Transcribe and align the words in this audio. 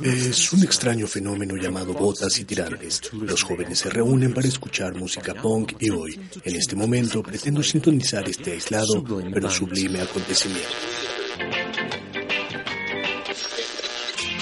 Es 0.00 0.52
un 0.52 0.62
extraño 0.62 1.08
fenómeno 1.08 1.56
llamado 1.56 1.92
botas 1.92 2.38
y 2.38 2.44
tirantes. 2.44 3.12
Los 3.12 3.42
jóvenes 3.42 3.80
se 3.80 3.90
reúnen 3.90 4.32
para 4.32 4.46
escuchar 4.46 4.94
música 4.94 5.34
punk 5.34 5.72
y 5.80 5.90
hoy, 5.90 6.20
en 6.44 6.54
este 6.54 6.76
momento, 6.76 7.20
pretendo 7.20 7.60
sintonizar 7.64 8.28
este 8.28 8.52
aislado 8.52 9.04
pero 9.34 9.50
sublime 9.50 10.02
acontecimiento. 10.02 10.68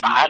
Ah. 0.02 0.28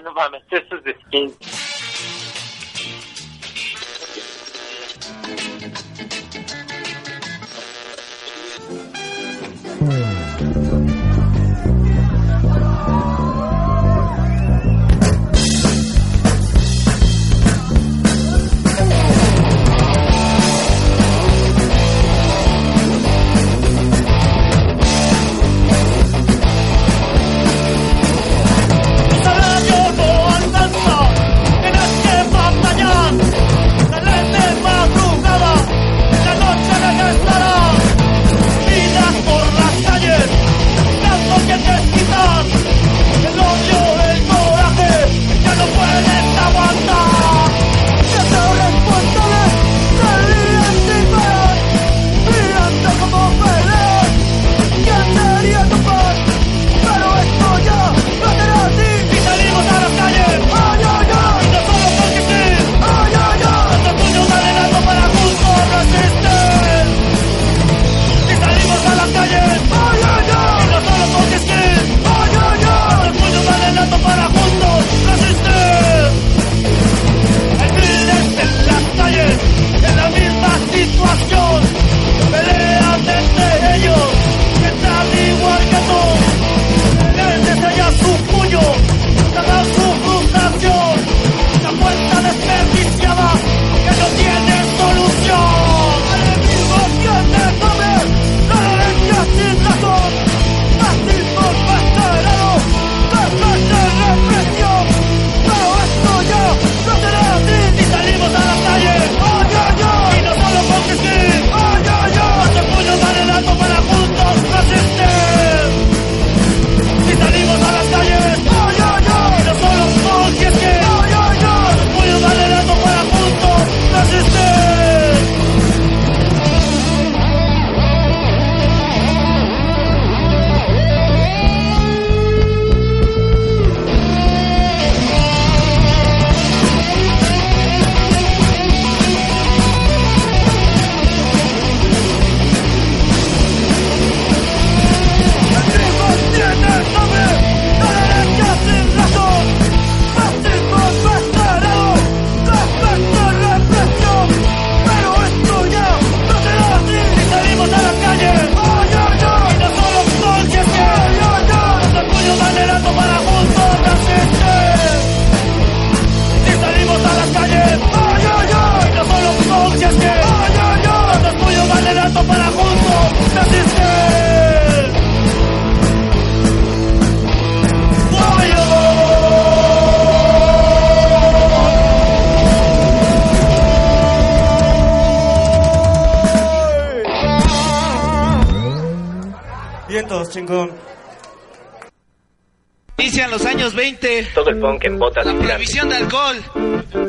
Inician 192.99 193.31
los 193.31 193.45
años 193.45 193.75
20. 193.75 194.31
Todo 194.35 194.51
el 194.51 194.59
punk 194.59 194.85
en 194.85 194.99
botas. 194.99 195.27
La 195.27 195.35
prohibición 195.35 195.89
de 195.89 195.97
alcohol 195.97 196.37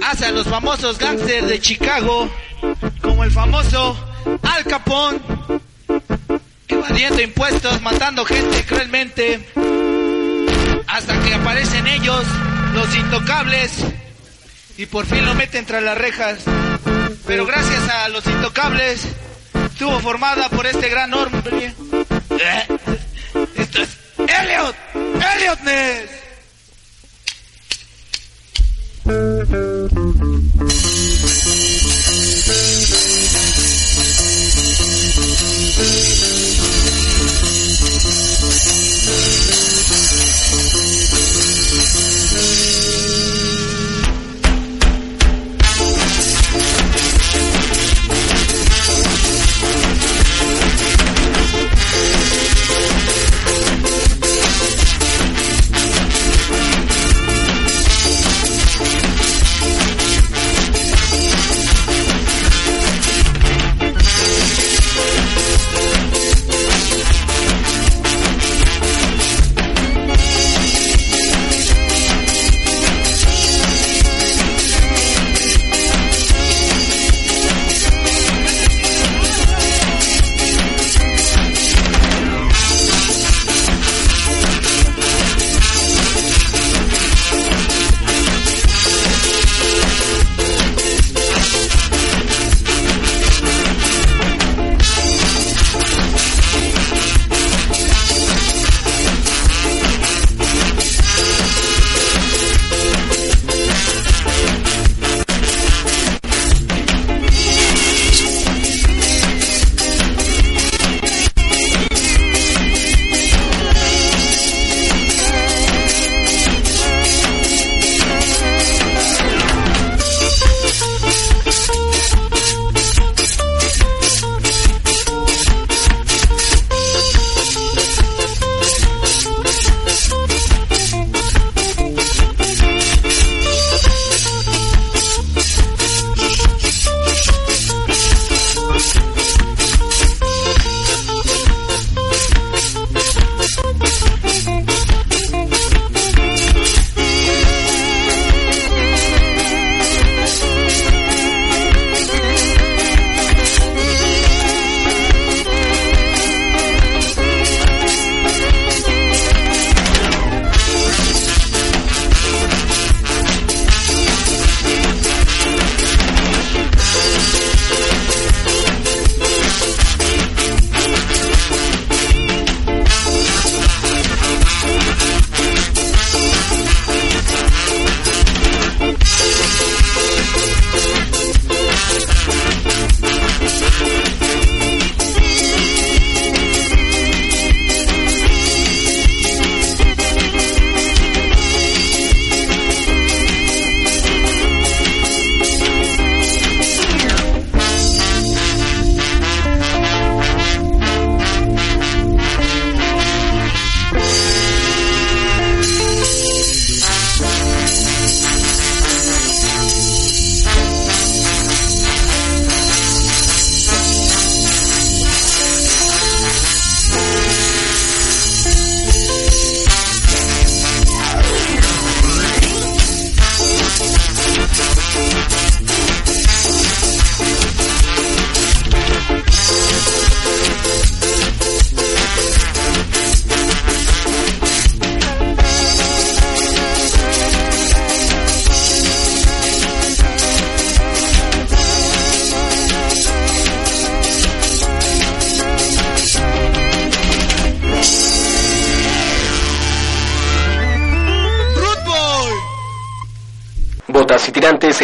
hace 0.03 0.25
a 0.25 0.31
los 0.31 0.47
famosos 0.47 0.97
gángsters 0.97 1.47
de 1.47 1.59
Chicago, 1.59 2.29
como 3.01 3.23
el 3.23 3.31
famoso 3.31 3.97
Al 4.44 4.63
Capone, 4.66 5.19
evadiendo 6.68 7.22
impuestos, 7.22 7.81
matando 7.81 8.25
gente 8.25 8.66
cruelmente, 8.66 9.47
hasta 10.88 11.19
que 11.22 11.34
aparecen 11.34 11.88
ellos, 11.88 12.25
los 12.74 12.95
intocables, 12.95 13.86
y 14.77 14.86
por 14.86 15.06
fin 15.06 15.25
lo 15.25 15.33
meten 15.33 15.65
tras 15.65 15.83
las 15.83 15.98
rejas. 15.98 16.44
Pero 17.25 17.45
gracias 17.45 17.89
a 17.89 18.10
los 18.10 18.25
intocables, 18.27 19.07
estuvo 19.65 20.00
formada 20.00 20.50
por 20.50 20.68
este 20.68 20.89
gran 20.89 21.13
hombre. 21.13 21.74
Eh, 22.30 22.96
Elliot, 24.29 24.75
Elliot 24.95 25.63
Ness. 25.63 26.24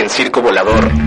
En 0.03 0.09
Circo 0.09 0.41
Volador 0.41 1.02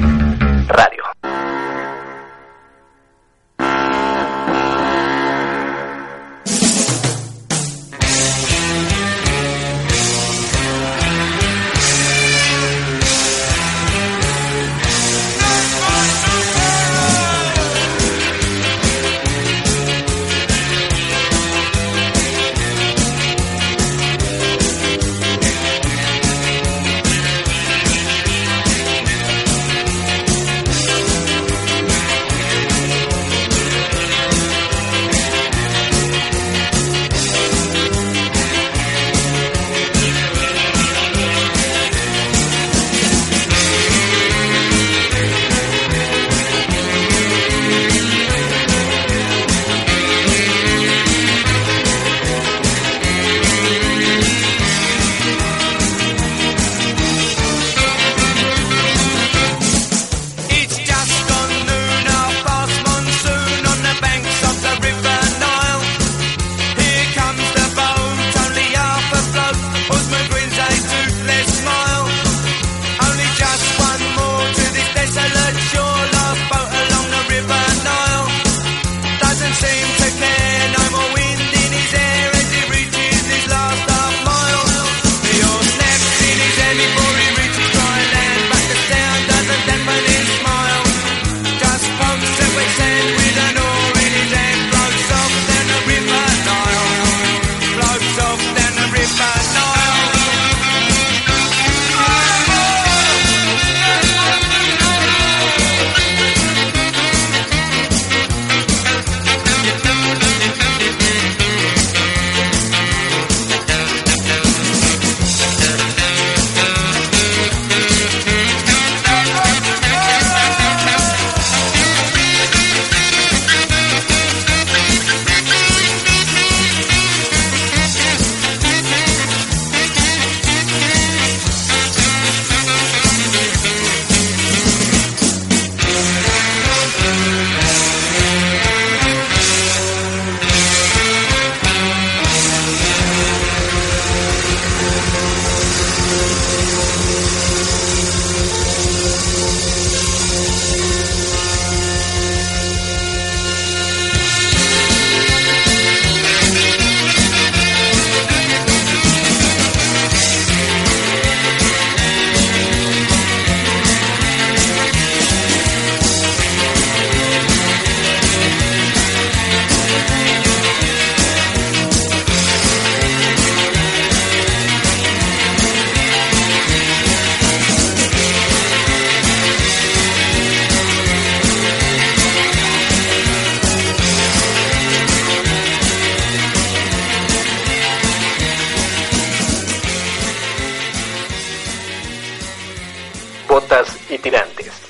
botas 193.56 193.88
y 194.10 194.18
tirantes. 194.18 194.85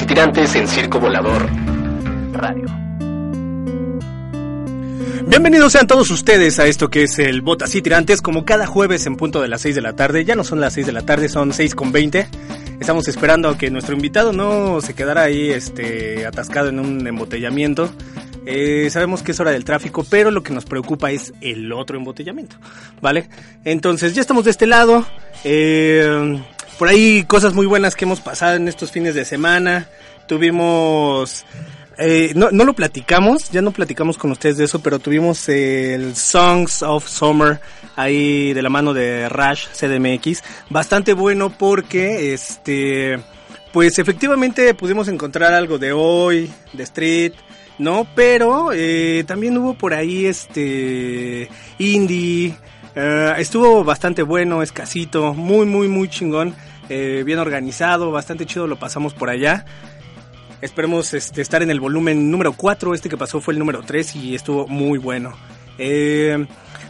Y 0.00 0.06
tirantes 0.06 0.54
en 0.54 0.66
Circo 0.66 0.98
Volador 0.98 1.48
Radio. 2.32 2.66
Bienvenidos 5.26 5.72
sean 5.72 5.86
todos 5.86 6.10
ustedes 6.10 6.58
a 6.58 6.66
esto 6.66 6.88
que 6.88 7.02
es 7.02 7.18
el 7.18 7.42
Botas 7.42 7.74
y 7.74 7.82
Tirantes, 7.82 8.22
como 8.22 8.46
cada 8.46 8.66
jueves 8.66 9.04
en 9.06 9.16
punto 9.16 9.42
de 9.42 9.48
las 9.48 9.60
6 9.60 9.74
de 9.74 9.82
la 9.82 9.92
tarde. 9.92 10.24
Ya 10.24 10.34
no 10.34 10.44
son 10.44 10.60
las 10.60 10.72
6 10.72 10.86
de 10.86 10.92
la 10.92 11.02
tarde, 11.02 11.28
son 11.28 11.52
6 11.52 11.74
con 11.74 11.92
20. 11.92 12.26
Estamos 12.80 13.06
esperando 13.06 13.50
a 13.50 13.58
que 13.58 13.70
nuestro 13.70 13.94
invitado 13.94 14.32
no 14.32 14.80
se 14.80 14.94
quedara 14.94 15.22
ahí 15.22 15.50
este, 15.50 16.26
atascado 16.26 16.70
en 16.70 16.80
un 16.80 17.06
embotellamiento. 17.06 17.92
Eh, 18.46 18.88
sabemos 18.90 19.22
que 19.22 19.32
es 19.32 19.40
hora 19.40 19.50
del 19.50 19.64
tráfico, 19.64 20.04
pero 20.08 20.30
lo 20.30 20.42
que 20.42 20.54
nos 20.54 20.64
preocupa 20.64 21.10
es 21.12 21.34
el 21.42 21.70
otro 21.70 21.98
embotellamiento, 21.98 22.56
¿vale? 23.00 23.28
Entonces 23.64 24.14
ya 24.14 24.22
estamos 24.22 24.44
de 24.44 24.52
este 24.52 24.66
lado. 24.66 25.06
Eh, 25.44 26.40
por 26.82 26.88
ahí 26.88 27.22
cosas 27.22 27.54
muy 27.54 27.66
buenas 27.66 27.94
que 27.94 28.06
hemos 28.06 28.20
pasado 28.20 28.56
en 28.56 28.66
estos 28.66 28.90
fines 28.90 29.14
de 29.14 29.24
semana. 29.24 29.86
Tuvimos 30.26 31.44
eh, 31.96 32.32
no, 32.34 32.50
lo 32.50 32.72
platicamos, 32.72 33.52
ya 33.52 33.62
no 33.62 33.70
platicamos 33.70 34.18
con 34.18 34.32
ustedes 34.32 34.56
de 34.56 34.64
eso, 34.64 34.82
pero 34.82 34.98
tuvimos 34.98 35.48
el 35.48 36.16
Songs 36.16 36.82
of 36.82 37.06
Summer 37.06 37.60
ahí 37.94 38.52
de 38.52 38.62
la 38.62 38.68
mano 38.68 38.94
de 38.94 39.28
Rush 39.28 39.68
CDMX, 39.68 40.42
bastante 40.70 41.12
bueno 41.12 41.56
porque 41.56 42.34
este 42.34 43.20
pues 43.72 44.00
efectivamente 44.00 44.74
pudimos 44.74 45.06
encontrar 45.06 45.54
algo 45.54 45.78
de 45.78 45.92
hoy, 45.92 46.50
de 46.72 46.82
Street, 46.82 47.34
¿no? 47.78 48.08
Pero 48.16 48.70
eh, 48.74 49.22
también 49.24 49.56
hubo 49.56 49.74
por 49.74 49.94
ahí 49.94 50.26
este 50.26 51.48
indie, 51.78 52.56
eh, 52.96 53.34
estuvo 53.38 53.84
bastante 53.84 54.24
bueno, 54.24 54.64
escasito, 54.64 55.32
muy 55.32 55.64
muy 55.64 55.86
muy 55.86 56.08
chingón, 56.08 56.56
bien 56.88 57.38
organizado, 57.38 58.10
bastante 58.10 58.46
chido 58.46 58.66
lo 58.66 58.78
pasamos 58.78 59.14
por 59.14 59.30
allá. 59.30 59.64
Esperemos 60.62 61.12
este, 61.12 61.42
estar 61.42 61.60
en 61.62 61.70
el 61.70 61.80
volumen 61.80 62.30
número 62.30 62.52
4. 62.52 62.94
Este 62.94 63.08
que 63.08 63.16
pasó 63.16 63.40
fue 63.40 63.52
el 63.52 63.58
número 63.58 63.82
3 63.82 64.14
y 64.14 64.34
estuvo 64.36 64.68
muy 64.68 64.96
bueno. 64.98 65.32
Eh, 65.76 66.46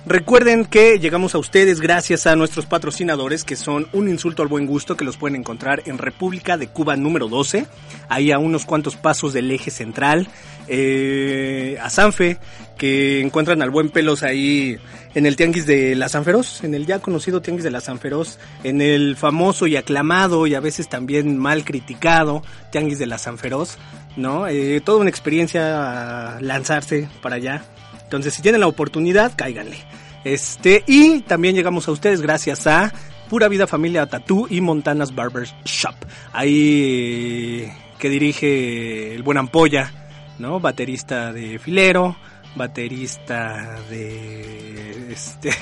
recuerden 0.06 0.64
que 0.64 0.98
llegamos 0.98 1.34
a 1.34 1.38
ustedes 1.38 1.80
gracias 1.80 2.26
a 2.26 2.36
nuestros 2.36 2.66
patrocinadores 2.66 3.44
que 3.44 3.56
son 3.56 3.88
un 3.92 4.08
insulto 4.08 4.42
al 4.42 4.48
buen 4.48 4.66
gusto 4.66 4.96
que 4.96 5.04
los 5.04 5.16
pueden 5.16 5.36
encontrar 5.36 5.82
en 5.86 5.98
República 5.98 6.56
de 6.56 6.68
Cuba 6.68 6.96
número 6.96 7.28
12, 7.28 7.66
ahí 8.08 8.32
a 8.32 8.38
unos 8.38 8.64
cuantos 8.64 8.96
pasos 8.96 9.32
del 9.32 9.50
eje 9.50 9.70
central. 9.70 10.28
Eh, 10.68 11.76
a 11.82 11.90
Sanfe, 11.90 12.38
que 12.78 13.20
encuentran 13.20 13.62
al 13.62 13.70
buen 13.70 13.90
pelos 13.90 14.22
ahí 14.22 14.78
en 15.14 15.26
el 15.26 15.36
Tianguis 15.36 15.66
de 15.66 15.94
la 15.96 16.08
Sanferos, 16.08 16.62
en 16.62 16.74
el 16.74 16.86
ya 16.86 17.00
conocido 17.00 17.42
Tianguis 17.42 17.64
de 17.64 17.70
la 17.70 17.80
Sanferos, 17.80 18.38
en 18.62 18.80
el 18.80 19.16
famoso 19.16 19.66
y 19.66 19.76
aclamado 19.76 20.46
y 20.46 20.54
a 20.54 20.60
veces 20.60 20.88
también 20.88 21.36
mal 21.36 21.64
criticado 21.64 22.42
Tianguis 22.70 22.98
de 22.98 23.06
la 23.06 23.18
Sanferos, 23.18 23.76
¿no? 24.16 24.46
Eh, 24.46 24.80
toda 24.80 25.00
una 25.00 25.10
experiencia 25.10 26.38
lanzarse 26.40 27.08
para 27.20 27.36
allá. 27.36 27.64
Entonces, 28.12 28.34
si 28.34 28.42
tienen 28.42 28.60
la 28.60 28.66
oportunidad, 28.66 29.32
cáiganle. 29.34 29.78
Este, 30.22 30.84
y 30.86 31.20
también 31.20 31.54
llegamos 31.54 31.88
a 31.88 31.92
ustedes 31.92 32.20
gracias 32.20 32.66
a 32.66 32.92
Pura 33.30 33.48
Vida 33.48 33.66
Familia 33.66 34.04
Tattoo 34.04 34.48
y 34.50 34.60
Montanas 34.60 35.14
Barber 35.14 35.48
Shop. 35.64 35.94
Ahí 36.30 37.72
que 37.98 38.10
dirige 38.10 39.14
el 39.14 39.22
buen 39.22 39.38
Ampolla, 39.38 39.90
¿no? 40.38 40.60
Baterista 40.60 41.32
de 41.32 41.58
Filero, 41.58 42.14
baterista 42.54 43.80
de 43.88 45.10
este 45.10 45.52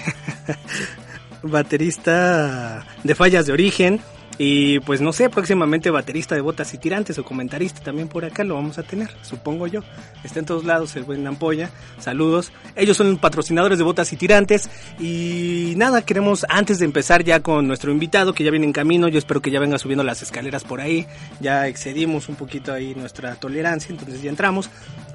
baterista 1.45 2.85
de 3.05 3.15
fallas 3.15 3.47
de 3.47 3.53
origen 3.53 4.01
y 4.43 4.81
pues 4.81 5.03
no 5.03 5.13
sé, 5.13 5.29
próximamente 5.29 5.91
baterista 5.91 6.35
de 6.35 6.41
botas 6.41 6.73
y 6.73 6.79
tirantes 6.79 7.19
o 7.19 7.25
comentarista 7.25 7.83
también 7.83 8.09
por 8.09 8.25
acá 8.25 8.43
lo 8.43 8.55
vamos 8.55 8.79
a 8.79 8.83
tener, 8.83 9.11
supongo 9.21 9.67
yo. 9.67 9.83
Está 10.25 10.39
en 10.39 10.47
todos 10.47 10.65
lados 10.65 10.97
el 10.97 11.05
buen 11.05 11.27
Ampolla. 11.27 11.69
Saludos. 11.99 12.51
Ellos 12.75 12.97
son 12.97 13.19
patrocinadores 13.19 13.77
de 13.77 13.85
botas 13.85 14.11
y 14.15 14.17
tirantes. 14.17 14.71
Y 14.99 15.75
nada, 15.77 16.01
queremos 16.01 16.47
antes 16.49 16.79
de 16.79 16.87
empezar 16.87 17.23
ya 17.23 17.41
con 17.41 17.69
nuestro 17.69 17.93
invitado 17.93 18.33
que 18.33 18.43
ya 18.43 18.51
viene 18.51 18.65
en 18.65 18.73
camino. 18.73 19.09
Yo 19.09 19.19
espero 19.19 19.43
que 19.43 19.51
ya 19.51 19.61
venga 19.61 19.77
subiendo 19.77 20.05
las 20.05 20.23
escaleras 20.23 20.65
por 20.65 20.81
ahí. 20.81 21.07
Ya 21.41 21.69
excedimos 21.69 22.31
un 22.31 22.37
poquito 22.37 22.73
ahí 22.73 22.95
nuestra 22.95 23.35
tolerancia, 23.35 23.93
entonces 23.93 24.23
ya 24.23 24.31
entramos. 24.31 24.71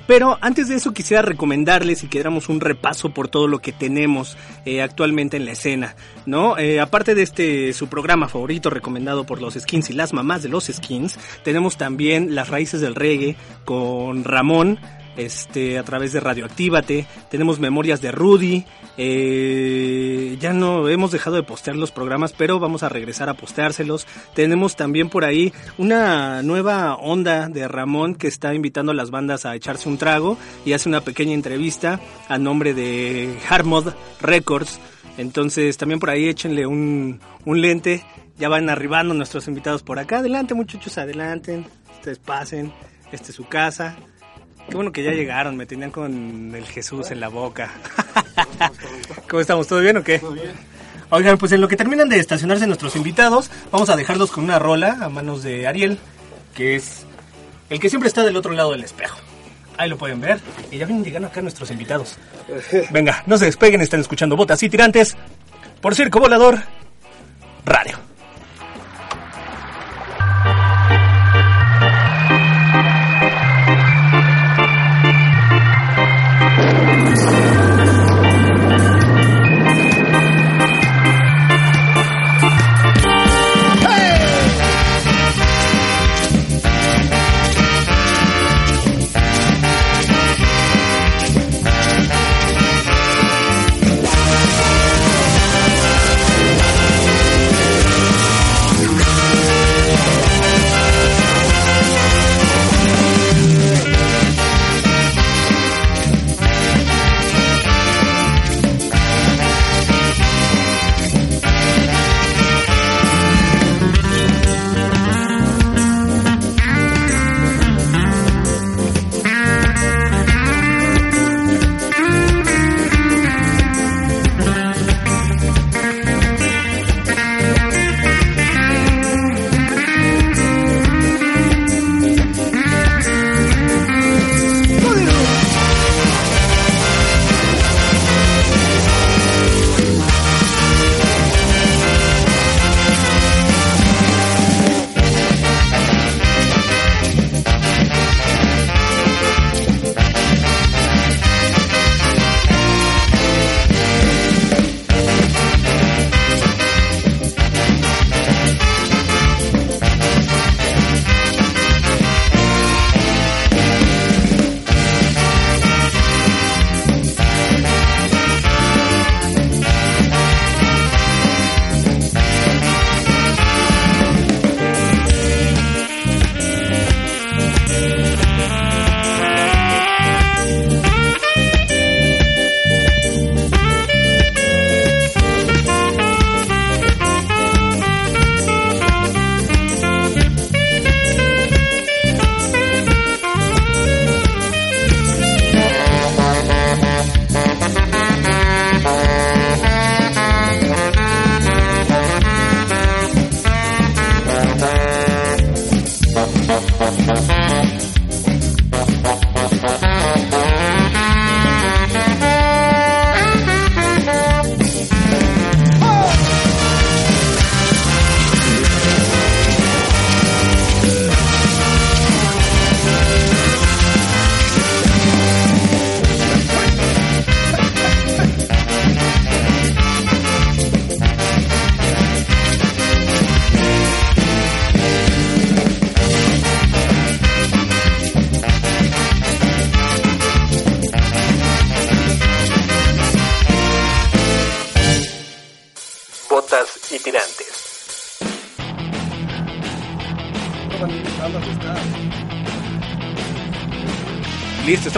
Pero 0.08 0.38
antes 0.42 0.68
de 0.68 0.76
eso 0.76 0.94
quisiera 0.94 1.22
recomendarles 1.22 2.04
y 2.04 2.08
que 2.08 2.20
diéramos 2.20 2.50
un 2.50 2.62
repaso 2.62 3.10
por 3.10 3.28
todo 3.28 3.48
lo 3.48 3.60
que 3.60 3.72
tenemos 3.72 4.38
eh, 4.66 4.82
actualmente 4.82 5.38
en 5.38 5.46
la 5.46 5.54
escena, 5.54 5.96
¿no? 6.26 6.58
Eh, 6.58 6.80
aparte 6.80 7.16
de 7.16 7.24
este 7.24 7.74
su 7.74 7.88
programa 7.88 8.28
favorito 8.28 8.70
recomendado 8.70 9.26
por 9.26 9.42
los 9.42 9.56
skins 9.56 9.90
y 9.90 9.94
las 9.94 10.14
mamás 10.14 10.44
de 10.44 10.50
los 10.50 10.66
skins, 10.66 11.18
tenemos 11.44 11.78
también 11.78 12.36
las 12.36 12.50
raíces 12.50 12.82
del 12.82 12.96
reggae 12.96 13.36
con 13.66 14.24
Ramón, 14.24 14.80
este, 15.18 15.78
a 15.78 15.84
través 15.84 16.12
de 16.14 16.20
Radioactívate. 16.20 17.08
Tenemos 17.30 17.60
memorias 17.60 18.02
de 18.02 18.12
Rudy. 18.12 18.66
Eh, 18.98 20.38
ya 20.40 20.54
no 20.54 20.88
hemos 20.88 21.12
dejado 21.12 21.36
de 21.36 21.44
postear 21.44 21.76
los 21.76 21.92
programas, 21.92 22.34
pero 22.34 22.60
vamos 22.60 22.84
a 22.84 22.90
regresar 22.90 23.30
a 23.30 23.34
posteárselos. 23.34 24.08
Tenemos 24.34 24.76
también 24.76 25.10
por 25.10 25.26
ahí 25.26 25.54
una 25.78 26.44
nueva 26.44 26.96
onda 26.96 27.50
de 27.50 27.68
Ramón 27.68 28.16
que 28.16 28.28
está 28.28 28.54
invitando 28.54 28.92
a 28.92 28.96
las 28.96 29.12
bandas 29.12 29.46
a 29.46 29.56
echarse 29.56 29.90
un 29.90 29.98
trago 29.98 30.38
y 30.66 30.74
hace 30.74 30.90
una 30.90 31.02
pequeña 31.02 31.34
entrevista 31.34 32.00
a 32.28 32.38
nombre 32.38 32.74
de 32.74 33.38
Hardmod 33.48 33.94
Records. 34.22 34.80
Entonces 35.18 35.78
también 35.78 36.00
por 36.00 36.10
ahí 36.10 36.28
échenle 36.28 36.66
un, 36.66 37.20
un 37.46 37.62
lente. 37.62 38.04
Ya 38.38 38.50
van 38.50 38.70
arribando 38.70 39.14
nuestros 39.14 39.48
invitados 39.48 39.82
por 39.82 39.98
acá. 39.98 40.18
Adelante 40.18 40.54
muchachos, 40.54 40.98
adelanten. 40.98 41.66
Ustedes 41.96 42.20
pasen. 42.20 42.74
Esta 43.12 43.30
es 43.30 43.36
su 43.36 43.46
casa. 43.46 43.96
Qué 44.70 44.76
bueno 44.76 44.92
que 44.92 45.04
ya 45.04 45.12
llegaron, 45.12 45.56
me 45.56 45.66
tenían 45.66 45.92
con 45.92 46.54
el 46.56 46.66
Jesús 46.66 47.12
en 47.12 47.20
la 47.20 47.28
boca. 47.28 47.72
¿Cómo 49.30 49.42
estamos? 49.42 49.68
¿Todo 49.68 49.80
bien 49.80 49.98
o 49.98 50.04
qué? 50.04 50.20
Todo 50.20 50.34
bien. 50.34 50.52
Oigan, 51.12 51.38
pues 51.38 51.52
en 51.52 51.62
lo 51.62 51.68
que 51.68 51.78
terminan 51.78 52.10
de 52.10 52.18
estacionarse 52.18 52.66
nuestros 52.66 52.96
invitados, 52.96 53.52
vamos 53.72 53.90
a 53.90 53.96
dejarlos 53.96 54.32
con 54.32 54.44
una 54.44 54.58
rola 54.58 54.98
a 55.02 55.10
manos 55.10 55.44
de 55.44 55.68
Ariel, 55.68 56.00
que 56.56 56.76
es 56.76 57.06
el 57.70 57.80
que 57.80 57.90
siempre 57.90 58.08
está 58.08 58.24
del 58.24 58.36
otro 58.36 58.54
lado 58.54 58.72
del 58.72 58.84
espejo. 58.84 59.18
Ahí 59.78 59.90
lo 59.90 59.98
pueden 59.98 60.22
ver. 60.22 60.40
Y 60.72 60.78
ya 60.78 60.86
vienen 60.86 61.04
llegando 61.04 61.28
acá 61.28 61.42
nuestros 61.42 61.70
invitados. 61.70 62.18
Venga, 62.92 63.24
no 63.28 63.38
se 63.38 63.46
despeguen, 63.46 63.82
están 63.82 64.00
escuchando 64.00 64.36
Botas 64.36 64.64
y 64.64 64.70
Tirantes 64.70 65.16
por 65.82 65.96
Circo 65.96 66.20
Volador 66.20 66.60
Radio. 67.66 68.00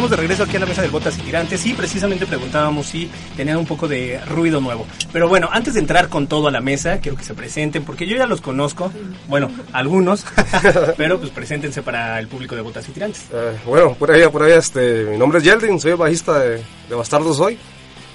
De 0.09 0.15
regreso 0.15 0.43
aquí 0.43 0.55
a 0.55 0.59
la 0.59 0.65
mesa 0.65 0.81
del 0.81 0.91
Botas 0.91 1.17
y 1.17 1.21
Tirantes 1.21 1.65
y 1.65 1.73
precisamente 1.73 2.25
preguntábamos 2.25 2.85
si 2.87 3.09
tenían 3.35 3.57
un 3.57 3.65
poco 3.65 3.87
de 3.87 4.19
ruido 4.25 4.61
nuevo. 4.61 4.85
Pero 5.11 5.27
bueno, 5.27 5.49
antes 5.51 5.73
de 5.73 5.79
entrar 5.81 6.07
con 6.07 6.27
todo 6.27 6.47
a 6.47 6.51
la 6.51 6.61
mesa, 6.61 6.99
quiero 6.99 7.17
que 7.17 7.23
se 7.23 7.33
presenten 7.33 7.83
porque 7.83 8.07
yo 8.07 8.15
ya 8.15 8.25
los 8.25 8.41
conozco, 8.41 8.91
bueno, 9.27 9.51
algunos, 9.73 10.25
pero 10.97 11.19
pues 11.19 11.31
preséntense 11.31 11.81
para 11.81 12.19
el 12.19 12.27
público 12.27 12.55
de 12.55 12.61
Botas 12.61 12.87
y 12.87 12.91
Tirantes. 12.91 13.25
Eh, 13.33 13.57
bueno, 13.65 13.93
por 13.95 14.11
ahí, 14.11 14.27
por 14.29 14.43
ahí, 14.43 14.53
este, 14.53 15.05
mi 15.05 15.17
nombre 15.17 15.39
es 15.39 15.43
Yeldin, 15.43 15.79
soy 15.79 15.91
el 15.91 15.97
bajista 15.97 16.39
de, 16.39 16.61
de 16.89 16.95
Bastardos 16.95 17.39
hoy. 17.39 17.57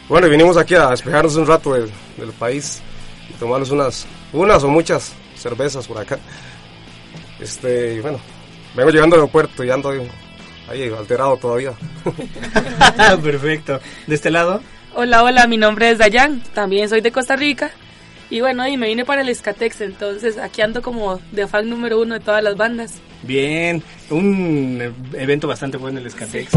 Bueno, 0.08 0.26
y 0.26 0.30
vinimos 0.30 0.56
aquí 0.56 0.74
a 0.74 0.88
despejarnos 0.88 1.36
un 1.36 1.46
rato 1.46 1.74
del, 1.74 1.90
del 2.16 2.32
país 2.32 2.82
y 3.28 3.34
tomarnos 3.34 3.70
unas, 3.70 4.06
unas 4.32 4.62
o 4.62 4.68
muchas 4.68 5.12
cervezas 5.36 5.86
por 5.86 5.98
acá. 5.98 6.18
Este, 7.40 7.94
y 7.94 8.00
bueno, 8.00 8.18
vengo 8.76 8.90
llegando 8.90 9.16
al 9.16 9.22
aeropuerto 9.22 9.64
y 9.64 9.70
ando 9.70 9.92
ahí 10.68 10.84
alterado 10.90 11.36
todavía. 11.36 11.72
Perfecto. 13.22 13.80
¿De 14.06 14.14
este 14.14 14.30
lado? 14.30 14.60
Hola, 14.94 15.22
hola, 15.24 15.46
mi 15.46 15.56
nombre 15.56 15.90
es 15.90 15.98
Dayan, 15.98 16.42
también 16.54 16.88
soy 16.88 17.00
de 17.00 17.12
Costa 17.12 17.36
Rica. 17.36 17.70
Y 18.30 18.40
bueno, 18.40 18.66
y 18.66 18.76
me 18.78 18.86
vine 18.86 19.04
para 19.04 19.20
el 19.22 19.28
Escatex, 19.28 19.82
entonces 19.82 20.38
aquí 20.38 20.62
ando 20.62 20.80
como 20.80 21.20
de 21.32 21.46
fan 21.46 21.68
número 21.68 22.00
uno 22.00 22.14
de 22.14 22.20
todas 22.20 22.42
las 22.42 22.56
bandas. 22.56 22.94
Bien, 23.22 23.82
un 24.10 24.94
evento 25.12 25.46
bastante 25.48 25.76
bueno 25.76 25.98
el 26.00 26.06
Escatex. 26.06 26.50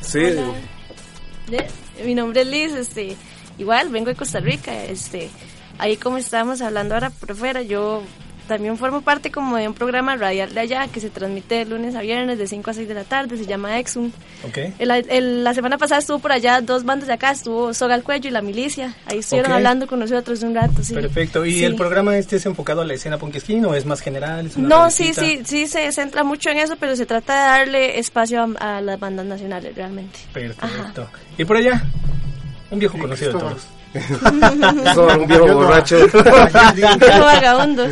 Sí, 0.00 0.20
De- 0.20 1.66
Mi 2.04 2.14
nombre 2.14 2.42
es 2.42 2.46
Liz, 2.46 2.72
este, 2.74 3.16
igual 3.58 3.88
vengo 3.88 4.06
de 4.10 4.14
Costa 4.14 4.38
Rica, 4.40 4.84
este, 4.84 5.28
ahí 5.78 5.96
como 5.96 6.16
estábamos 6.18 6.60
hablando 6.62 6.94
ahora 6.94 7.10
por 7.10 7.34
fuera, 7.34 7.62
yo 7.62 8.02
también 8.46 8.76
formo 8.78 9.00
parte 9.02 9.30
como 9.30 9.56
de 9.56 9.68
un 9.68 9.74
programa 9.74 10.16
radial 10.16 10.52
de 10.54 10.60
allá 10.60 10.86
que 10.88 11.00
se 11.00 11.10
transmite 11.10 11.56
de 11.56 11.64
lunes 11.66 11.94
a 11.94 12.00
viernes 12.00 12.38
de 12.38 12.46
5 12.46 12.70
a 12.70 12.74
6 12.74 12.88
de 12.88 12.94
la 12.94 13.04
tarde, 13.04 13.36
se 13.36 13.46
llama 13.46 13.78
Exum. 13.78 14.10
Ok. 14.46 14.58
El- 14.78 14.90
el- 14.90 15.44
la 15.44 15.52
semana 15.54 15.78
pasada 15.78 16.00
estuvo 16.00 16.18
por 16.18 16.32
allá 16.32 16.60
dos 16.60 16.84
bandas 16.84 17.08
de 17.08 17.14
acá, 17.14 17.30
estuvo 17.32 17.74
Soga 17.74 17.94
al 17.94 18.02
Cuello 18.02 18.28
y 18.28 18.32
La 18.32 18.42
Milicia, 18.42 18.94
ahí 19.06 19.18
estuvieron 19.18 19.52
Ok. 19.52 19.56
hablando 19.56 19.86
con 19.86 19.98
nosotros 19.98 20.42
un 20.42 20.54
rato, 20.54 20.82
sí. 20.82 20.94
Perfecto. 20.94 21.44
¿Y 21.44 21.52
Sí. 21.54 21.64
el 21.64 21.76
programa 21.76 22.16
este 22.16 22.36
es 22.36 22.46
enfocado 22.46 22.80
a 22.82 22.84
la 22.84 22.94
escena 22.94 23.18
punk 23.18 23.38
skin 23.38 23.64
o 23.66 23.74
es 23.74 23.84
más 23.86 24.00
general? 24.00 24.46
¿Es 24.46 24.56
una 24.56 24.68
No, 24.68 24.90
sí, 24.90 25.12
revisita? 25.12 25.26
sí, 25.26 25.40
sí, 25.44 25.66
se 25.66 25.92
centra 25.92 26.24
mucho 26.24 26.50
en 26.50 26.58
eso, 26.58 26.76
pero 26.78 26.96
se 26.96 27.06
trata 27.06 27.32
de 27.34 27.40
darle 27.58 27.98
espacio 27.98 28.42
a, 28.60 28.76
a 28.76 28.80
las 28.80 28.98
bandas 29.00 29.26
nacionales 29.26 29.74
realmente. 29.74 30.18
Perfecto. 30.32 31.08
¿Y 31.38 31.44
por 31.44 31.56
allá? 31.56 31.82
Un 32.70 32.78
viejo 32.78 32.98
conocido 32.98 33.32
de 33.32 33.38
todos. 33.38 33.66
Soy 34.94 35.20
un 35.20 35.26
viejo 35.26 35.54
borracho. 35.54 35.96
Vagabundo. 36.12 37.84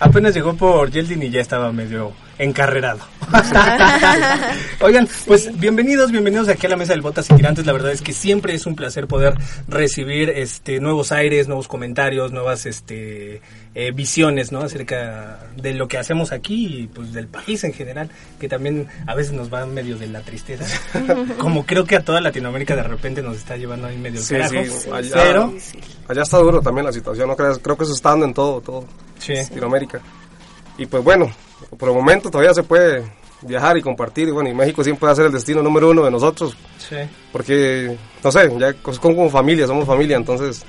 Apenas 0.00 0.34
llegó 0.34 0.54
por 0.54 0.90
Yeldin 0.90 1.22
y 1.22 1.30
ya 1.30 1.40
estaba 1.40 1.72
medio 1.72 2.12
encarrerado. 2.38 3.00
Oigan, 4.80 5.08
pues 5.26 5.58
bienvenidos, 5.58 6.10
bienvenidos 6.12 6.48
aquí 6.48 6.66
a 6.66 6.70
la 6.70 6.76
mesa 6.76 6.92
del 6.92 7.02
Botas 7.02 7.30
y 7.30 7.34
Tirantes. 7.34 7.66
La 7.66 7.72
verdad 7.72 7.92
es 7.92 8.02
que 8.02 8.12
siempre 8.12 8.54
es 8.54 8.66
un 8.66 8.76
placer 8.76 9.06
poder 9.06 9.34
recibir 9.68 10.30
este 10.30 10.80
nuevos 10.80 11.12
aires, 11.12 11.48
nuevos 11.48 11.66
comentarios, 11.66 12.32
nuevas 12.32 12.66
este 12.66 13.40
eh, 13.74 13.90
visiones, 13.92 14.52
¿no? 14.52 14.60
Acerca 14.60 15.38
de 15.56 15.74
lo 15.74 15.88
que 15.88 15.98
hacemos 15.98 16.32
aquí 16.32 16.82
y 16.82 16.86
pues 16.86 17.12
del 17.12 17.26
país 17.26 17.64
en 17.64 17.72
general, 17.72 18.10
que 18.38 18.48
también 18.48 18.86
a 19.06 19.14
veces 19.14 19.32
nos 19.32 19.52
va 19.52 19.64
medio 19.66 19.96
de 19.96 20.06
la 20.08 20.20
tristeza. 20.20 20.66
Como 21.38 21.64
creo 21.66 21.84
que 21.84 21.96
a 21.96 22.04
toda 22.04 22.20
Latinoamérica 22.20 22.76
de 22.76 22.82
repente 22.82 23.22
nos 23.22 23.36
está 23.36 23.56
llevando 23.56 23.86
ahí 23.88 23.96
medio 23.96 24.20
Sí, 24.20 24.34
carajo. 24.34 24.52
sí, 24.78 24.90
allá- 24.92 25.10
Pero 25.14 25.54
Allá 26.08 26.22
está 26.22 26.38
duro 26.38 26.60
también 26.60 26.84
la 26.86 26.92
situación, 26.92 27.28
¿no 27.28 27.34
crees? 27.36 27.58
Creo 27.58 27.76
que 27.76 27.84
eso 27.84 27.94
está 27.94 28.10
dando 28.10 28.26
en 28.26 28.34
todo, 28.34 28.60
todo 28.60 28.84
sí. 29.18 29.34
Latinoamérica. 29.34 30.00
Y 30.78 30.86
pues 30.86 31.02
bueno, 31.02 31.30
por 31.78 31.88
el 31.88 31.94
momento 31.94 32.30
todavía 32.30 32.54
se 32.54 32.62
puede 32.62 33.04
viajar 33.42 33.76
y 33.76 33.82
compartir. 33.82 34.28
Y 34.28 34.30
bueno, 34.30 34.48
y 34.48 34.54
México 34.54 34.82
siempre 34.82 35.06
va 35.06 35.12
a 35.12 35.16
ser 35.16 35.26
el 35.26 35.32
destino 35.32 35.62
número 35.62 35.90
uno 35.90 36.04
de 36.04 36.10
nosotros. 36.10 36.56
Sí. 36.78 36.96
Porque, 37.32 37.96
no 38.22 38.32
sé, 38.32 38.52
ya 38.58 38.74
como 39.00 39.30
familia, 39.30 39.66
somos 39.66 39.86
familia, 39.86 40.16
entonces, 40.16 40.64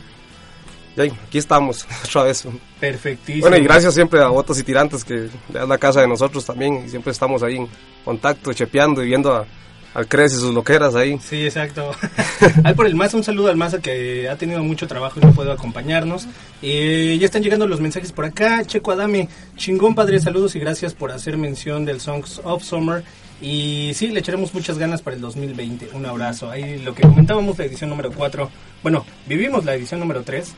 ya 0.96 1.04
aquí 1.04 1.38
estamos 1.38 1.86
otra 2.06 2.24
vez. 2.24 2.48
Perfectísimo. 2.80 3.42
Bueno, 3.42 3.58
y 3.58 3.64
gracias 3.64 3.94
siempre 3.94 4.22
a 4.22 4.28
Botas 4.28 4.60
y 4.60 4.64
Tirantes, 4.64 5.04
que 5.04 5.30
ya 5.50 5.64
es 5.64 5.68
la 5.68 5.78
casa 5.78 6.02
de 6.02 6.08
nosotros 6.08 6.46
también, 6.46 6.84
y 6.86 6.90
siempre 6.90 7.12
estamos 7.12 7.44
ahí 7.44 7.58
en 7.58 7.68
contacto, 8.04 8.54
chepeando 8.54 9.04
y 9.04 9.08
viendo 9.08 9.34
a, 9.34 9.46
al 9.94 10.08
Cres 10.08 10.34
y 10.34 10.36
sus 10.36 10.54
loqueras 10.54 10.94
ahí. 10.96 11.18
Sí, 11.20 11.46
exacto. 11.46 11.92
Ahí 12.64 12.74
por 12.76 12.86
el 12.86 12.94
Maza, 12.96 13.18
un 13.18 13.24
saludo 13.24 13.50
al 13.50 13.58
Maza 13.58 13.80
que 13.80 14.30
ha 14.30 14.36
tenido 14.36 14.64
mucho 14.64 14.88
trabajo 14.88 15.20
y 15.20 15.26
no 15.26 15.32
puede 15.34 15.52
acompañarnos. 15.52 16.28
Eh, 16.62 17.18
ya 17.20 17.26
están 17.26 17.42
llegando 17.42 17.68
los 17.68 17.80
mensajes 17.80 18.12
por 18.12 18.26
acá. 18.26 18.64
Checo 18.66 18.92
Adame, 18.92 19.28
chingón 19.56 19.96
padre, 19.96 20.20
saludos 20.20 20.56
y 20.56 20.60
gracias 20.60 20.94
por 20.94 21.12
hacer 21.12 21.38
mención 21.38 21.84
del 21.86 22.00
Songs 22.00 22.42
of 22.44 22.64
Summer. 22.64 23.04
Y 23.42 23.92
sí, 23.96 24.08
le 24.10 24.20
echaremos 24.20 24.54
muchas 24.54 24.78
ganas 24.78 25.02
para 25.02 25.16
el 25.16 25.22
2020. 25.22 25.90
Un 25.94 26.06
abrazo. 26.06 26.50
Ahí 26.52 26.78
lo 26.80 26.94
que 26.94 27.02
comentábamos, 27.04 27.58
la 27.58 27.66
edición 27.66 27.90
número 27.90 28.12
4. 28.12 28.50
Bueno, 28.84 29.06
vivimos 29.28 29.66
la 29.66 29.74
edición 29.76 30.00
número 30.00 30.22
3 30.24 30.54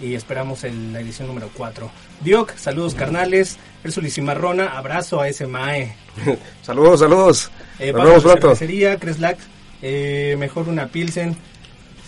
y 0.00 0.14
esperamos 0.14 0.62
el- 0.64 0.92
la 0.92 1.00
edición 1.00 1.26
número 1.28 1.50
4. 1.56 1.90
Dioc, 2.22 2.56
saludos 2.56 2.94
carnales. 2.94 3.58
Ersul 3.82 4.06
y 4.06 4.10
Cimarrona, 4.10 4.76
abrazo 4.78 5.20
a 5.20 5.28
ese 5.28 5.46
Mae. 5.46 5.94
saludos, 6.62 7.00
saludos. 7.00 7.50
Eh, 7.78 7.92
Nos 7.92 8.04
vemos 8.04 8.22
pronto. 8.22 8.40
Cervecería, 8.54 8.98
Creslac, 8.98 9.38
eh, 9.82 10.36
mejor 10.38 10.68
una 10.68 10.86
Pilsen. 10.86 11.36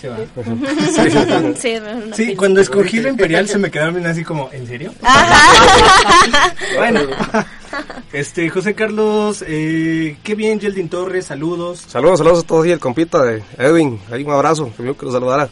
Se 0.00 0.08
va. 0.08 0.18
Sí, 1.56 1.78
Sí, 2.12 2.36
cuando 2.36 2.60
escogí 2.60 3.00
la 3.00 3.08
Imperial 3.08 3.48
se 3.48 3.58
me 3.58 3.70
quedaron 3.70 3.94
bien 3.94 4.06
así 4.06 4.24
como, 4.24 4.50
¿en 4.52 4.66
serio? 4.66 4.92
bueno, 6.76 7.00
este, 8.12 8.48
José 8.50 8.74
Carlos, 8.74 9.42
eh, 9.46 10.18
qué 10.22 10.34
bien, 10.34 10.60
Yeldin 10.60 10.88
Torres, 10.88 11.26
saludos. 11.26 11.84
Saludos, 11.88 12.18
saludos 12.18 12.44
a 12.44 12.46
todos 12.46 12.66
y 12.66 12.72
el 12.72 12.78
compita 12.78 13.22
de 13.24 13.42
Edwin, 13.58 13.98
ahí 14.10 14.22
un 14.22 14.32
abrazo, 14.32 14.70
que 14.76 14.94
que 14.94 15.06
lo 15.06 15.12
saludara. 15.12 15.48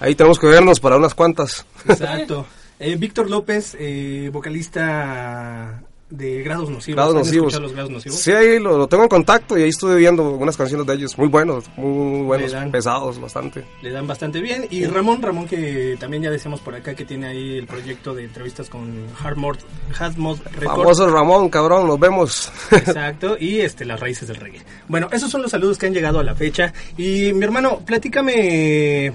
Ahí 0.00 0.14
tenemos 0.14 0.38
que 0.38 0.46
vernos 0.46 0.80
para 0.80 0.96
unas 0.96 1.14
cuantas. 1.14 1.66
Exacto. 1.88 2.46
Eh, 2.84 2.96
Víctor 2.96 3.30
López, 3.30 3.76
eh, 3.78 4.28
vocalista 4.32 5.84
de 6.12 6.42
Grados 6.42 6.68
Nocivos. 6.68 6.96
Grados 6.96 7.14
¿Han 7.14 7.18
nocivos. 7.20 7.60
los 7.60 7.72
Grados 7.72 7.90
Nocivos? 7.90 8.18
Sí, 8.18 8.32
ahí 8.32 8.58
lo, 8.58 8.76
lo 8.76 8.86
tengo 8.86 9.02
en 9.04 9.08
contacto 9.08 9.58
y 9.58 9.62
ahí 9.62 9.70
estuve 9.70 9.96
viendo 9.96 10.30
unas 10.30 10.56
canciones 10.56 10.86
de 10.86 10.94
ellos, 10.94 11.16
muy 11.16 11.28
buenos, 11.28 11.64
muy 11.76 12.22
buenos, 12.24 12.52
dan. 12.52 12.70
pesados, 12.70 13.18
bastante. 13.20 13.64
Le 13.80 13.90
dan 13.90 14.06
bastante 14.06 14.40
bien. 14.40 14.66
Y 14.70 14.84
Ramón, 14.84 15.22
Ramón 15.22 15.46
que 15.48 15.96
también 15.98 16.22
ya 16.22 16.30
decíamos 16.30 16.60
por 16.60 16.74
acá 16.74 16.94
que 16.94 17.04
tiene 17.04 17.28
ahí 17.28 17.58
el 17.58 17.66
proyecto 17.66 18.14
de 18.14 18.24
entrevistas 18.24 18.68
con 18.68 19.08
Hardmod, 19.14 19.56
Hardmod 19.92 20.38
Records. 20.44 20.76
Famoso 20.76 21.10
Ramón, 21.10 21.48
cabrón, 21.48 21.86
nos 21.86 21.98
vemos. 21.98 22.52
Exacto, 22.70 23.36
y 23.38 23.60
este, 23.60 23.84
las 23.84 23.98
raíces 23.98 24.28
del 24.28 24.36
reggae. 24.36 24.60
Bueno, 24.88 25.08
esos 25.12 25.30
son 25.30 25.42
los 25.42 25.50
saludos 25.50 25.78
que 25.78 25.86
han 25.86 25.94
llegado 25.94 26.20
a 26.20 26.22
la 26.22 26.34
fecha. 26.34 26.72
Y 26.98 27.32
mi 27.32 27.44
hermano, 27.44 27.80
platícame, 27.84 29.12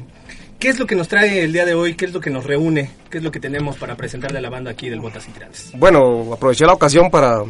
¿qué 0.60 0.70
es 0.70 0.80
lo 0.80 0.86
que 0.86 0.96
nos 0.96 1.08
trae 1.08 1.44
el 1.44 1.54
día 1.54 1.66
de 1.66 1.74
hoy? 1.74 1.96
¿Qué 1.96 2.06
es 2.06 2.14
lo 2.14 2.20
que 2.20 2.30
nos 2.30 2.46
reúne? 2.46 2.92
¿Qué 3.10 3.18
es 3.20 3.24
lo 3.24 3.32
que 3.32 3.40
tenemos 3.40 3.78
para 3.78 3.96
presentarle 3.96 4.40
a 4.40 4.42
la 4.42 4.50
banda 4.50 4.72
aquí 4.72 4.90
del 4.90 5.00
Botas 5.00 5.28
y 5.28 5.32
Tirantes? 5.32 5.72
bueno, 5.76 6.34
aproveché 6.34 6.66
la 6.66 6.74
ocasión 6.74 7.10
para, 7.10 7.44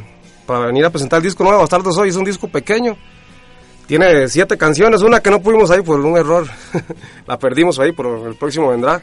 para 0.45 0.67
venir 0.67 0.85
a 0.85 0.89
presentar 0.89 1.17
el 1.17 1.23
disco 1.23 1.43
nuevo, 1.43 1.59
Bastardos 1.59 1.97
Hoy, 1.97 2.09
es 2.09 2.15
un 2.15 2.25
disco 2.25 2.47
pequeño. 2.47 2.97
Tiene 3.87 4.27
siete 4.27 4.57
canciones, 4.57 5.01
una 5.01 5.21
que 5.21 5.29
no 5.29 5.41
pudimos 5.41 5.71
ahí 5.71 5.81
por 5.81 5.99
un 5.99 6.17
error, 6.17 6.45
la 7.27 7.39
perdimos 7.39 7.79
ahí, 7.79 7.93
pero 7.93 8.27
el 8.27 8.35
próximo 8.35 8.69
vendrá. 8.69 9.01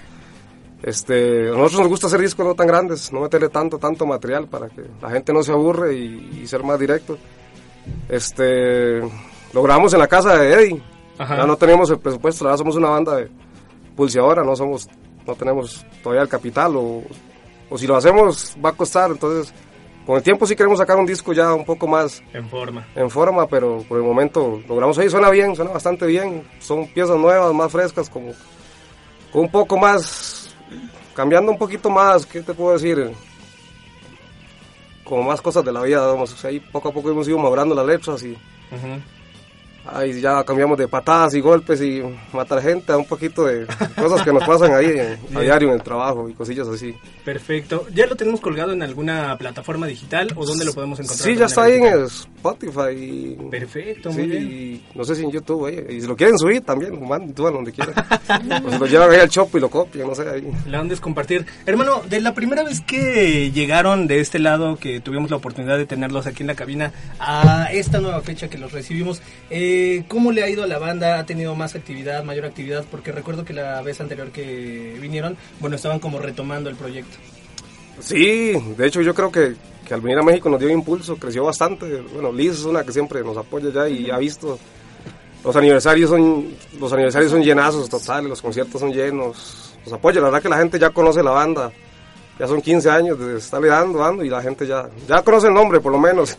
Este, 0.83 1.49
a 1.49 1.53
nosotros 1.53 1.81
nos 1.81 1.89
gusta 1.89 2.09
hacer 2.09 2.21
discos 2.21 2.45
no 2.45 2.55
tan 2.55 2.67
grandes, 2.67 3.11
no 3.11 3.21
meterle 3.21 3.49
tanto, 3.49 3.79
tanto 3.79 4.05
material 4.05 4.47
para 4.49 4.69
que 4.69 4.83
la 5.01 5.09
gente 5.11 5.33
no 5.33 5.43
se 5.43 5.53
aburre 5.53 5.95
y, 5.95 6.41
y 6.43 6.47
ser 6.47 6.63
más 6.63 6.79
directo. 6.79 7.17
Este, 8.11 9.01
lo 9.01 9.63
grabamos 9.63 9.95
en 9.95 10.01
la 10.01 10.07
casa 10.09 10.37
de 10.37 10.53
Eddie, 10.53 10.83
Ajá. 11.17 11.39
ya 11.39 11.47
no 11.47 11.57
tenemos 11.57 11.89
el 11.91 11.99
presupuesto, 11.99 12.45
ahora 12.45 12.59
somos 12.59 12.77
una 12.77 12.91
banda 12.91 13.17
de 13.17 13.31
pulseadora, 13.97 14.43
no 14.43 14.57
somos, 14.57 14.89
no 15.27 15.35
tenemos 15.35 15.85
todavía 16.03 16.23
el 16.23 16.29
capital 16.29 16.77
o, 16.77 17.03
o 17.71 17.79
si 17.79 17.87
lo 17.87 17.97
hacemos 17.97 18.57
va 18.65 18.71
a 18.71 18.73
costar, 18.73 19.11
entonces 19.11 19.53
con 20.07 20.17
el 20.17 20.23
tiempo 20.23 20.47
sí 20.47 20.55
queremos 20.55 20.79
sacar 20.79 20.99
un 20.99 21.07
disco 21.07 21.33
ya 21.33 21.55
un 21.55 21.65
poco 21.65 21.87
más 21.87 22.23
En 22.35 22.49
forma. 22.49 22.87
en 22.95 23.09
forma, 23.09 23.47
pero 23.47 23.79
por 23.89 23.99
el 23.99 24.05
momento 24.05 24.61
logramos 24.69 24.99
ahí, 24.99 25.09
suena 25.09 25.31
bien, 25.31 25.57
suena 25.57 25.71
bastante 25.71 26.07
bien, 26.07 26.47
son 26.61 26.87
piezas 26.89 27.17
nuevas, 27.17 27.55
más 27.55 27.73
frescas, 27.73 28.11
como 28.11 28.33
con 29.33 29.43
un 29.43 29.51
poco 29.51 29.77
más, 29.77 30.55
cambiando 31.15 31.51
un 31.51 31.59
poquito 31.59 31.91
más, 31.91 32.27
¿qué 32.27 32.43
te 32.43 32.55
puedo 32.55 32.75
decir? 32.75 33.13
Como 35.05 35.23
más 35.23 35.41
cosas 35.43 35.65
de 35.65 35.73
la 35.73 35.83
vida, 35.83 36.07
vamos, 36.07 36.33
o 36.33 36.37
sea, 36.37 36.51
ahí 36.51 36.61
poco 36.61 36.89
a 36.89 36.93
poco 36.93 37.11
hemos 37.11 37.27
ido 37.29 37.39
madurando 37.39 37.75
las 37.75 37.87
letras 37.87 38.23
y. 38.23 38.37
Ahí 39.87 40.21
ya 40.21 40.43
cambiamos 40.45 40.79
de 40.79 40.89
patadas 40.89 41.35
y 41.35 41.41
golpes 41.41 41.81
y 41.83 42.03
matar 42.33 42.63
gente 42.63 42.91
a 42.93 42.97
un 42.97 43.05
poquito 43.05 43.45
de 43.45 43.67
cosas 43.97 44.23
que 44.23 44.33
nos 44.33 44.43
pasan 44.45 44.73
ahí 44.73 44.87
en- 44.87 45.19
a 45.37 45.41
diario 45.41 45.69
en 45.69 45.75
el 45.75 45.83
trabajo 45.83 46.29
y 46.29 46.33
cosillas 46.35 46.67
así. 46.69 46.95
Perfecto. 47.25 47.87
¿Ya 47.95 48.07
lo 48.07 48.17
tenemos 48.17 48.41
colgado 48.41 48.73
en 48.73 48.83
alguna 48.83 49.37
plataforma 49.37 49.87
digital 49.87 50.33
o 50.37 50.47
dónde 50.47 50.65
lo 50.65 50.73
podemos 50.73 50.99
encontrar? 51.01 51.29
Sí, 51.29 51.37
ya 51.37 51.47
está 51.47 51.65
ahí 51.65 51.75
en? 51.75 52.05
Spotify. 52.05 52.91
Y, 52.97 53.37
Perfecto, 53.51 54.11
sí, 54.13 54.19
muy 54.19 54.27
bien. 54.29 54.43
y 54.53 54.85
no 54.97 55.05
sé 55.05 55.15
si 55.17 55.25
en 55.25 55.31
YouTube, 55.31 55.67
ahí. 55.67 55.85
y 55.97 56.01
si 56.01 56.07
lo 56.07 56.17
quieren 56.17 56.39
subir 56.39 56.63
también, 56.63 57.07
man, 57.07 57.33
tú 57.35 57.47
a 57.47 57.51
donde 57.51 57.73
quieran. 57.73 57.95
o 58.67 58.71
si 58.71 58.79
lo 58.79 58.87
llevan 58.87 59.11
ahí 59.11 59.19
al 59.21 59.29
shop 59.29 59.49
y 59.55 59.61
lo 59.61 59.69
copian, 59.71 60.09
no 60.09 60.15
sé, 60.15 60.29
ahí. 60.29 60.51
La 60.67 60.81
onda 60.81 60.95
es 60.95 61.01
compartir. 61.01 61.47
Hermano, 61.67 62.03
de 62.09 62.21
la 62.21 62.35
primera 62.35 62.63
vez 62.63 62.81
que 62.81 63.51
llegaron 63.53 64.07
de 64.07 64.21
este 64.21 64.39
lado, 64.39 64.77
que 64.77 65.01
tuvimos 65.01 65.31
la 65.31 65.37
oportunidad 65.37 65.77
de 65.79 65.87
tenerlos 65.87 66.27
aquí 66.27 66.43
en 66.43 66.47
la 66.49 66.55
cabina, 66.55 66.93
a 67.19 67.69
esta 67.73 68.01
nueva 68.01 68.21
fecha 68.23 68.49
que 68.49 68.59
los 68.59 68.73
recibimos, 68.73 69.23
eh, 69.51 69.74
¿cómo 70.09 70.33
le 70.33 70.43
ha 70.43 70.49
ido 70.49 70.65
a 70.65 70.67
la 70.67 70.79
banda? 70.79 71.19
¿Ha 71.19 71.27
tenido 71.27 71.55
más 71.55 71.75
actividad, 71.75 72.25
mayor 72.25 72.47
actividad? 72.47 72.85
Porque 72.91 73.13
recuerdo 73.13 73.45
que 73.45 73.53
la 73.53 73.81
vez 73.83 74.01
anterior 74.01 74.31
que 74.31 74.97
vinieron, 75.01 75.37
bueno, 75.61 75.77
estaban 75.77 75.99
como 75.99 76.19
retomando 76.19 76.71
el 76.71 76.77
proyecto. 76.77 77.17
Sí, 78.01 78.53
de 78.77 78.87
hecho 78.87 79.03
yo 79.03 79.15
creo 79.15 79.31
que, 79.31 79.55
que 79.87 79.95
al 79.95 80.01
venir 80.01 80.19
a 80.19 80.23
México 80.23 80.49
nos 80.49 80.61
dio 80.61 80.69
impulso, 80.71 81.17
creció 81.17 81.45
bastante. 81.45 82.01
Bueno, 82.13 82.33
Liz 82.33 82.53
es 82.53 82.65
una 82.65 82.85
que 82.85 82.93
siempre 82.93 83.23
nos 83.23 83.37
apoya 83.37 83.71
ya 83.71 83.89
y 83.89 84.11
ha 84.11 84.19
visto. 84.19 84.59
Los 85.45 85.55
aniversarios 85.57 86.11
son 86.11 86.55
los 86.81 86.93
aniversarios 86.93 87.31
son 87.31 87.43
llenazos 87.43 87.89
totales, 87.89 88.31
los 88.31 88.43
conciertos 88.43 88.81
son 88.81 88.93
llenos. 88.93 89.75
Nos 89.85 89.93
apoya, 89.93 90.21
la 90.21 90.27
verdad 90.27 90.43
que 90.43 90.49
la 90.49 90.59
gente 90.59 90.79
ya 90.79 90.91
conoce 90.91 91.23
la 91.23 91.33
banda. 91.33 91.71
Ya 92.39 92.49
son 92.49 92.61
15 92.61 92.91
años 92.91 93.19
de 93.19 93.39
estarle 93.39 93.69
dando, 93.69 94.01
dando 94.01 94.25
y 94.25 94.29
la 94.29 94.43
gente 94.43 94.67
ya 94.67 94.89
ya 95.07 95.23
conoce 95.23 95.47
el 95.47 95.55
nombre 95.55 95.81
por 95.81 95.93
lo 95.93 95.99
menos. 95.99 96.37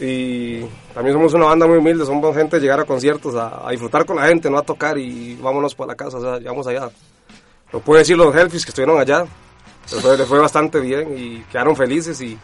Y 0.00 0.60
también 0.94 1.14
somos 1.14 1.34
una 1.34 1.46
banda 1.46 1.66
muy 1.66 1.78
humilde, 1.78 2.06
somos 2.06 2.36
gente 2.36 2.56
de 2.56 2.62
llegar 2.62 2.80
a 2.80 2.84
conciertos 2.84 3.34
a, 3.34 3.66
a 3.66 3.70
disfrutar 3.70 4.06
con 4.06 4.16
la 4.16 4.26
gente, 4.28 4.48
no 4.48 4.58
a 4.58 4.62
tocar 4.62 4.96
y 4.96 5.34
vámonos 5.36 5.74
para 5.74 5.88
la 5.88 5.96
casa, 5.96 6.18
o 6.18 6.20
sea, 6.20 6.38
llegamos 6.38 6.66
allá. 6.68 6.88
Lo 7.72 7.80
puedo 7.80 7.98
decir 7.98 8.16
los 8.16 8.34
Hellfish 8.34 8.64
que 8.64 8.70
estuvieron 8.70 8.98
allá, 8.98 9.26
les 9.92 10.00
fue, 10.00 10.16
les 10.16 10.26
fue 10.26 10.38
bastante 10.38 10.80
bien 10.80 11.16
y 11.16 11.40
quedaron 11.50 11.74
felices 11.74 12.20
y 12.20 12.38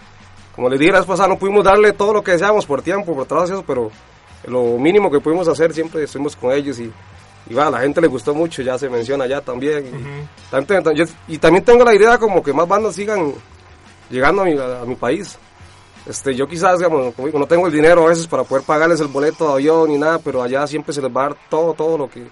como 0.55 0.69
les 0.69 0.79
dije 0.79 0.93
la 0.93 0.99
vez 0.99 1.07
pasada 1.07 1.29
no 1.29 1.39
pudimos 1.39 1.65
darle 1.65 1.93
todo 1.93 2.13
lo 2.13 2.23
que 2.23 2.33
deseamos 2.33 2.67
por 2.67 2.83
tiempo, 2.83 3.15
por 3.15 3.27
trabajo 3.27 3.65
pero 3.67 3.91
lo 4.47 4.79
mínimo 4.79 5.11
que 5.11 5.21
pudimos 5.21 5.49
hacer 5.49 5.73
siempre 5.73 6.05
estuvimos 6.05 6.37
con 6.37 6.53
ellos 6.53 6.79
y, 6.81 6.93
y 7.49 7.55
va, 7.55 7.67
a 7.67 7.71
la 7.71 7.81
gente 7.81 8.01
le 8.01 8.07
gustó 8.09 8.35
mucho, 8.35 8.63
ya 8.63 8.79
se 8.79 8.89
menciona 8.89 9.25
allá 9.25 9.41
también. 9.41 9.85
y, 9.87 10.95
yo- 10.97 11.05
y 11.29 11.39
también 11.39 11.65
tengo 11.65 11.85
la 11.85 11.95
idea 11.95 12.19
como 12.19 12.43
que 12.43 12.53
más 12.53 12.67
bandas 12.69 12.95
sigan 12.95 13.33
llegando 14.11 14.43
a 14.43 14.45
mi, 14.45 14.53
a 14.59 14.85
mi 14.87 14.95
país. 14.95 15.37
Este, 16.07 16.35
yo 16.35 16.47
quizás, 16.47 16.79
digamos, 16.79 17.15
como 17.15 17.27
digo, 17.29 17.39
no 17.39 17.47
tengo 17.47 17.67
el 17.67 17.73
dinero 17.73 18.05
a 18.07 18.11
veces 18.11 18.27
para 18.27 18.45
poder 18.45 18.65
pagarles 18.65 19.01
el 19.01 19.07
boleto 19.09 19.47
de 19.49 19.53
avión 19.55 19.89
ni 19.91 19.97
nada, 19.99 20.19
pero 20.19 20.43
allá 20.43 20.67
siempre 20.67 20.93
se 20.93 21.01
les 21.01 21.11
va 21.11 21.25
a 21.25 21.29
dar 21.31 21.37
todo, 21.49 21.73
todo 21.73 21.97
lo 21.97 22.11
que, 22.11 22.27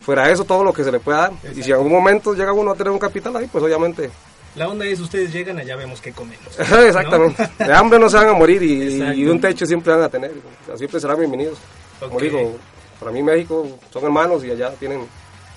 fuera 0.00 0.30
eso, 0.30 0.44
todo 0.44 0.62
lo 0.62 0.72
que 0.72 0.84
se 0.84 0.92
le 0.92 1.00
pueda 1.00 1.18
dar. 1.18 1.32
Y 1.54 1.62
si 1.62 1.70
en 1.70 1.76
algún 1.78 1.92
momento 1.92 2.34
llega 2.34 2.52
uno 2.52 2.72
a 2.72 2.74
tener 2.74 2.90
un 2.92 2.98
capital 2.98 3.34
ahí, 3.36 3.46
pues 3.50 3.64
obviamente 3.64 4.10
La 4.54 4.68
onda 4.68 4.84
es, 4.86 5.00
ustedes 5.00 5.32
llegan, 5.32 5.58
allá 5.58 5.76
vemos 5.76 6.00
qué 6.02 6.12
comemos. 6.12 6.46
Exactamente. 6.58 7.48
De 7.58 7.72
hambre 7.72 7.98
no 7.98 8.08
se 8.10 8.16
van 8.18 8.28
a 8.28 8.32
morir 8.34 8.62
y, 8.62 9.02
y 9.22 9.26
un 9.26 9.40
techo 9.40 9.64
siempre 9.66 9.92
van 9.94 10.02
a 10.02 10.08
tener. 10.10 10.32
Siempre 10.76 11.00
serán 11.00 11.18
bienvenidos. 11.18 11.58
Como 11.98 12.20
digo, 12.20 12.56
para 12.98 13.10
mí 13.12 13.22
México 13.22 13.66
son 13.92 14.04
hermanos 14.04 14.44
y 14.44 14.50
allá 14.50 14.70
tienen, 14.72 15.06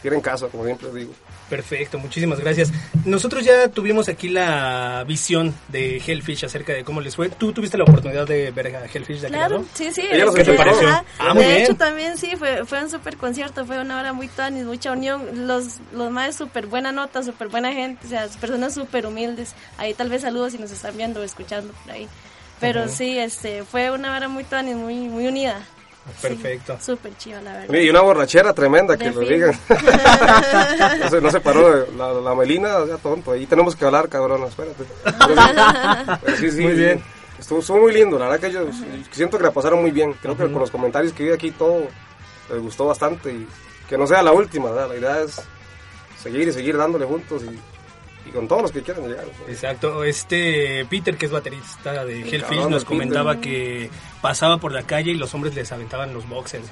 tienen 0.01 0.21
casa, 0.21 0.47
como 0.47 0.65
siempre 0.65 0.89
digo. 0.93 1.11
Perfecto, 1.49 1.97
muchísimas 1.97 2.39
gracias. 2.39 2.71
Nosotros 3.05 3.43
ya 3.43 3.67
tuvimos 3.69 4.07
aquí 4.07 4.29
la 4.29 5.03
visión 5.07 5.51
de 5.69 5.97
Hellfish 5.97 6.45
acerca 6.45 6.73
de 6.73 6.83
cómo 6.83 7.01
les 7.01 7.15
fue. 7.15 7.29
¿Tú 7.29 7.51
tuviste 7.53 7.75
la 7.75 7.85
oportunidad 7.85 8.27
de 8.27 8.51
ver 8.51 8.67
a 8.75 8.85
Hellfish 8.85 9.21
de 9.21 9.27
aquel 9.27 9.39
Claro, 9.39 9.55
lado? 9.55 9.65
sí, 9.73 9.91
sí. 9.91 10.03
Este, 10.11 10.31
¿Qué 10.35 10.43
te 10.43 10.53
pareció? 10.53 10.87
ajá. 10.87 11.03
Ah, 11.17 11.33
muy 11.33 11.43
de 11.43 11.49
bien. 11.49 11.63
hecho, 11.63 11.75
también 11.75 12.17
sí, 12.19 12.35
fue, 12.37 12.65
fue 12.65 12.83
un 12.83 12.91
súper 12.91 13.17
concierto, 13.17 13.65
fue 13.65 13.79
una 13.81 13.99
hora 13.99 14.13
muy 14.13 14.27
tuanis, 14.27 14.63
mucha 14.63 14.91
unión. 14.91 15.47
Los, 15.47 15.77
los 15.91 16.11
más 16.11 16.35
súper 16.35 16.67
buena 16.67 16.91
nota, 16.91 17.23
súper 17.23 17.47
buena 17.47 17.73
gente, 17.73 18.05
o 18.05 18.09
sea, 18.09 18.27
personas 18.39 18.75
súper 18.75 19.07
humildes. 19.07 19.55
Ahí 19.79 19.95
tal 19.95 20.09
vez 20.09 20.21
saludos 20.21 20.51
si 20.51 20.59
nos 20.59 20.69
están 20.69 20.95
viendo 20.97 21.19
o 21.19 21.23
escuchando 21.23 21.73
por 21.83 21.93
ahí. 21.93 22.07
Pero 22.59 22.87
sí, 22.89 23.17
este, 23.17 23.63
fue 23.63 23.89
una 23.89 24.15
hora 24.15 24.27
muy 24.27 24.43
tuanis, 24.43 24.75
muy, 24.75 24.95
muy 25.07 25.25
unida. 25.25 25.65
Sí, 26.15 26.27
Perfecto. 26.27 26.77
Súper 26.79 27.15
chiva, 27.17 27.41
la 27.41 27.53
verdad. 27.53 27.73
Y 27.73 27.89
una 27.89 28.01
borrachera 28.01 28.53
tremenda, 28.53 28.97
que 28.97 29.11
lo 29.11 29.21
digan. 29.21 29.57
no, 30.99 31.09
se, 31.09 31.21
no 31.21 31.31
se 31.31 31.39
paró 31.39 31.87
la, 31.97 32.13
la 32.13 32.35
melina, 32.35 32.85
ya 32.87 32.97
tonto. 32.97 33.31
Ahí 33.31 33.45
tenemos 33.45 33.75
que 33.75 33.85
hablar, 33.85 34.09
cabrón, 34.09 34.43
espérate. 34.43 34.85
Pero 35.03 36.37
sí, 36.37 36.51
sí, 36.51 36.61
Muy 36.61 36.73
bien. 36.73 37.03
Estuvo, 37.39 37.59
estuvo 37.59 37.77
muy 37.77 37.93
lindo, 37.93 38.19
la 38.19 38.25
verdad 38.27 38.39
que 38.41 38.47
ellos 38.47 38.75
siento 39.11 39.37
que 39.37 39.45
la 39.45 39.51
pasaron 39.51 39.81
muy 39.81 39.91
bien. 39.91 40.13
Creo 40.21 40.35
que 40.35 40.43
con 40.43 40.59
los 40.59 40.71
comentarios 40.71 41.13
que 41.13 41.23
vi 41.23 41.31
aquí 41.31 41.51
todo 41.51 41.87
les 42.49 42.61
gustó 42.61 42.85
bastante 42.85 43.31
y 43.31 43.47
que 43.87 43.97
no 43.97 44.05
sea 44.05 44.21
la 44.21 44.33
última, 44.33 44.71
¿verdad? 44.71 44.89
La 44.89 44.97
idea 44.97 45.21
es 45.21 45.41
seguir 46.21 46.49
y 46.49 46.51
seguir 46.51 46.75
dándole 46.75 47.05
juntos 47.05 47.43
y, 47.43 47.57
y 48.29 48.31
con 48.31 48.47
todos 48.47 48.61
los 48.61 48.71
que 48.71 48.81
quieran 48.81 49.07
llegar. 49.07 49.25
Exacto. 49.47 50.03
Este 50.03 50.85
Peter, 50.89 51.17
que 51.17 51.25
es 51.25 51.31
baterista 51.31 52.05
de 52.05 52.21
Hellfish, 52.21 52.67
nos 52.69 52.85
comentaba 52.85 53.35
Peter. 53.35 53.51
que 53.51 53.89
pasaba 54.21 54.57
por 54.57 54.71
la 54.71 54.83
calle 54.83 55.11
y 55.11 55.15
los 55.15 55.33
hombres 55.33 55.55
les 55.55 55.71
aventaban 55.71 56.13
los 56.13 56.27
boxers. 56.27 56.65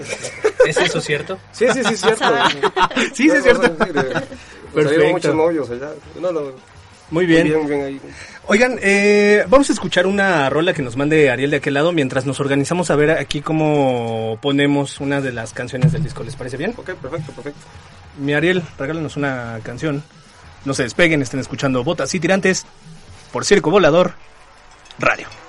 ¿Es 0.65 0.77
eso 0.77 1.01
cierto? 1.01 1.37
Sí, 1.51 1.65
sí, 1.73 1.83
sí, 1.83 1.93
es 1.93 2.01
cierto. 2.01 2.25
Sí, 3.13 3.29
sí, 3.29 3.29
es 3.29 3.43
cierto. 3.43 3.61
Perfecto. 3.75 4.21
Perfecto. 4.73 5.05
muchos 5.11 5.35
novios 5.35 5.69
allá. 5.69 5.89
No, 6.21 6.31
no, 6.31 6.41
Muy 7.09 7.25
bien. 7.25 7.45
bien, 7.45 7.67
bien 7.67 7.81
ahí. 7.83 8.01
Oigan, 8.47 8.77
eh, 8.81 9.43
vamos 9.49 9.69
a 9.69 9.73
escuchar 9.73 10.05
una 10.07 10.49
rola 10.49 10.73
que 10.73 10.81
nos 10.81 10.95
mande 10.95 11.29
Ariel 11.29 11.51
de 11.51 11.57
aquel 11.57 11.73
lado 11.73 11.91
mientras 11.91 12.25
nos 12.25 12.39
organizamos 12.39 12.91
a 12.91 12.95
ver 12.95 13.11
aquí 13.11 13.41
cómo 13.41 14.37
ponemos 14.41 14.99
una 14.99 15.21
de 15.21 15.31
las 15.31 15.53
canciones 15.53 15.91
del 15.91 16.03
disco. 16.03 16.23
¿Les 16.23 16.35
parece 16.35 16.57
bien? 16.57 16.73
Ok, 16.77 16.91
perfecto, 16.93 17.31
perfecto. 17.31 17.59
Mi 18.19 18.33
Ariel, 18.33 18.61
regálanos 18.77 19.15
una 19.17 19.59
canción. 19.63 20.03
No 20.67 20.73
se 20.73 20.83
despeguen, 20.83 21.21
estén 21.21 21.39
escuchando 21.39 21.81
Botas 21.81 22.13
y 22.13 22.19
Tirantes 22.19 22.65
por 23.31 23.45
Circo 23.45 23.71
Volador 23.71 24.15
Radio. 24.99 25.46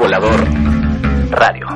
Volador 0.00 0.40
Radio. 1.30 1.66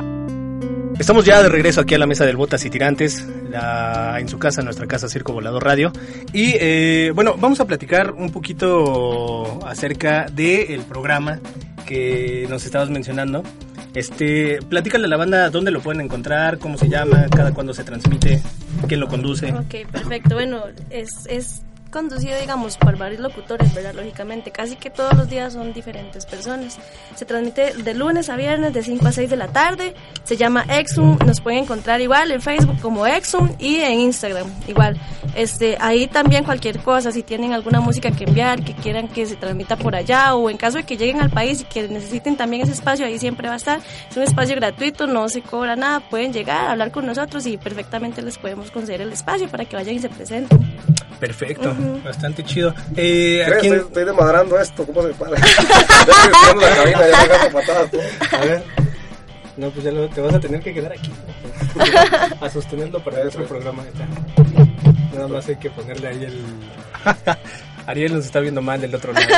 Estamos 0.97 1.25
ya 1.25 1.43
de 1.43 1.49
regreso 1.49 1.81
aquí 1.81 1.93
a 1.93 1.99
la 1.99 2.07
mesa 2.07 2.25
del 2.25 2.37
Botas 2.37 2.65
y 2.65 2.71
Tirantes, 2.71 3.23
la- 3.51 4.17
en 4.19 4.27
su 4.27 4.39
casa, 4.39 4.63
nuestra 4.63 4.87
casa 4.87 5.07
Circo 5.07 5.31
Volador 5.31 5.63
Radio. 5.63 5.91
Y 6.33 6.53
eh, 6.59 7.11
bueno, 7.13 7.35
vamos 7.37 7.59
a 7.59 7.65
platicar 7.67 8.13
un 8.13 8.31
poquito 8.31 9.59
acerca 9.67 10.25
del 10.31 10.81
programa 10.81 11.39
que 11.85 12.47
nos 12.49 12.65
estabas 12.65 12.89
mencionando. 12.89 13.43
Este, 13.93 14.57
platícale 14.67 15.05
a 15.05 15.07
la 15.09 15.17
banda 15.17 15.49
dónde 15.51 15.69
lo 15.69 15.79
pueden 15.81 16.01
encontrar, 16.01 16.57
cómo 16.57 16.79
se 16.79 16.89
llama, 16.89 17.27
cada 17.29 17.53
cuándo 17.53 17.75
se 17.75 17.83
transmite, 17.83 18.41
quién 18.87 18.99
lo 19.01 19.07
conduce. 19.07 19.53
Ok, 19.53 19.87
perfecto. 19.91 20.33
Bueno, 20.33 20.63
es, 20.89 21.09
es 21.29 21.61
conducido, 21.95 22.37
digamos, 22.37 22.75
por 22.75 22.97
varios 22.97 23.21
locutores, 23.21 23.73
¿verdad? 23.73 23.93
Lógicamente, 23.93 24.51
casi 24.51 24.75
que 24.75 24.89
todos 24.89 25.13
los 25.13 25.29
días 25.29 25.53
son 25.53 25.71
diferentes 25.71 26.25
personas. 26.25 26.77
Se 27.15 27.23
transmite 27.23 27.73
de 27.73 27.93
lunes 27.93 28.29
a 28.29 28.35
viernes 28.35 28.73
de 28.73 28.83
5 28.83 29.07
a 29.07 29.13
6 29.13 29.29
de 29.29 29.37
la 29.37 29.47
tarde. 29.47 29.95
Se 30.25 30.35
llama 30.35 30.65
Exum. 30.67 31.17
Nos 31.25 31.39
pueden 31.39 31.63
encontrar 31.63 32.01
igual 32.01 32.31
en 32.31 32.41
Facebook 32.41 32.81
como 32.81 33.07
Exum 33.07 33.49
y 33.59 33.77
en 33.77 34.01
Instagram 34.01 34.45
igual. 34.67 34.99
Este, 35.35 35.77
ahí 35.79 36.07
también 36.07 36.43
cualquier 36.43 36.79
cosa, 36.79 37.13
si 37.13 37.23
tienen 37.23 37.53
alguna 37.53 37.79
música 37.79 38.11
que 38.11 38.25
enviar, 38.25 38.61
que 38.61 38.73
quieran 38.73 39.07
que 39.07 39.25
se 39.25 39.37
transmita 39.37 39.77
por 39.77 39.95
allá 39.95 40.35
o 40.35 40.49
en 40.49 40.57
caso 40.57 40.77
de 40.77 40.83
que 40.83 40.97
lleguen 40.97 41.21
al 41.21 41.29
país 41.29 41.61
y 41.61 41.63
que 41.63 41.87
necesiten 41.87 42.35
también 42.35 42.63
ese 42.63 42.73
espacio, 42.73 43.05
ahí 43.05 43.17
siempre 43.19 43.47
va 43.47 43.53
a 43.53 43.57
estar. 43.57 43.79
Es 44.09 44.17
un 44.17 44.23
espacio 44.23 44.57
gratuito, 44.57 45.07
no 45.07 45.29
se 45.29 45.41
cobra 45.41 45.77
nada, 45.77 46.01
pueden 46.01 46.33
llegar, 46.33 46.69
hablar 46.69 46.91
con 46.91 47.05
nosotros 47.05 47.45
y 47.47 47.57
perfectamente 47.57 48.21
les 48.21 48.37
podemos 48.37 48.69
conceder 48.69 48.99
el 48.99 49.13
espacio 49.13 49.47
para 49.47 49.63
que 49.63 49.77
vayan 49.77 49.95
y 49.95 49.99
se 49.99 50.09
presenten. 50.09 50.59
Perfecto. 51.19 51.73
Bastante 52.03 52.43
chido. 52.43 52.73
Eh, 52.95 53.45
Estoy, 53.47 53.77
estoy 53.77 54.05
desmadrando 54.05 54.59
esto, 54.59 54.85
¿cómo 54.85 55.01
se 55.03 55.09
para? 55.13 55.31
la 55.37 56.75
cabina, 56.75 57.01
ya 57.27 57.49
patadas. 57.51 57.89
A 58.31 58.37
ver. 58.45 58.63
No, 59.57 59.69
pues 59.71 59.85
ya 59.85 59.91
lo- 59.91 60.09
te 60.09 60.19
vas 60.21 60.33
a 60.33 60.39
tener 60.39 60.61
que 60.61 60.73
quedar 60.73 60.91
aquí. 60.93 61.11
a 62.41 62.49
sostenerlo 62.49 63.03
para 63.03 63.21
el 63.21 63.27
otro 63.29 63.45
programa. 63.45 63.83
Nada 65.13 65.27
más 65.29 65.47
hay 65.47 65.55
que 65.55 65.69
ponerle 65.69 66.07
ahí 66.09 66.23
el... 66.25 66.43
Ariel 67.85 68.13
nos 68.13 68.25
está 68.25 68.39
viendo 68.39 68.61
mal 68.61 68.81
del 68.81 68.93
otro 68.93 69.13
lado. 69.13 69.25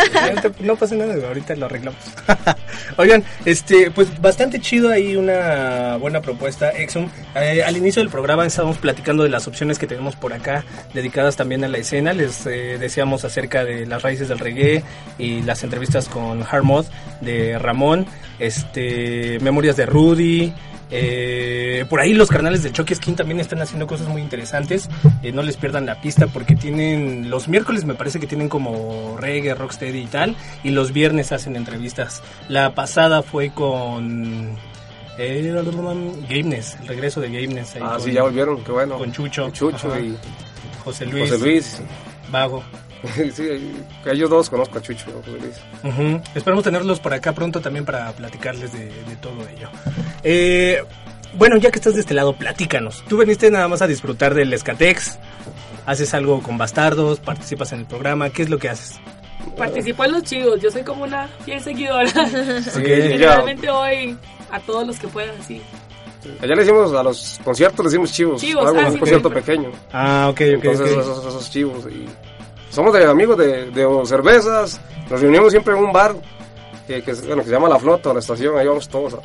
No 0.59 0.75
pasa 0.75 0.95
nada, 0.95 1.15
ahorita 1.27 1.55
lo 1.55 1.65
arreglamos. 1.65 1.99
Oigan, 2.97 3.23
este, 3.45 3.91
pues 3.91 4.19
bastante 4.21 4.59
chido 4.59 4.89
ahí 4.89 5.15
una 5.15 5.97
buena 5.97 6.21
propuesta, 6.21 6.69
Exum. 6.69 7.09
Eh, 7.35 7.63
al 7.63 7.77
inicio 7.77 8.01
del 8.01 8.09
programa 8.09 8.45
estábamos 8.45 8.77
platicando 8.77 9.23
de 9.23 9.29
las 9.29 9.47
opciones 9.47 9.79
que 9.79 9.87
tenemos 9.87 10.15
por 10.15 10.33
acá, 10.33 10.63
dedicadas 10.93 11.35
también 11.35 11.63
a 11.63 11.67
la 11.67 11.77
escena. 11.77 12.13
Les 12.13 12.45
eh, 12.45 12.77
decíamos 12.79 13.25
acerca 13.25 13.63
de 13.63 13.85
las 13.85 14.01
raíces 14.03 14.29
del 14.29 14.39
reggae 14.39 14.83
y 15.17 15.41
las 15.41 15.63
entrevistas 15.63 16.07
con 16.07 16.43
Hard 16.43 16.63
Mod 16.63 16.85
de 17.21 17.57
Ramón, 17.59 18.05
este, 18.39 19.39
memorias 19.41 19.77
de 19.77 19.85
Rudy. 19.85 20.53
Eh, 20.89 21.85
por 21.89 21.99
ahí 21.99 22.13
los 22.13 22.29
carnales 22.29 22.63
de 22.63 22.71
Chucky 22.71 22.95
Skin 22.95 23.15
también 23.15 23.39
están 23.39 23.61
haciendo 23.61 23.88
cosas 23.88 24.07
muy 24.07 24.21
interesantes. 24.21 24.89
Eh, 25.23 25.31
no 25.31 25.41
les 25.43 25.57
pierdan 25.57 25.85
la 25.85 25.99
pista 26.01 26.27
porque 26.27 26.55
tienen 26.55 27.29
los 27.29 27.47
miércoles 27.47 27.83
me 27.85 27.93
parece 27.95 28.19
que 28.19 28.27
tienen 28.27 28.49
como 28.49 29.17
reggae, 29.19 29.53
rocksteady 29.55 29.99
y 29.99 30.05
tal. 30.07 30.35
Y 30.63 30.69
los 30.71 30.93
viernes 30.93 31.31
hacen 31.31 31.55
entrevistas. 31.55 32.21
La 32.49 32.73
pasada 32.75 33.21
fue 33.21 33.49
con 33.51 34.55
eh, 35.17 35.53
Gameness, 36.29 36.77
el 36.81 36.88
regreso 36.88 37.19
de 37.21 37.27
Gameness. 37.29 37.75
Ah, 37.81 37.93
con- 37.93 38.01
sí, 38.01 38.11
ya 38.13 38.23
volvieron, 38.23 38.63
qué 38.63 38.71
bueno. 38.71 38.97
Con 38.97 39.11
Chucho. 39.11 39.49
Chucho 39.51 39.88
Ajá. 39.91 39.99
y 39.99 40.15
José 40.83 41.05
Luis. 41.05 41.29
José 41.29 41.43
Luis. 41.43 41.81
Vago. 42.31 42.63
sí, 43.33 43.73
ellos 44.05 44.29
dos 44.29 44.49
conozco 44.49 44.79
a 44.79 44.81
Chucho. 44.81 45.05
Esperamos 46.35 46.63
tenerlos 46.63 46.99
por 46.99 47.13
acá 47.13 47.33
pronto 47.33 47.61
también 47.61 47.85
para 47.85 48.11
platicarles 48.11 48.73
de, 48.73 48.85
de 48.85 49.15
todo 49.21 49.47
ello. 49.49 49.69
Eh, 50.23 50.83
bueno, 51.33 51.57
ya 51.57 51.71
que 51.71 51.77
estás 51.77 51.93
de 51.93 52.01
este 52.01 52.13
lado, 52.13 52.33
platícanos. 52.35 53.03
Tú 53.07 53.17
veniste 53.17 53.51
nada 53.51 53.67
más 53.67 53.81
a 53.81 53.87
disfrutar 53.87 54.33
del 54.33 54.53
Escatex. 54.53 55.19
¿Haces 55.85 56.13
algo 56.13 56.41
con 56.41 56.57
bastardos? 56.57 57.19
¿Participas 57.19 57.71
en 57.71 57.79
el 57.79 57.85
programa? 57.85 58.29
¿Qué 58.29 58.43
es 58.43 58.49
lo 58.49 58.59
que 58.59 58.69
haces? 58.69 58.99
Participo 59.55 60.03
en 60.03 60.11
los 60.11 60.23
chivos, 60.23 60.59
yo 60.61 60.69
soy 60.69 60.83
como 60.83 61.03
una 61.03 61.27
fiel 61.45 61.61
seguidora. 61.61 62.11
Sí, 62.61 62.81
Generalmente 62.83 63.69
voy 63.71 64.17
a 64.51 64.59
todos 64.61 64.85
los 64.85 64.99
que 64.99 65.07
puedan, 65.07 65.41
sí. 65.43 65.61
Allá 66.41 66.55
le 66.55 66.61
decimos 66.61 66.93
a 66.93 67.03
los 67.03 67.39
conciertos, 67.43 67.85
le 67.85 67.89
decimos 67.89 68.11
chivos. 68.11 68.41
Chivos, 68.41 68.65
ah, 68.65 68.71
un 68.71 68.93
sí, 68.93 68.99
concierto 68.99 69.29
sí. 69.29 69.35
pequeño. 69.35 69.71
Ah, 69.93 70.27
ok, 70.29 70.33
ok, 70.33 70.41
Entonces, 70.41 70.91
ok. 70.91 70.99
Esos, 70.99 71.25
esos 71.25 71.49
chivos. 71.49 71.85
Y 71.85 72.05
somos 72.78 72.95
amigos 72.95 73.36
de, 73.39 74.05
cervezas. 74.05 74.80
Nos 75.09 75.19
reunimos 75.19 75.49
siempre 75.49 75.75
en 75.75 75.84
un 75.84 75.91
bar 75.91 76.15
que, 76.86 77.01
bueno, 77.25 77.41
que 77.41 77.45
se 77.45 77.51
llama 77.51 77.67
La 77.67 77.80
Flota, 77.80 78.13
la 78.13 78.19
estación. 78.19 78.55
Ahí 78.55 78.67
vamos 78.67 78.88
todos. 78.88 79.17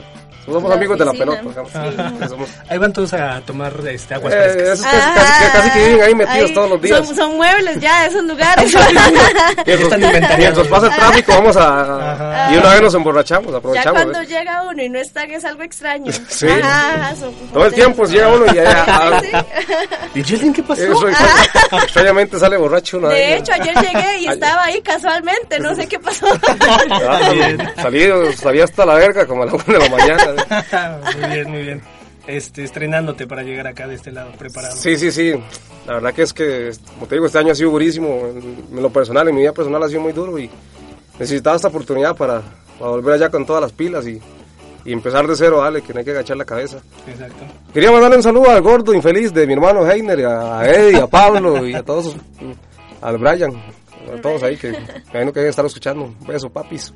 Somos 0.44 0.68
La 0.70 0.74
amigos 0.76 0.98
de 0.98 1.04
la 1.04 1.10
oficina. 1.12 1.32
pelota. 1.40 1.62
digamos. 1.62 2.18
Que 2.22 2.28
somos- 2.28 2.48
Ahí 2.68 2.78
van 2.78 2.92
todos 2.92 3.12
a 3.14 3.40
tomar 3.42 3.72
este, 3.88 4.14
aguas 4.14 4.32
Eh, 4.34 4.36
frescas. 4.52 4.78
esos 4.80 4.86
casi, 4.86 4.98
casi, 5.14 5.44
que- 5.44 5.50
casi 5.52 5.70
que 5.70 5.88
viven 5.88 6.02
ahí 6.02 6.14
metidos 6.14 6.48
Ahí 6.50 6.54
todos 6.54 6.70
los 6.70 6.82
días. 6.82 7.06
Son, 7.06 7.16
son 7.16 7.36
muebles 7.36 7.80
ya 7.80 8.02
de 8.02 8.08
esos 8.08 8.24
lugares. 8.24 8.74
Mientras, 10.38 10.66
pasa 10.68 10.86
el 10.86 10.94
tráfico, 10.94 11.32
vamos 11.32 11.56
a. 11.56 12.12
Ajá. 12.12 12.52
Y 12.54 12.56
una 12.58 12.70
vez 12.70 12.82
nos 12.82 12.94
emborrachamos, 12.94 13.50
ya 13.52 13.58
aprovechamos. 13.58 13.92
cuando 14.02 14.18
¿ves? 14.20 14.28
llega 14.28 14.62
uno 14.62 14.82
y 14.82 14.88
no 14.88 14.98
están 14.98 15.30
es 15.30 15.44
algo 15.44 15.62
extraño. 15.62 16.12
Sí. 16.28 16.46
Ajá, 16.48 17.14
son- 17.16 17.32
Todo 17.52 17.66
el 17.66 17.74
tiempo 17.74 18.04
llega 18.04 18.28
uno 18.28 18.46
y 18.52 18.54
ya. 18.56 18.84
ah, 18.88 19.20
Sí, 19.20 19.28
sí. 19.30 20.18
¿Y 20.20 20.22
Yeldin 20.22 20.52
qué 20.52 20.62
pasó? 20.62 20.82
Eso 20.82 21.08
extraña- 21.08 21.82
extrañamente 21.84 22.38
sale 22.38 22.56
borracho 22.56 22.98
una 22.98 23.08
De 23.08 23.36
hecho, 23.36 23.52
ayer 23.52 23.74
llegué 23.76 24.18
y 24.20 24.26
estaba 24.28 24.64
ahí 24.64 24.80
casualmente, 24.82 25.58
no 25.60 25.74
sé 25.74 25.86
qué 25.86 25.98
pasó. 25.98 26.26
Ah, 26.90 27.20
salí, 27.76 28.08
salí 28.36 28.60
hasta 28.60 28.84
la 28.86 28.94
verga 28.94 29.26
como 29.26 29.42
a 29.42 29.46
la 29.46 29.52
una 29.54 29.64
de 29.64 29.78
la 29.78 29.88
mañana. 29.96 30.31
muy 31.20 31.30
bien, 31.30 31.50
muy 31.50 31.62
bien. 31.62 31.82
Este, 32.26 32.62
estrenándote 32.62 33.26
para 33.26 33.42
llegar 33.42 33.66
acá 33.66 33.88
de 33.88 33.96
este 33.96 34.12
lado, 34.12 34.30
preparado. 34.38 34.76
Sí, 34.76 34.96
sí, 34.96 35.10
sí. 35.10 35.32
La 35.86 35.94
verdad 35.94 36.14
que 36.14 36.22
es 36.22 36.32
que, 36.32 36.70
como 36.94 37.06
te 37.06 37.16
digo, 37.16 37.26
este 37.26 37.38
año 37.38 37.52
ha 37.52 37.54
sido 37.54 37.70
durísimo. 37.70 38.28
En, 38.28 38.82
lo 38.82 38.90
personal, 38.90 39.28
en 39.28 39.34
mi 39.34 39.40
vida 39.40 39.52
personal 39.52 39.82
ha 39.82 39.88
sido 39.88 40.00
muy 40.00 40.12
duro 40.12 40.38
y 40.38 40.48
necesitaba 41.18 41.56
esta 41.56 41.68
oportunidad 41.68 42.14
para, 42.14 42.40
para 42.78 42.90
volver 42.92 43.14
allá 43.14 43.28
con 43.28 43.44
todas 43.44 43.62
las 43.62 43.72
pilas 43.72 44.06
y, 44.06 44.20
y 44.84 44.92
empezar 44.92 45.26
de 45.26 45.36
cero, 45.36 45.60
dale, 45.60 45.82
que 45.82 45.92
no 45.92 45.98
hay 45.98 46.04
que 46.04 46.12
agachar 46.12 46.36
la 46.36 46.44
cabeza. 46.44 46.78
Exacto. 47.06 47.44
Quería 47.72 47.90
mandarle 47.90 48.16
un 48.16 48.22
saludo 48.22 48.50
al 48.50 48.62
gordo 48.62 48.94
infeliz 48.94 49.32
de 49.32 49.46
mi 49.46 49.54
hermano 49.54 49.88
Heiner, 49.88 50.26
a 50.26 50.64
Eddie, 50.68 51.00
a 51.00 51.06
Pablo 51.06 51.66
y 51.66 51.74
a 51.74 51.82
todos, 51.82 52.14
al 53.00 53.18
Brian, 53.18 53.52
a 54.12 54.20
todos 54.20 54.42
ahí 54.44 54.56
que 54.56 54.70
me 54.70 54.78
imagino 54.78 55.32
que 55.32 55.40
deben 55.40 55.50
estar 55.50 55.64
escuchando. 55.66 56.04
Un 56.04 56.26
beso, 56.26 56.50
papis. 56.50 56.92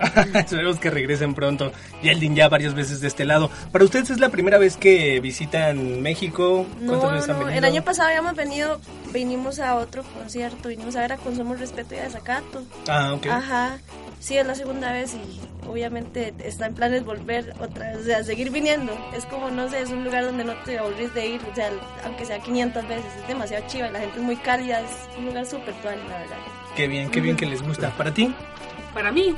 Esperemos 0.34 0.78
que 0.78 0.90
regresen 0.90 1.34
pronto. 1.34 1.72
Yeldin 2.02 2.34
ya 2.34 2.48
varias 2.48 2.74
veces 2.74 3.00
de 3.00 3.08
este 3.08 3.24
lado. 3.24 3.50
¿Para 3.72 3.84
ustedes 3.84 4.10
es 4.10 4.20
la 4.20 4.28
primera 4.30 4.58
vez 4.58 4.76
que 4.76 5.20
visitan 5.20 6.00
México? 6.02 6.66
¿Cuántas 6.86 7.02
No, 7.02 7.10
veces 7.12 7.28
han 7.30 7.38
no, 7.38 7.44
venido? 7.46 7.58
el 7.58 7.64
año 7.72 7.82
pasado 7.82 8.08
habíamos 8.08 8.34
venido, 8.34 8.80
vinimos 9.12 9.58
a 9.60 9.76
otro 9.76 10.02
concierto, 10.02 10.68
vinimos 10.68 10.96
a 10.96 11.00
ver 11.00 11.12
a 11.12 11.16
Consumo 11.18 11.54
Respeto 11.54 11.94
y 11.94 11.98
a 11.98 12.04
Desacato. 12.04 12.62
Ah, 12.88 13.12
ok. 13.14 13.26
Ajá, 13.26 13.78
sí, 14.20 14.36
es 14.38 14.46
la 14.46 14.54
segunda 14.54 14.92
vez 14.92 15.14
y 15.14 15.68
obviamente 15.68 16.32
está 16.44 16.66
en 16.66 16.74
planes 16.74 17.04
volver 17.04 17.54
otra 17.60 17.90
vez, 17.90 17.98
o 17.98 18.04
sea, 18.04 18.24
seguir 18.24 18.50
viniendo. 18.50 18.96
Es 19.14 19.26
como, 19.26 19.50
no 19.50 19.68
sé, 19.68 19.82
es 19.82 19.90
un 19.90 20.02
lugar 20.04 20.24
donde 20.24 20.44
no 20.44 20.54
te 20.64 20.78
aburrís 20.78 21.12
de 21.14 21.26
ir, 21.26 21.40
o 21.50 21.54
sea, 21.54 21.70
aunque 22.04 22.24
sea 22.24 22.38
500 22.40 22.88
veces, 22.88 23.04
es 23.20 23.28
demasiado 23.28 23.64
chiva, 23.68 23.90
la 23.90 24.00
gente 24.00 24.16
es 24.18 24.22
muy 24.24 24.36
cálida, 24.36 24.80
es 24.80 24.90
un 25.18 25.26
lugar 25.26 25.44
súper 25.46 25.74
tuan, 25.82 25.98
la 26.08 26.18
verdad. 26.18 26.36
Qué 26.74 26.88
bien, 26.88 27.10
qué 27.10 27.20
bien 27.20 27.36
que 27.36 27.46
les 27.46 27.62
gusta. 27.62 27.90
¿Para 27.90 28.12
ti? 28.14 28.34
Para 28.94 29.12
mí, 29.12 29.34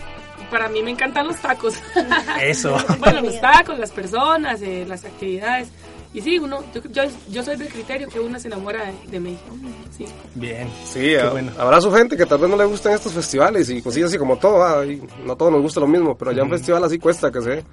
para 0.53 0.69
mí 0.69 0.83
me 0.83 0.91
encantan 0.93 1.27
los 1.27 1.41
tacos. 1.41 1.75
Eso. 2.41 2.77
bueno, 3.01 3.23
los 3.23 3.41
tacos, 3.41 3.77
las 3.79 3.91
personas, 3.91 4.61
eh, 4.63 4.85
las 4.87 5.05
actividades. 5.05 5.69
Y 6.15 6.21
sí, 6.21 6.39
uno, 6.39 6.63
yo, 6.75 6.83
yo, 6.91 7.03
yo 7.31 7.43
soy 7.43 7.57
del 7.57 7.69
criterio 7.69 8.07
que 8.07 8.21
uno 8.21 8.39
se 8.39 8.47
enamora 8.49 8.85
de, 8.85 9.11
de 9.11 9.19
México. 9.19 9.57
Sí. 9.97 10.05
Bien. 10.35 10.69
Sí, 10.85 11.15
bueno. 11.31 11.51
habrá 11.59 11.81
su 11.81 11.91
gente 11.91 12.19
que 12.19 12.27
tal 12.27 12.39
vez 12.39 12.51
no 12.51 12.57
le 12.59 12.67
gusten 12.67 12.93
estos 12.93 13.15
festivales 13.15 13.71
y 13.71 13.81
cosillas 13.81 14.11
así 14.11 14.19
como 14.19 14.37
todo, 14.37 14.63
ah, 14.63 14.85
y 14.85 15.03
no 15.25 15.35
todos 15.37 15.51
nos 15.51 15.63
gusta 15.63 15.81
lo 15.81 15.87
mismo, 15.87 16.15
pero 16.15 16.31
allá 16.31 16.43
un 16.43 16.51
festival 16.51 16.85
así 16.85 16.99
cuesta 16.99 17.33
que 17.33 17.41
se 17.41 17.65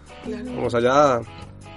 Vamos 0.55 0.73
allá, 0.73 1.19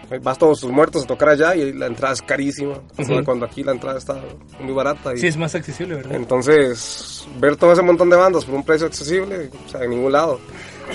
eh, 0.09 0.21
vas 0.23 0.39
todos 0.39 0.61
tus 0.61 0.71
muertos 0.71 1.03
a 1.03 1.07
tocar 1.09 1.31
allá 1.31 1.57
y 1.57 1.73
la 1.73 1.87
entrada 1.87 2.15
es 2.15 2.23
carísima, 2.23 2.75
sea, 2.97 3.17
Ujú. 3.17 3.25
cuando 3.25 3.47
aquí 3.47 3.65
la 3.65 3.73
entrada 3.73 3.99
está 3.99 4.21
muy 4.61 4.73
barata. 4.73 5.15
Y, 5.15 5.19
Sí, 5.19 5.27
es 5.27 5.37
más 5.37 5.57
accesible, 5.57 5.97
¿verdad? 5.97 6.15
Entonces, 6.15 7.27
ver 7.41 7.57
todo 7.57 7.73
ese 7.73 7.83
montón 7.83 8.09
de 8.09 8.17
bandas 8.17 8.45
por 8.45 8.55
un 8.55 8.63
precio 8.65 8.87
accesible, 8.87 9.51
o 9.67 9.69
sea, 9.69 9.83
en 9.83 9.91
ningún 9.91 10.13
lado. 10.13 10.39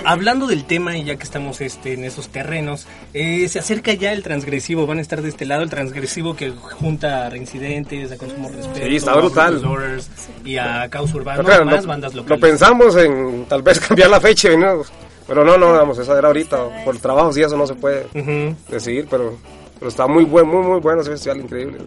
Hablando 0.04 0.48
del 0.48 0.64
tema 0.66 0.98
y 0.98 1.04
ya 1.04 1.18
que 1.18 1.24
estamos 1.24 1.60
este, 1.60 1.94
en 1.94 2.06
esos 2.06 2.30
terrenos, 2.30 2.88
eh, 3.14 3.48
se 3.50 3.60
acerca 3.60 3.94
ya 3.94 4.14
el 4.14 4.24
transgresivo, 4.24 4.88
van 4.88 5.00
a 5.00 5.02
estar 5.02 5.22
de 5.22 5.30
este 5.30 5.46
lado 5.46 5.64
el 5.64 5.70
transgresivo 5.70 6.36
que 6.36 6.52
junta 6.52 7.26
a 7.26 7.30
reincidentes, 7.30 8.12
a 8.12 8.18
consumo 8.18 8.50
respeto, 8.50 8.86
Sí, 8.88 8.96
está 8.96 9.16
brutal. 9.16 9.62
Y 10.46 10.58
a 10.58 10.88
Caos 10.90 11.14
Urbano, 11.14 11.44
claro, 11.44 11.66
más 11.66 11.84
lo, 11.84 11.90
bandas 11.90 12.14
lo 12.14 12.22
locales. 12.22 12.42
pensamos 12.42 12.96
en 12.96 13.46
tal 13.50 13.62
vez 13.64 13.80
cambiar 13.88 14.10
la 14.10 14.22
fecha, 14.22 14.54
y 14.54 14.58
no, 14.58 14.82
pero 15.28 15.44
no, 15.44 15.58
no, 15.58 15.74
vamos, 15.74 15.98
esa 15.98 16.18
era 16.18 16.28
ahorita, 16.28 16.84
por 16.86 16.96
el 16.96 17.02
trabajo 17.02 17.34
sí 17.34 17.42
eso 17.42 17.58
no 17.58 17.68
se 17.68 17.76
puede 17.76 18.06
Ujú. 18.16 18.56
decidir, 18.70 19.08
pero, 19.10 19.38
pero 19.78 19.90
está 19.90 20.08
muy 20.08 20.24
buen, 20.24 20.48
muy, 20.48 20.64
muy 20.66 20.80
bueno 20.80 21.02
ese 21.02 21.12
festival, 21.12 21.40
increíble. 21.42 21.80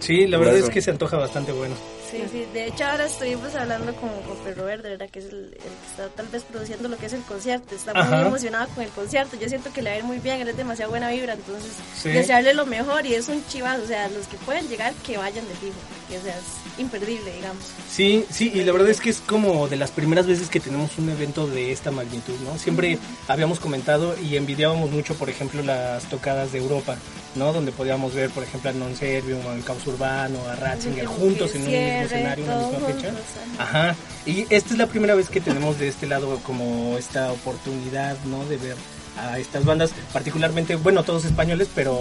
Sí, 0.00 0.26
la 0.26 0.38
verdad 0.38 0.56
es 0.56 0.70
que 0.70 0.80
se 0.80 0.90
antoja 0.92 1.18
bastante 1.18 1.52
bueno. 1.52 1.74
Sí, 2.10 2.22
sí, 2.30 2.46
de 2.54 2.66
hecho 2.68 2.84
ahora 2.86 3.06
estuvimos 3.06 3.54
hablando 3.54 3.94
con, 3.96 4.08
con 4.22 4.36
Pedro 4.44 4.64
Verde, 4.64 4.90
¿verdad? 4.90 5.08
Que 5.10 5.18
es 5.18 5.26
el, 5.26 5.44
el 5.44 5.50
que 5.52 5.86
está 5.90 6.08
tal 6.16 6.26
vez 6.28 6.42
produciendo 6.44 6.88
lo 6.88 6.96
que 6.96 7.06
es 7.06 7.12
el 7.12 7.22
concierto. 7.22 7.74
Está 7.74 7.92
muy 7.92 8.02
Ajá. 8.02 8.26
emocionado 8.26 8.68
con 8.74 8.84
el 8.84 8.90
concierto. 8.90 9.36
Yo 9.38 9.48
siento 9.48 9.72
que 9.72 9.82
le 9.82 9.90
va 9.90 9.96
a 9.96 9.98
ir 9.98 10.04
muy 10.04 10.18
bien, 10.18 10.40
él 10.40 10.48
es 10.48 10.56
demasiado 10.56 10.90
buena 10.90 11.10
vibra, 11.10 11.34
entonces 11.34 11.72
Sí. 12.00 12.08
desearle 12.10 12.54
lo 12.54 12.64
mejor 12.66 13.04
y 13.06 13.14
es 13.14 13.28
un 13.28 13.44
chivazo. 13.48 13.82
O 13.82 13.86
sea, 13.86 14.08
los 14.08 14.26
que 14.26 14.36
pueden 14.38 14.68
llegar, 14.68 14.92
que 15.06 15.18
vayan 15.18 15.46
de 15.48 15.54
fijo, 15.54 15.74
porque 16.00 16.18
o 16.18 16.22
sea, 16.22 16.34
es 16.36 16.80
imperdible, 16.80 17.32
digamos. 17.34 17.62
Sí, 17.90 18.24
sí, 18.30 18.50
y 18.54 18.62
la 18.64 18.72
verdad 18.72 18.88
es 18.90 19.00
que 19.00 19.10
es 19.10 19.18
como 19.20 19.68
de 19.68 19.76
las 19.76 19.90
primeras 19.90 20.26
veces 20.26 20.48
que 20.48 20.60
tenemos 20.60 20.96
un 20.98 21.10
evento 21.10 21.46
de 21.46 21.72
esta 21.72 21.90
magnitud, 21.90 22.34
¿no? 22.44 22.56
Siempre 22.58 22.98
habíamos 23.26 23.60
comentado 23.60 24.16
y 24.18 24.36
envidiábamos 24.36 24.90
mucho, 24.90 25.14
por 25.14 25.28
ejemplo, 25.28 25.62
las 25.62 26.04
tocadas 26.04 26.52
de 26.52 26.58
Europa, 26.58 26.96
¿no? 27.34 27.52
Donde 27.52 27.72
podíamos 27.72 28.14
ver, 28.14 28.30
por 28.30 28.42
ejemplo, 28.44 28.70
a 28.70 28.72
Non 28.72 28.94
Servium, 28.96 29.46
al 29.46 29.62
Caos 29.64 29.86
Urbano, 29.86 30.38
a 30.48 30.54
Ratzinger, 30.56 31.06
juntos 31.06 31.54
en 31.54 31.62
un 31.62 31.68
escenario, 32.04 32.44
en 32.44 32.50
una 32.50 32.60
todo 32.60 32.72
misma 32.72 32.88
fecha. 32.88 33.08
juntos, 33.08 33.24
ajá. 33.58 33.96
Y 34.26 34.46
esta 34.50 34.70
es 34.72 34.78
la 34.78 34.86
primera 34.86 35.14
vez 35.14 35.28
que 35.28 35.40
tenemos 35.40 35.78
de 35.78 35.88
este 35.88 36.06
lado 36.06 36.38
como 36.44 36.96
esta 36.98 37.32
oportunidad, 37.32 38.16
¿no? 38.24 38.44
De 38.44 38.56
ver 38.56 38.76
a 39.16 39.38
estas 39.38 39.64
bandas, 39.64 39.92
particularmente, 40.12 40.76
bueno, 40.76 41.02
todos 41.02 41.24
españoles, 41.24 41.68
pero 41.74 41.98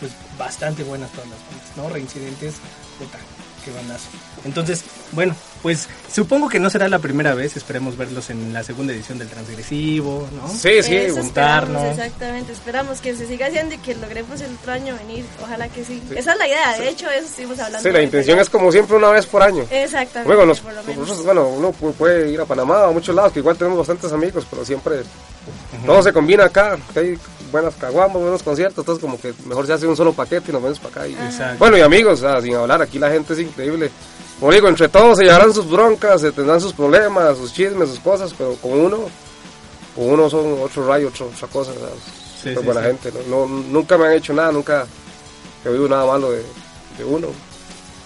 pues 0.00 0.12
bastante 0.38 0.82
buenas 0.82 1.10
todas 1.12 1.28
las 1.28 1.38
bandas, 1.38 1.76
¿no? 1.76 1.88
Reincidentes, 1.88 2.54
puta, 2.98 3.18
qué 3.66 3.72
bandazo. 3.72 4.04
Entonces, 4.44 4.84
bueno, 5.12 5.34
pues 5.62 5.88
supongo 6.10 6.48
que 6.48 6.58
no 6.60 6.70
será 6.70 6.88
la 6.88 7.00
primera 7.00 7.34
vez, 7.34 7.56
esperemos 7.56 7.96
verlos 7.96 8.30
en 8.30 8.52
la 8.54 8.62
segunda 8.62 8.92
edición 8.94 9.18
del 9.18 9.28
Transgresivo, 9.28 10.26
¿no? 10.34 10.48
Sí, 10.48 10.82
sí, 10.82 10.94
Eso 10.96 11.16
juntarnos. 11.16 11.82
esperamos, 11.82 11.98
exactamente. 11.98 12.52
Esperamos 12.52 13.00
que 13.00 13.16
se 13.16 13.26
siga 13.26 13.46
haciendo 13.48 13.74
y 13.74 13.78
que 13.78 13.94
logremos 13.96 14.40
el 14.40 14.54
otro 14.54 14.72
año 14.72 14.96
venir. 14.96 15.24
Ojalá 15.42 15.68
que 15.68 15.84
sí. 15.84 16.00
Esa 16.14 16.32
es 16.32 16.38
la 16.38 16.46
idea, 16.46 16.78
de 16.78 16.88
hecho, 16.88 17.10
eso 17.10 17.26
estuvimos 17.26 17.58
hablando. 17.58 17.86
Sí, 17.86 17.92
la 17.92 18.02
intención 18.02 18.38
es 18.38 18.48
como 18.48 18.70
siempre 18.70 18.96
una 18.96 19.10
vez 19.10 19.26
por 19.26 19.42
año. 19.42 19.64
Exactamente. 19.70 20.28
Luego, 20.28 20.46
nos- 20.46 20.60
por 20.60 20.72
lo 20.72 20.82
menos. 20.84 20.98
nosotros, 20.98 21.24
bueno, 21.26 21.48
uno 21.48 21.72
pu- 21.74 21.92
puede 21.92 22.30
ir 22.30 22.40
a 22.40 22.44
Panamá 22.46 22.82
o 22.84 22.90
a 22.90 22.92
muchos 22.92 23.14
lados, 23.14 23.32
que 23.32 23.40
igual 23.40 23.56
tenemos 23.56 23.78
bastantes 23.78 24.12
amigos, 24.12 24.46
pero 24.48 24.64
siempre 24.64 25.02
todo 25.84 26.02
se 26.02 26.12
combina 26.12 26.44
acá, 26.44 26.78
que 26.94 26.98
hay 27.00 27.18
buenas 27.50 27.74
caguamas, 27.76 28.20
buenos 28.20 28.42
conciertos, 28.42 28.78
entonces 28.78 29.00
como 29.02 29.20
que 29.20 29.32
mejor 29.46 29.66
se 29.66 29.72
hace 29.72 29.86
un 29.86 29.96
solo 29.96 30.12
paquete 30.12 30.50
y 30.50 30.52
nos 30.52 30.62
vemos 30.62 30.78
para 30.78 30.90
acá. 31.02 31.08
y- 31.08 31.14
Exacto. 31.14 31.58
Bueno, 31.58 31.76
y 31.78 31.80
amigos, 31.80 32.20
sea, 32.20 32.40
sin 32.40 32.54
hablar, 32.54 32.82
aquí 32.82 32.98
la 32.98 33.10
gente 33.10 33.32
es 33.32 33.40
increíble. 33.40 33.90
Como 34.40 34.52
digo, 34.52 34.68
entre 34.68 34.88
todos 34.88 35.16
se 35.18 35.24
llevarán 35.24 35.52
sus 35.52 35.70
broncas, 35.70 36.20
se 36.20 36.32
tendrán 36.32 36.60
sus 36.60 36.72
problemas, 36.74 37.36
sus 37.38 37.52
chismes, 37.52 37.88
sus 37.88 38.00
cosas, 38.00 38.34
pero 38.36 38.54
con 38.56 38.72
uno, 38.72 38.98
con 39.94 40.10
uno 40.10 40.28
son 40.28 40.58
otro 40.62 40.86
rayo, 40.86 41.08
otro- 41.08 41.30
otra 41.34 41.48
cosa, 41.48 41.72
Sí, 42.42 42.52
buena 42.62 42.80
sí. 42.82 42.86
gente. 42.88 43.12
¿no? 43.28 43.46
No- 43.46 43.62
nunca 43.70 43.96
me 43.96 44.06
han 44.06 44.12
hecho 44.12 44.32
nada, 44.34 44.52
nunca 44.52 44.86
he 45.64 45.68
oído 45.68 45.88
nada 45.88 46.04
malo 46.06 46.30
de, 46.32 46.42
de 46.98 47.04
uno. 47.04 47.28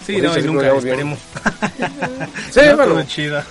Sí, 0.06 0.16
no, 0.20 0.36
y 0.36 0.42
nunca, 0.42 0.74
esperemos. 0.74 1.18
Sí, 2.50 2.60
No, 2.68 2.76
bueno, 2.76 3.02
chido. 3.04 3.42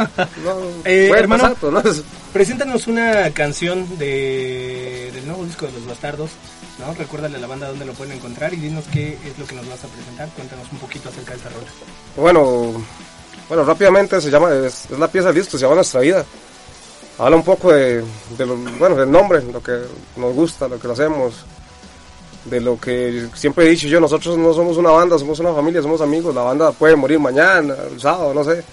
no, 0.44 0.60
Eh, 0.84 1.12
hermano, 1.16 1.54
pasar, 1.56 1.72
no 1.72 1.80
es- 1.92 2.04
Preséntanos 2.34 2.88
una 2.88 3.30
canción 3.32 3.98
de, 3.98 5.10
del 5.14 5.26
nuevo 5.26 5.46
disco 5.46 5.66
de 5.68 5.72
Los 5.74 5.86
Bastardos, 5.88 6.32
¿no? 6.80 6.94
Recuérdale 6.94 7.38
a 7.38 7.40
la 7.40 7.48
banda 7.48 7.68
dónde 7.70 7.86
lo 7.86 7.94
pueden 7.94 8.18
encontrar 8.18 8.54
y 8.54 8.58
dinos 8.58 8.84
qué 8.92 9.18
es 9.26 9.38
lo 9.40 9.46
que 9.48 9.56
nos 9.56 9.68
vas 9.70 9.84
a 9.84 9.88
presentar. 9.88 10.28
Cuéntanos 10.36 10.68
un 10.72 10.80
poquito 10.80 11.10
acerca 11.10 11.32
de 11.32 11.38
esta 11.38 11.50
rola. 11.50 11.68
Bueno, 12.18 12.84
bueno, 13.48 13.64
rápidamente 13.64 14.20
se 14.22 14.30
llama, 14.30 14.54
es, 14.54 14.86
es 14.92 15.00
la 15.00 15.08
pieza 15.08 15.28
del 15.28 15.38
disco, 15.38 15.58
se 15.58 15.64
llama 15.64 15.76
Nuestra 15.76 16.02
Vida. 16.02 16.24
Habla 17.18 17.36
un 17.36 17.44
poco 17.44 17.72
de, 17.74 18.04
de 18.38 18.46
lo, 18.46 18.56
bueno, 18.56 18.96
del 18.96 19.12
nombre, 19.12 19.42
lo 19.44 19.62
que 19.64 19.78
nos 20.18 20.34
gusta, 20.34 20.68
lo 20.68 20.80
que 20.80 20.88
lo 20.88 20.94
hacemos, 20.94 21.34
de 22.46 22.62
lo 22.62 22.80
que 22.80 23.28
siempre 23.36 23.66
he 23.66 23.70
dicho 23.70 23.88
yo, 23.88 24.00
nosotros 24.00 24.38
no 24.38 24.54
somos 24.54 24.78
una 24.78 24.92
banda, 24.92 25.18
somos 25.20 25.40
una 25.40 25.54
familia, 25.54 25.82
somos 25.82 26.02
amigos, 26.02 26.34
la 26.34 26.42
banda 26.44 26.72
puede 26.72 26.96
morir 26.96 27.20
mañana, 27.20 27.76
el 27.92 28.00
sábado, 28.00 28.34
no 28.34 28.44
sé, 28.44 28.64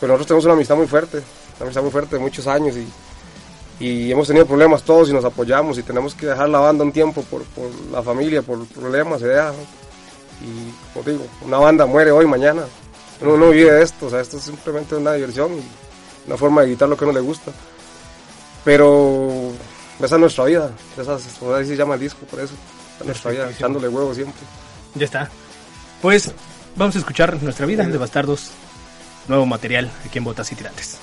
pero 0.00 0.12
nosotros 0.12 0.26
tenemos 0.26 0.44
una 0.44 0.54
amistad 0.54 0.76
muy 0.76 0.86
fuerte, 0.86 1.18
una 1.56 1.62
amistad 1.64 1.82
muy 1.82 1.90
fuerte 1.90 2.16
de 2.16 2.22
muchos 2.22 2.46
años 2.46 2.74
y, 2.76 3.84
y 3.84 4.12
hemos 4.12 4.26
tenido 4.28 4.46
problemas 4.46 4.82
todos 4.82 5.08
y 5.08 5.12
nos 5.12 5.24
apoyamos 5.24 5.78
y 5.78 5.82
tenemos 5.82 6.14
que 6.14 6.26
dejar 6.26 6.48
la 6.48 6.60
banda 6.60 6.84
un 6.84 6.92
tiempo 6.92 7.22
por, 7.22 7.42
por 7.44 7.68
la 7.90 8.02
familia, 8.02 8.42
por 8.42 8.64
problemas, 8.66 9.20
deja. 9.20 9.52
Y 10.42 10.92
como 10.92 11.04
digo, 11.08 11.24
una 11.46 11.58
banda 11.58 11.86
muere 11.86 12.10
hoy, 12.10 12.26
mañana. 12.26 12.62
Uno 13.20 13.36
no 13.36 13.50
vive 13.50 13.70
de 13.72 13.82
esto, 13.82 14.06
o 14.06 14.10
sea, 14.10 14.20
esto 14.20 14.36
es 14.36 14.42
simplemente 14.42 14.96
una 14.96 15.12
diversión 15.14 15.52
y 15.54 15.62
una 16.26 16.36
forma 16.36 16.60
de 16.62 16.68
evitar 16.68 16.88
lo 16.88 16.96
que 16.96 17.06
no 17.06 17.12
le 17.12 17.20
gusta. 17.20 17.52
Pero 18.64 19.52
esa 20.00 20.14
es 20.16 20.20
nuestra 20.20 20.44
vida, 20.44 20.70
esa 21.00 21.14
es- 21.16 21.22
por 21.38 21.54
ahí 21.54 21.66
se 21.66 21.76
llama 21.76 21.94
el 21.94 22.00
disco, 22.00 22.20
por 22.30 22.40
eso. 22.40 22.54
Esa 23.02 23.10
es 23.10 23.24
nuestra 23.24 23.30
vida, 23.30 23.40
Perfectísimo. 23.42 23.66
echándole 23.68 23.88
huevo 23.88 24.14
siempre. 24.14 24.40
Ya 24.94 25.04
está. 25.04 25.30
Pues 26.00 26.32
vamos 26.76 26.96
a 26.96 26.98
escuchar 26.98 27.42
Nuestra 27.42 27.66
Vida 27.66 27.84
de 27.84 27.98
Bastardos, 27.98 28.50
nuevo 29.28 29.46
material 29.46 29.90
aquí 30.04 30.18
en 30.18 30.24
Botas 30.24 30.50
y 30.52 30.56
Tirantes. 30.56 30.98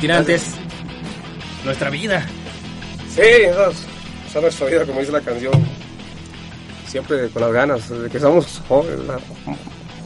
Tirantes. 0.00 0.54
Nuestra 1.64 1.90
vida. 1.90 2.24
Sí, 3.14 3.20
esa 3.20 3.68
es, 3.70 3.76
esa 4.28 4.38
es 4.38 4.42
nuestra 4.42 4.66
vida, 4.68 4.84
como 4.86 5.00
dice 5.00 5.12
la 5.12 5.20
canción. 5.20 5.52
Siempre 6.86 7.28
con 7.30 7.42
las 7.42 7.52
ganas, 7.52 7.88
desde 7.88 8.08
que 8.08 8.18
somos 8.20 8.62
jóvenes, 8.68 9.00
la- 9.06 9.18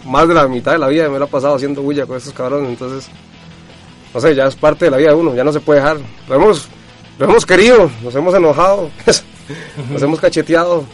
más 0.05 0.27
de 0.27 0.35
la 0.35 0.49
mitad 0.49 0.73
de 0.73 0.79
la 0.79 0.89
vida 0.89 1.09
me 1.09 1.19
la 1.19 1.27
he 1.27 1.29
pasado 1.29 1.55
haciendo 1.55 1.83
bulla 1.83 2.07
con 2.07 2.17
estos 2.17 2.33
cabrones, 2.33 2.71
entonces, 2.71 3.09
no 4.13 4.21
sé, 4.21 4.35
ya 4.35 4.47
es 4.47 4.57
parte 4.57 4.87
de 4.87 4.91
la 4.91 4.97
vida 4.97 5.11
de 5.11 5.15
uno, 5.15 5.35
ya 5.35 5.45
no 5.45 5.53
se 5.53 5.61
puede 5.61 5.81
dejar. 5.81 5.99
Lo 6.29 6.35
hemos, 6.35 6.67
lo 7.19 7.27
hemos 7.27 7.47
querido, 7.47 7.89
nos 8.03 8.15
hemos 8.17 8.35
enojado, 8.35 8.91
nos 9.93 10.03
hemos 10.03 10.19
cacheteado, 10.19 10.85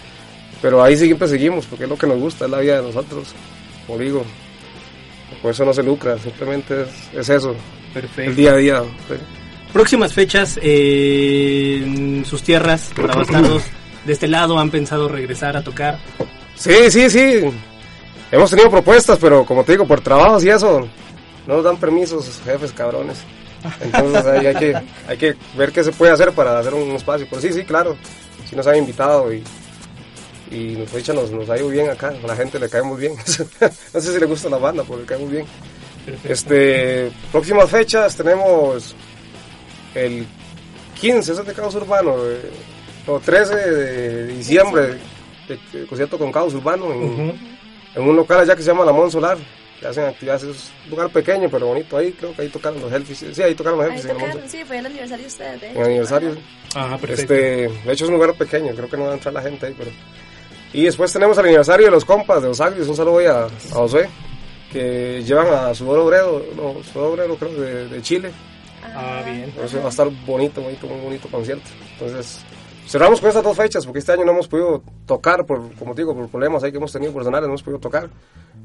pero 0.61 0.83
ahí 0.83 0.95
siempre 0.97 1.27
seguimos, 1.27 1.65
porque 1.65 1.85
es 1.85 1.91
lo 1.91 1.97
que 1.97 2.07
nos 2.07 2.19
gusta, 2.19 2.45
es 2.45 2.51
la 2.51 2.59
vida 2.59 2.77
de 2.77 2.83
nosotros, 2.83 3.29
como 3.87 3.99
digo. 3.99 4.25
Por 5.41 5.53
eso 5.53 5.65
no 5.65 5.73
se 5.73 5.83
lucra, 5.83 6.19
simplemente 6.19 6.83
es, 6.83 6.89
es 7.15 7.29
eso, 7.31 7.55
Perfecto. 8.01 8.31
el 8.31 8.37
día 8.37 8.53
a 8.53 8.57
día. 8.57 8.83
Próximas 9.73 10.13
fechas 10.13 10.59
eh, 10.63 11.83
en 11.83 12.25
sus 12.25 12.43
tierras 12.43 12.91
para 12.97 13.15
bastardos. 13.15 13.63
De 14.05 14.13
este 14.13 14.29
lado 14.29 14.59
han 14.59 14.71
pensado 14.71 15.09
regresar 15.09 15.57
a 15.57 15.63
tocar. 15.63 15.99
Sí, 16.55 16.91
sí, 16.91 17.11
sí. 17.11 17.43
Hemos 18.31 18.51
tenido 18.51 18.71
propuestas, 18.71 19.19
pero 19.21 19.45
como 19.45 19.65
te 19.65 19.73
digo, 19.73 19.87
por 19.87 20.01
trabajos 20.01 20.45
y 20.45 20.51
eso, 20.51 20.89
no 21.47 21.55
nos 21.55 21.65
dan 21.65 21.79
permisos, 21.79 22.41
jefes 22.45 22.73
cabrones. 22.73 23.19
Entonces 23.81 24.27
ahí 24.27 24.47
hay 24.47 24.55
que, 24.55 24.75
hay 25.09 25.17
que 25.17 25.35
ver 25.57 25.73
qué 25.73 25.83
se 25.83 25.93
puede 25.93 26.13
hacer 26.13 26.33
para 26.33 26.59
hacer 26.59 26.75
un 26.75 26.91
espacio. 26.91 27.27
Pero 27.29 27.41
sí, 27.41 27.53
sí, 27.53 27.65
claro. 27.65 27.97
Sí 28.49 28.55
nos 28.55 28.67
han 28.67 28.77
invitado 28.77 29.33
y, 29.33 29.43
y 30.51 30.77
nos, 30.77 31.09
nos, 31.15 31.31
nos 31.31 31.51
ha 31.51 31.57
ido 31.57 31.69
bien 31.69 31.89
acá. 31.89 32.13
A 32.23 32.27
la 32.27 32.37
gente 32.37 32.59
le 32.59 32.69
caemos 32.69 32.99
bien. 32.99 33.15
no 33.95 34.01
sé 34.01 34.13
si 34.13 34.21
le 34.21 34.27
gusta 34.27 34.51
la 34.51 34.59
banda, 34.59 34.85
pero 34.87 35.01
le 35.01 35.07
caemos 35.07 35.31
bien. 35.31 35.47
Este, 36.29 37.11
próximas 37.31 37.71
fechas 37.71 38.17
tenemos 38.17 38.95
el 39.95 40.27
15, 41.01 41.33
ese 41.33 41.41
es 41.41 41.47
de 41.47 41.55
Caos 41.55 41.75
Urbano, 41.75 42.17
eh, 42.25 42.51
o 43.07 43.21
13 43.21 43.55
de 43.57 44.27
diciembre, 44.27 44.99
de, 45.49 45.59
de 45.73 45.87
concierto 45.87 46.19
con 46.19 46.31
Caos 46.33 46.55
Urbano 46.55 46.93
en, 46.93 47.39
en 47.95 48.03
un 48.03 48.17
local 48.17 48.41
allá 48.41 48.55
que 48.55 48.63
se 48.63 48.69
llama 48.69 48.85
La 48.85 48.93
Mon 48.93 49.11
Solar. 49.11 49.39
Que 49.79 49.87
hacen 49.87 50.07
actividades, 50.07 50.43
es 50.43 50.73
un 50.87 50.91
lugar 50.91 51.09
pequeño 51.11 51.49
pero 51.49 51.69
bonito 51.69 51.97
ahí, 51.97 52.11
creo 52.11 52.35
que 52.35 52.43
ahí 52.43 52.49
tocaron 52.49 52.81
los 52.81 52.93
Helfis. 52.93 53.27
Sí, 53.33 53.41
ahí 53.41 53.55
tocaron 53.55 53.79
los 53.79 53.87
Helfis 53.87 54.09
tocaron, 54.09 54.43
sí, 54.49 54.65
fue 54.65 54.79
el 54.79 54.87
aniversario 54.87 55.23
de 55.23 55.29
ustedes, 55.29 55.61
de 55.61 55.71
hecho. 55.71 55.79
el 55.79 55.87
aniversario. 55.87 56.37
Ah, 56.75 56.99
perfecto. 57.01 57.35
Este, 57.35 57.35
de 57.87 57.93
hecho 57.93 58.05
es 58.05 58.11
un 58.11 58.15
lugar 58.17 58.35
pequeño, 58.35 58.75
creo 58.75 58.89
que 58.89 58.97
no 58.97 59.05
va 59.05 59.11
a 59.11 59.15
entrar 59.15 59.33
la 59.33 59.43
gente 59.43 59.67
ahí, 59.67 59.75
pero... 59.79 59.93
Y 60.73 60.83
después 60.83 61.13
tenemos 61.13 61.39
el 61.39 61.45
aniversario 61.45 61.87
de 61.87 61.93
los 61.93 62.05
compas 62.05 62.43
de 62.43 62.49
los 62.49 62.61
Agrios, 62.61 62.89
un 62.89 62.97
saludo 62.97 63.19
ahí 63.19 63.27
a, 63.27 63.45
a 63.45 63.49
José, 63.71 64.09
que 64.73 65.23
llevan 65.25 65.49
a 65.49 65.75
Sudor 65.75 65.99
Obrero, 66.01 66.43
no, 66.57 66.83
Sudor 66.83 67.13
Obrero 67.13 67.37
creo 67.37 67.53
de, 67.53 67.89
de 67.89 68.03
Chile. 68.03 68.31
Ah, 68.95 69.23
bien. 69.25 69.45
Entonces 69.45 69.81
va 69.81 69.87
a 69.87 69.91
estar 69.91 70.09
bonito, 70.27 70.61
bonito, 70.61 70.87
muy 70.87 71.01
bonito 71.01 71.29
concierto. 71.29 71.69
Entonces 71.93 72.41
cerramos 72.87 73.21
con 73.21 73.29
estas 73.29 73.43
dos 73.43 73.57
fechas 73.57 73.85
porque 73.85 73.99
este 73.99 74.13
año 74.13 74.25
no 74.25 74.33
hemos 74.33 74.49
podido 74.49 74.83
tocar, 75.07 75.45
por, 75.45 75.73
como 75.75 75.95
te 75.95 76.03
digo, 76.03 76.15
por 76.15 76.29
problemas 76.29 76.63
ahí 76.63 76.71
que 76.71 76.79
hemos 76.79 76.93
tenido 76.93 77.13
personales, 77.13 77.43
no 77.43 77.53
hemos 77.53 77.63
podido 77.63 77.81
tocar. 77.81 78.09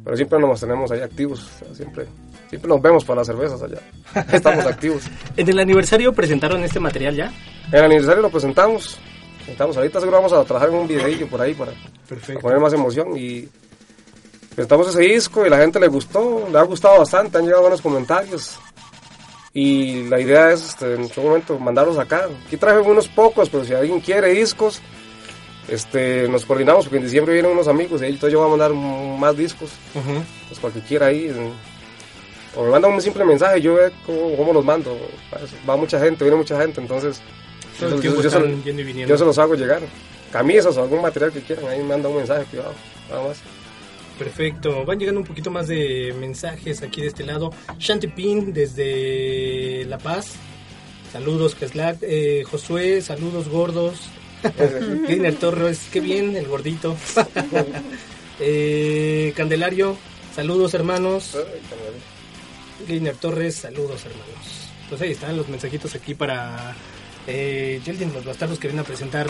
Pero 0.04 0.16
siempre 0.16 0.40
nos 0.40 0.50
mantenemos 0.50 0.92
ahí 0.92 1.02
activos, 1.02 1.40
o 1.40 1.66
sea, 1.66 1.76
siempre, 1.76 2.06
siempre 2.50 2.68
nos 2.68 2.82
vemos 2.82 3.06
para 3.06 3.20
las 3.20 3.28
cervezas 3.28 3.62
allá. 3.62 3.80
Estamos 4.34 4.66
activos. 4.66 5.04
En 5.38 5.48
el 5.48 5.60
aniversario 5.60 6.12
presentaron 6.14 6.64
este 6.64 6.80
material 6.80 7.16
ya. 7.16 7.32
En 7.68 7.80
el 7.80 7.86
aniversario 7.86 8.22
lo 8.22 8.30
presentamos. 8.30 8.98
Presentamos 9.38 9.76
ahorita 9.78 10.00
seguro 10.00 10.18
vamos 10.18 10.34
a 10.34 10.44
trabajar 10.44 10.70
en 10.70 10.76
un 10.76 10.88
videillo 10.88 11.28
por 11.28 11.42
ahí 11.42 11.54
para, 11.54 11.74
para 12.08 12.40
poner 12.40 12.60
más 12.60 12.74
emoción 12.74 13.18
y 13.18 13.48
presentamos 14.56 14.88
ese 14.90 15.02
disco 15.02 15.46
y 15.46 15.50
la 15.50 15.58
gente 15.58 15.80
le 15.80 15.88
gustó, 15.88 16.48
le 16.52 16.58
ha 16.58 16.64
gustado 16.64 17.00
bastante, 17.00 17.38
han 17.38 17.46
llegado 17.46 17.62
buenos 17.64 17.82
comentarios 17.82 18.58
y 19.54 20.04
la 20.10 20.20
idea 20.20 20.52
es 20.52 20.70
este, 20.70 20.96
en 20.96 21.08
su 21.10 21.22
momento 21.22 21.58
mandarlos 21.60 21.98
acá. 22.00 22.28
Aquí 22.48 22.58
traje 22.58 22.80
unos 22.80 23.08
pocos, 23.08 23.50
pero 23.50 23.64
si 23.66 23.74
alguien 23.74 24.00
quiere 24.00 24.30
discos, 24.30 24.82
este, 25.68 26.28
nos 26.28 26.46
coordinamos 26.46 26.86
porque 26.86 26.98
en 26.98 27.04
diciembre 27.04 27.34
vienen 27.34 27.52
unos 27.52 27.68
amigos 27.68 28.02
y 28.02 28.06
entonces 28.06 28.32
yo 28.34 28.40
voy 28.40 28.48
a 28.48 28.52
mandar 28.52 28.74
más 28.74 29.36
discos, 29.38 29.70
pues 30.48 30.60
para 30.60 30.74
que 30.74 30.82
quiera 30.82 31.08
ahí. 31.08 31.26
eh, 31.28 31.52
O 32.56 32.64
me 32.66 32.70
mandan 32.70 32.92
un 32.94 33.02
simple 33.02 33.26
mensaje, 33.26 33.62
yo 33.62 33.74
veo 33.76 33.90
cómo, 34.06 34.38
cómo 34.38 34.54
los 34.54 34.64
mando. 34.64 34.96
Va 35.68 35.76
mucha 35.76 36.00
gente, 36.00 36.24
viene 36.24 36.38
mucha 36.38 36.60
gente, 36.62 36.80
entonces 36.82 37.20
yo- 37.90 38.22
se- 38.30 38.38
yo 39.08 39.26
los 39.26 39.38
hago 39.40 39.56
llegar. 39.56 39.82
Camisas 40.32 40.78
o 40.78 40.84
algún 40.84 41.02
material 41.02 41.32
que 41.32 41.42
quieran, 41.42 41.66
ahí 41.68 41.80
me 41.80 41.86
manda 41.86 42.10
un 42.10 42.18
mensaje 42.18 42.44
privado, 42.52 42.74
nada 43.10 43.24
más. 43.28 43.38
Perfecto. 44.18 44.86
Van 44.86 45.00
llegando 45.00 45.22
un 45.22 45.28
poquito 45.28 45.52
más 45.52 45.68
de 45.68 46.14
mensajes 46.20 46.82
aquí 46.82 47.02
de 47.02 47.08
este 47.08 47.24
lado. 47.24 47.52
Shanti 47.80 48.08
Pin 48.08 48.54
desde 48.54 49.86
La 49.86 49.98
Paz. 49.98 50.34
Saludos, 51.12 51.56
Keslak. 51.56 51.98
Eh, 52.02 52.44
Josué, 52.50 53.02
saludos 53.02 53.50
gordos. 53.50 54.10
Giner 55.08 55.36
Torres, 55.36 55.88
qué 55.92 56.00
bien, 56.00 56.36
el 56.36 56.48
gordito. 56.48 56.98
eh, 58.40 59.34
Candelario, 59.36 59.96
saludos 60.36 60.74
hermanos. 60.74 61.38
Giner 62.88 63.16
Torres, 63.16 63.56
saludos 63.56 64.06
hermanos. 64.06 64.70
Pues 64.90 65.02
ahí 65.02 65.12
están 65.12 65.38
los 65.38 65.48
mensajitos 65.48 65.96
aquí 65.96 66.14
para 66.14 66.76
eh, 67.28 67.82
Yeldin, 67.86 68.14
los 68.14 68.26
bastardos 68.26 68.60
que 68.60 68.68
vienen 68.68 68.84
a 68.84 68.88
presentar 68.88 69.28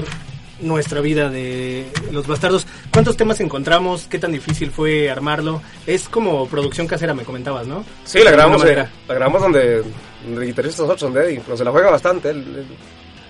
nuestra 0.59 1.01
vida 1.01 1.29
de 1.29 1.85
los 2.11 2.27
bastardos. 2.27 2.65
¿Cuántos 2.91 3.17
temas 3.17 3.39
encontramos? 3.39 4.05
¿Qué 4.09 4.19
tan 4.19 4.31
difícil 4.31 4.71
fue 4.71 5.09
armarlo? 5.09 5.61
Es 5.87 6.07
como 6.09 6.47
producción 6.47 6.87
casera, 6.87 7.13
me 7.13 7.23
comentabas, 7.23 7.67
¿no? 7.67 7.83
Sí, 8.05 8.19
la 8.23 8.31
grabamos, 8.31 8.63
eh, 8.65 8.75
la 9.07 9.13
grabamos 9.13 9.41
donde, 9.41 9.77
donde 10.23 10.41
el 10.41 10.45
guitarrista 10.47 10.83
donde 10.83 11.23
Eddie, 11.25 11.41
pero 11.43 11.57
se 11.57 11.63
la 11.63 11.71
juega 11.71 11.89
bastante. 11.91 12.29
El, 12.29 12.37
el- 12.37 12.67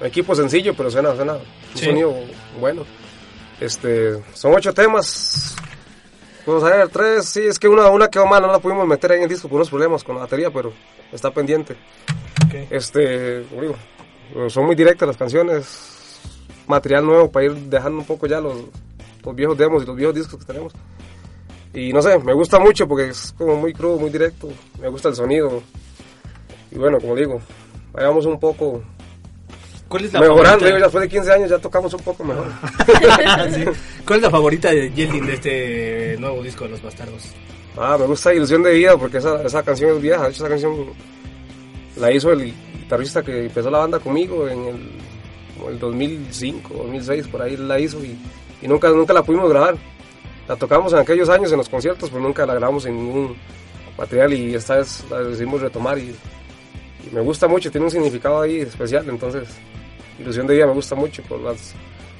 el 0.01 0.07
equipo 0.07 0.35
sencillo, 0.35 0.73
pero 0.75 0.91
suena, 0.91 1.15
suena 1.15 1.33
un 1.33 1.39
Sí. 1.75 1.85
sonido 1.85 2.13
bueno. 2.59 2.83
Este, 3.61 4.21
son 4.33 4.53
ocho 4.53 4.73
temas. 4.73 5.55
Vamos 6.45 6.63
a 6.65 6.69
ver, 6.75 6.89
tres, 6.89 7.25
sí, 7.25 7.39
es 7.41 7.57
que 7.57 7.69
una, 7.69 7.87
una 7.89 8.09
quedó 8.09 8.25
mal, 8.25 8.41
no 8.41 8.51
la 8.51 8.59
pudimos 8.59 8.85
meter 8.85 9.11
ahí 9.11 9.17
en 9.19 9.23
el 9.23 9.29
disco 9.29 9.47
por 9.47 9.57
unos 9.57 9.69
problemas 9.69 10.03
con 10.03 10.15
la 10.15 10.21
batería, 10.23 10.49
pero 10.51 10.73
está 11.11 11.31
pendiente. 11.31 11.77
Este, 12.69 13.43
como 13.49 13.61
digo, 13.61 14.49
son 14.49 14.65
muy 14.65 14.75
directas 14.75 15.07
las 15.07 15.15
canciones, 15.17 15.65
material 16.67 17.05
nuevo 17.05 17.31
para 17.31 17.45
ir 17.45 17.53
dejando 17.53 17.99
un 17.99 18.05
poco 18.05 18.27
ya 18.27 18.39
los, 18.39 18.55
los 19.23 19.35
viejos 19.35 19.57
demos 19.57 19.83
y 19.83 19.85
los 19.85 19.95
viejos 19.95 20.15
discos 20.15 20.39
que 20.39 20.45
tenemos. 20.45 20.73
Y 21.73 21.91
no 21.91 22.01
sé, 22.01 22.19
me 22.19 22.33
gusta 22.33 22.59
mucho 22.59 22.87
porque 22.87 23.09
es 23.09 23.33
como 23.37 23.55
muy 23.55 23.73
crudo, 23.73 23.97
muy 23.97 24.09
directo, 24.09 24.47
me 24.79 24.87
gusta 24.89 25.09
el 25.09 25.15
sonido. 25.15 25.61
Y 26.71 26.77
bueno, 26.77 26.99
como 26.99 27.15
digo, 27.15 27.41
vayamos 27.91 28.25
un 28.25 28.39
poco 28.39 28.83
¿Cuál 29.87 30.05
es 30.05 30.13
la 30.13 30.21
mejorando, 30.21 30.65
favorita? 30.65 30.85
después 30.85 31.01
de 31.03 31.09
15 31.09 31.31
años 31.31 31.49
ya 31.49 31.59
tocamos 31.59 31.93
un 31.93 32.01
poco 32.01 32.23
mejor. 32.23 32.47
Sí. 33.53 33.63
¿Cuál 34.05 34.17
es 34.17 34.23
la 34.23 34.29
favorita 34.31 34.71
de 34.71 34.91
Yeldin 34.91 35.25
de 35.25 35.33
este 35.33 36.17
nuevo 36.19 36.41
disco 36.41 36.63
de 36.63 36.71
los 36.71 36.81
bastardos? 36.81 37.23
Ah, 37.77 37.95
me 37.99 38.05
gusta 38.05 38.33
Ilusión 38.33 38.63
de 38.63 38.73
Vida 38.73 38.97
porque 38.97 39.17
esa, 39.17 39.41
esa 39.43 39.63
canción 39.63 39.95
es 39.95 40.01
vieja. 40.01 40.23
De 40.23 40.29
hecho, 40.29 40.45
esa 40.45 40.49
canción 40.49 40.73
la 41.97 42.11
hizo 42.11 42.31
el 42.31 42.53
guitarrista 42.79 43.21
que 43.21 43.45
empezó 43.45 43.69
la 43.69 43.79
banda 43.79 43.99
conmigo 43.99 44.47
en 44.47 44.65
el, 44.65 44.91
como 45.63 45.71
el 45.71 45.79
2005, 45.79 46.73
2006, 46.73 47.27
por 47.27 47.41
ahí 47.41 47.55
la 47.55 47.79
hizo 47.79 48.03
y, 48.03 48.17
y 48.61 48.67
nunca, 48.67 48.89
nunca 48.89 49.13
la 49.13 49.23
pudimos 49.23 49.49
grabar. 49.49 49.75
La 50.45 50.57
tocamos 50.57 50.91
en 50.91 50.99
aquellos 50.99 51.29
años 51.29 51.51
en 51.53 51.57
los 51.57 51.69
conciertos, 51.69 52.09
pero 52.09 52.21
nunca 52.21 52.45
la 52.45 52.53
grabamos 52.53 52.85
en 52.85 52.97
ningún 52.97 53.37
material 53.97 54.33
y 54.33 54.55
esta 54.55 54.75
vez 54.75 55.05
la 55.09 55.19
decidimos 55.19 55.61
retomar 55.61 55.97
y, 55.97 56.13
y 57.05 57.15
me 57.15 57.21
gusta 57.21 57.47
mucho, 57.47 57.71
tiene 57.71 57.85
un 57.85 57.91
significado 57.91 58.41
ahí 58.41 58.59
especial, 58.59 59.07
entonces 59.09 59.47
Ilusión 60.19 60.47
de 60.47 60.55
Vida 60.55 60.67
me 60.67 60.73
gusta 60.73 60.95
mucho 60.95 61.23
por 61.23 61.39
las... 61.39 61.73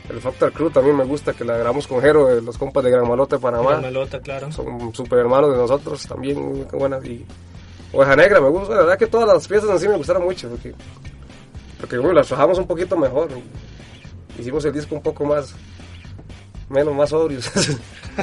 El 0.10 0.20
Factor 0.20 0.52
Crew 0.52 0.70
también 0.70 0.98
me 0.98 1.06
gusta 1.06 1.34
que 1.34 1.46
la 1.46 1.58
grabamos 1.58 1.88
con 1.88 2.02
Jero, 2.02 2.28
de 2.28 2.42
los 2.42 2.58
compas 2.58 2.84
de 2.84 2.92
Gran 2.92 3.08
Malota 3.08 3.38
de 3.38 3.42
Panamá 3.42 3.80
Malota, 3.80 4.20
claro. 4.20 4.52
son 4.52 4.94
super 4.94 5.20
hermanos 5.20 5.52
de 5.52 5.58
nosotros 5.58 6.06
también, 6.06 6.42
muy 6.42 6.66
buenas. 6.72 7.04
Y 7.06 7.26
Oveja 7.94 8.16
Negra 8.16 8.42
me 8.42 8.50
gusta, 8.50 8.76
la 8.76 8.82
verdad 8.82 8.98
que 8.98 9.08
todas 9.08 9.28
las 9.28 9.48
piezas 9.48 9.70
en 9.70 9.80
sí 9.80 9.88
me 9.88 9.96
gustaron 9.96 10.24
mucho, 10.24 10.50
porque, 10.50 10.74
porque 11.84 11.98
bueno, 11.98 12.14
las 12.14 12.28
trabajamos 12.28 12.60
un 12.60 12.66
poquito 12.66 12.96
mejor. 12.96 13.28
Hicimos 14.40 14.64
el 14.64 14.72
disco 14.72 14.96
un 14.96 15.04
poco 15.04 15.26
más, 15.26 15.54
menos, 16.70 16.96
más 16.96 17.10
sobrios. 17.10 17.52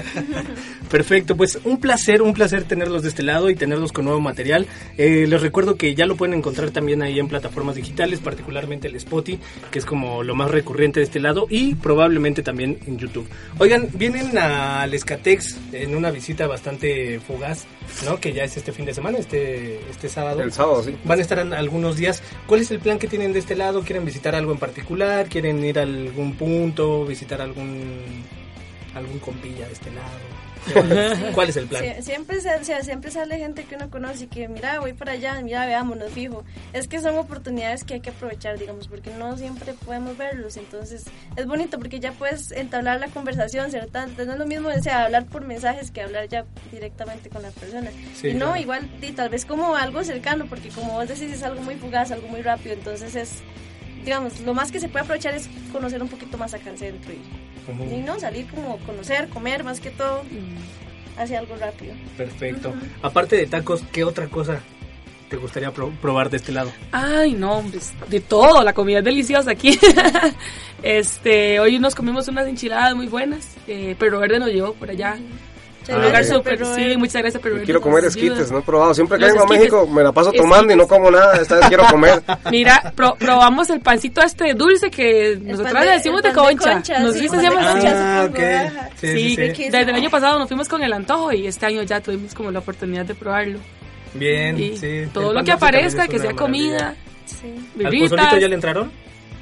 Perfecto, 0.90 1.36
pues 1.36 1.58
un 1.64 1.78
placer, 1.78 2.22
un 2.22 2.32
placer 2.32 2.64
tenerlos 2.64 3.02
de 3.02 3.10
este 3.10 3.22
lado 3.22 3.50
y 3.50 3.54
tenerlos 3.54 3.92
con 3.92 4.06
nuevo 4.06 4.18
material. 4.18 4.66
Eh, 4.96 5.26
les 5.28 5.42
recuerdo 5.42 5.76
que 5.76 5.94
ya 5.94 6.06
lo 6.06 6.16
pueden 6.16 6.38
encontrar 6.38 6.70
también 6.70 7.02
ahí 7.02 7.18
en 7.18 7.28
plataformas 7.28 7.76
digitales, 7.76 8.20
particularmente 8.20 8.88
el 8.88 8.96
Spotify, 8.96 9.38
que 9.70 9.78
es 9.78 9.84
como 9.84 10.22
lo 10.22 10.34
más 10.34 10.50
recurrente 10.50 11.00
de 11.00 11.04
este 11.04 11.20
lado, 11.20 11.46
y 11.50 11.74
probablemente 11.74 12.42
también 12.42 12.78
en 12.86 12.96
YouTube. 12.96 13.28
Oigan, 13.58 13.88
vienen 13.92 14.38
al 14.38 14.94
Escatex 14.94 15.58
en 15.74 15.94
una 15.94 16.10
visita 16.10 16.46
bastante 16.46 17.20
fugaz, 17.20 17.66
¿no? 18.04 18.20
Que 18.20 18.32
ya 18.32 18.44
es 18.44 18.56
este 18.56 18.72
fin 18.72 18.84
de 18.84 18.94
semana, 18.94 19.18
este, 19.18 19.80
este 19.90 20.08
sábado. 20.08 20.42
el 20.42 20.52
sábado, 20.52 20.82
sí. 20.82 20.96
Van 21.04 21.18
a 21.18 21.22
estar 21.22 21.38
en 21.38 21.52
algunos 21.52 21.96
días. 21.96 22.22
¿Cuál 22.46 22.60
es 22.60 22.70
el 22.70 22.78
plan 22.80 22.98
que 22.98 23.06
tienen 23.06 23.32
de 23.32 23.38
este 23.38 23.56
lado? 23.56 23.82
¿Quieren 23.82 24.04
visitar 24.04 24.34
algo 24.34 24.52
en 24.52 24.58
particular? 24.58 25.28
¿Quieren 25.28 25.64
ir 25.64 25.78
a 25.78 25.82
algún 25.82 26.34
punto? 26.34 27.04
¿Visitar 27.04 27.40
algún 27.40 28.24
algún 28.94 29.18
compilla 29.20 29.66
de 29.66 29.72
este 29.72 29.90
lado? 29.90 30.18
¿Cuál 31.34 31.48
es 31.48 31.56
el 31.56 31.66
plan? 31.66 31.82
Sie- 31.82 32.02
siempre, 32.02 32.40
sea, 32.40 32.82
siempre 32.82 33.10
sale 33.10 33.38
gente 33.38 33.64
que 33.64 33.76
uno 33.76 33.90
conoce 33.90 34.24
y 34.24 34.26
que, 34.26 34.48
mira, 34.48 34.80
voy 34.80 34.92
para 34.92 35.12
allá, 35.12 35.40
mira, 35.42 35.66
veámonos, 35.66 36.10
fijo. 36.12 36.44
Es 36.72 36.86
que 36.88 37.00
son 37.00 37.16
oportunidades 37.18 37.84
que 37.84 37.94
hay 37.94 38.00
que 38.00 38.10
aprovechar, 38.10 38.58
digamos, 38.58 38.88
porque 38.88 39.10
no 39.10 39.36
siempre 39.36 39.72
podemos 39.74 40.16
verlos. 40.16 40.56
Entonces, 40.56 41.04
es 41.36 41.46
bonito 41.46 41.78
porque 41.78 42.00
ya 42.00 42.12
puedes 42.12 42.52
entablar 42.52 43.00
la 43.00 43.08
conversación, 43.08 43.70
¿cierto? 43.70 43.98
Entonces, 43.98 44.26
no 44.26 44.34
es 44.34 44.38
lo 44.38 44.46
mismo, 44.46 44.68
o 44.68 44.82
sea, 44.82 45.04
hablar 45.04 45.26
por 45.26 45.44
mensajes 45.44 45.90
que 45.90 46.02
hablar 46.02 46.28
ya 46.28 46.44
directamente 46.72 47.30
con 47.30 47.42
la 47.42 47.50
persona. 47.50 47.90
Sí, 48.14 48.28
y 48.28 48.34
no, 48.34 48.46
claro. 48.46 48.60
igual, 48.60 48.90
y 49.02 49.12
tal 49.12 49.28
vez 49.30 49.44
como 49.44 49.74
algo 49.76 50.04
cercano, 50.04 50.46
porque 50.46 50.68
como 50.68 50.92
vos 50.92 51.08
decís, 51.08 51.32
es 51.32 51.42
algo 51.42 51.62
muy 51.62 51.76
fugaz, 51.76 52.10
algo 52.12 52.28
muy 52.28 52.42
rápido. 52.42 52.74
Entonces, 52.74 53.14
es, 53.14 53.38
digamos, 54.04 54.40
lo 54.40 54.54
más 54.54 54.70
que 54.72 54.80
se 54.80 54.88
puede 54.88 55.04
aprovechar 55.04 55.34
es 55.34 55.48
conocer 55.72 56.02
un 56.02 56.08
poquito 56.08 56.36
más 56.38 56.54
acá 56.54 56.70
en 56.70 56.78
centro 56.78 57.12
y, 57.12 57.20
Y 57.92 57.98
no, 58.02 58.18
salir 58.20 58.46
como 58.48 58.78
conocer, 58.78 59.28
comer, 59.28 59.64
más 59.64 59.80
que 59.80 59.90
todo, 59.90 60.22
hacia 61.18 61.38
algo 61.38 61.56
rápido. 61.56 61.94
Perfecto. 62.16 62.72
Aparte 63.02 63.36
de 63.36 63.46
tacos, 63.46 63.82
¿qué 63.92 64.04
otra 64.04 64.28
cosa 64.28 64.60
te 65.28 65.36
gustaría 65.36 65.70
pro- 65.72 65.92
probar 66.02 66.28
de 66.30 66.38
este 66.38 66.50
lado? 66.52 66.72
Ay, 66.92 67.32
no, 67.34 67.58
hombre, 67.58 67.78
de 68.08 68.20
todo, 68.20 68.62
la 68.64 68.72
comida 68.72 68.98
es 68.98 69.04
deliciosa 69.04 69.50
aquí. 69.52 69.78
este, 70.82 71.60
hoy 71.60 71.78
nos 71.78 71.94
comimos 71.94 72.28
unas 72.28 72.46
enchiladas 72.46 72.94
muy 72.94 73.06
buenas, 73.06 73.56
eh, 73.66 73.94
pero 73.98 74.18
Verde 74.20 74.38
nos 74.38 74.48
llevó 74.50 74.72
por 74.74 74.90
allá. 74.90 75.16
Ah, 75.94 76.06
lugar 76.06 76.24
sí. 76.24 76.32
súper, 76.32 76.58
muchas 76.98 77.22
gracias, 77.22 77.42
Verde 77.42 77.62
quiero 77.64 77.80
comer 77.80 77.98
ayuda. 78.04 78.08
esquites, 78.08 78.50
no 78.52 78.58
he 78.58 78.62
probado. 78.62 78.94
Siempre 78.94 79.18
que 79.18 79.24
vengo 79.26 79.42
a. 79.42 79.46
México 79.46 79.86
me 79.86 80.02
la 80.02 80.12
paso 80.12 80.32
tomando 80.32 80.72
y 80.72 80.76
no 80.76 80.86
como 80.86 81.10
nada. 81.10 81.36
Esta 81.40 81.56
vez 81.56 81.66
quiero 81.68 81.84
comer. 81.90 82.22
Mira, 82.50 82.92
pro- 82.94 83.14
probamos 83.18 83.70
el 83.70 83.80
pancito 83.80 84.20
este 84.22 84.54
dulce 84.54 84.90
que 84.90 85.38
nosotros 85.42 85.72
le 85.84 85.90
decimos 85.92 86.22
de 86.22 86.32
concha. 86.32 86.72
concha, 86.74 86.98
Nos 87.00 87.14
sí, 87.14 87.28
se 87.28 87.36
llama. 87.42 87.60
Ah, 87.84 88.26
ok. 88.28 88.38
Sí, 89.00 89.36
desde 89.36 89.80
el 89.82 89.94
año 89.94 90.10
pasado 90.10 90.38
nos 90.38 90.48
fuimos 90.48 90.68
con 90.68 90.82
el 90.82 90.92
antojo 90.92 91.32
y 91.32 91.46
este 91.46 91.66
año 91.66 91.82
ya 91.82 92.00
tuvimos 92.00 92.34
como 92.34 92.50
la 92.50 92.58
oportunidad 92.60 93.04
de 93.04 93.14
probarlo. 93.14 93.58
Bien, 94.14 94.58
Y 94.58 94.76
sí. 94.76 95.02
todo 95.12 95.32
lo 95.32 95.42
que 95.44 95.52
aparezca, 95.52 96.06
que 96.08 96.18
sea 96.18 96.32
comida. 96.34 96.94
Sí. 97.26 97.46
¿Al 97.84 97.96
pozolito 97.98 98.38
ya 98.38 98.48
le 98.48 98.54
entraron? 98.56 98.90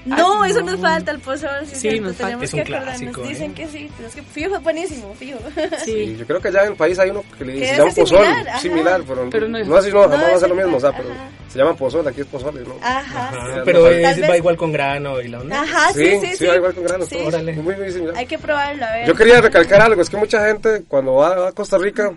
No, 0.05 0.43
Ay, 0.43 0.53
eso 0.53 0.61
no. 0.61 0.71
nos 0.73 0.81
falta, 0.81 1.11
el 1.11 1.19
pozol. 1.19 1.51
Sí, 1.67 1.75
Sí, 1.77 2.01
nos 2.01 2.13
falta. 2.13 2.25
tenemos 2.27 2.45
Es 2.45 2.55
un 2.55 2.59
que 2.61 2.65
clásico, 2.65 3.25
¿eh? 3.25 3.29
Dicen 3.29 3.53
que 3.55 3.67
sí, 3.67 3.91
pero 3.97 4.09
es 4.09 4.15
que 4.15 4.23
fijo 4.23 4.57
es 4.57 4.63
buenísimo, 4.63 5.15
fijo. 5.15 5.39
Sí, 5.85 5.93
Sí. 6.07 6.17
yo 6.17 6.27
creo 6.27 6.41
que 6.41 6.49
allá 6.49 6.63
en 6.65 6.71
el 6.71 6.77
país 6.77 6.99
hay 6.99 7.11
uno 7.11 7.25
que 7.37 7.45
le 7.45 7.67
se 7.67 7.77
llama 7.77 7.91
pozol, 7.95 8.27
similar, 8.61 9.03
pero, 9.07 9.29
Pero 9.31 9.49
no 9.49 9.59
no, 9.59 9.79
es- 9.79 9.85
así 9.85 9.93
no, 9.93 10.03
jamás 10.03 10.19
No, 10.19 10.29
va 10.31 10.37
a 10.37 10.41
ser 10.41 10.49
lo 10.49 10.55
mismo, 10.55 10.77
o 10.77 10.81
sea, 10.81 10.93
pero 10.97 11.11
ajá. 11.11 11.29
se 11.49 11.59
llama 11.59 11.75
pozol, 11.77 12.09
aquí 12.09 12.21
es 12.23 12.27
pozole, 12.27 12.61
¿no? 12.63 12.75
Ajá. 12.81 13.29
Ajá, 13.29 13.55
Sí, 13.57 13.61
pero 13.65 13.89
es- 13.89 14.23
va 14.31 14.37
igual 14.37 14.57
con 14.57 14.73
grano 14.73 15.21
y 15.21 15.29
la 15.29 15.41
onda. 15.41 15.61
Ajá, 15.63 15.93
sí, 15.93 16.19
sí, 16.21 16.37
sí. 16.37 16.47
va 16.47 16.57
igual 16.57 16.75
con 16.75 17.07
Sí. 17.07 17.17
Órale. 17.27 17.53
Muy, 17.55 17.77
muy 17.77 17.93
similar. 17.93 18.17
Hay 18.17 18.27
que 18.27 18.39
probarlo, 18.39 18.85
a 18.87 18.93
ver. 18.93 19.07
Yo 19.09 19.15
quería 19.15 19.41
recalcar 19.41 19.83
algo, 19.83 20.01
es 20.01 20.09
que 20.09 20.17
mucha 20.17 20.47
gente 20.47 20.85
cuando 20.89 21.15
va 21.15 21.49
a 21.49 21.53
Costa 21.53 21.77
Rica, 21.77 22.13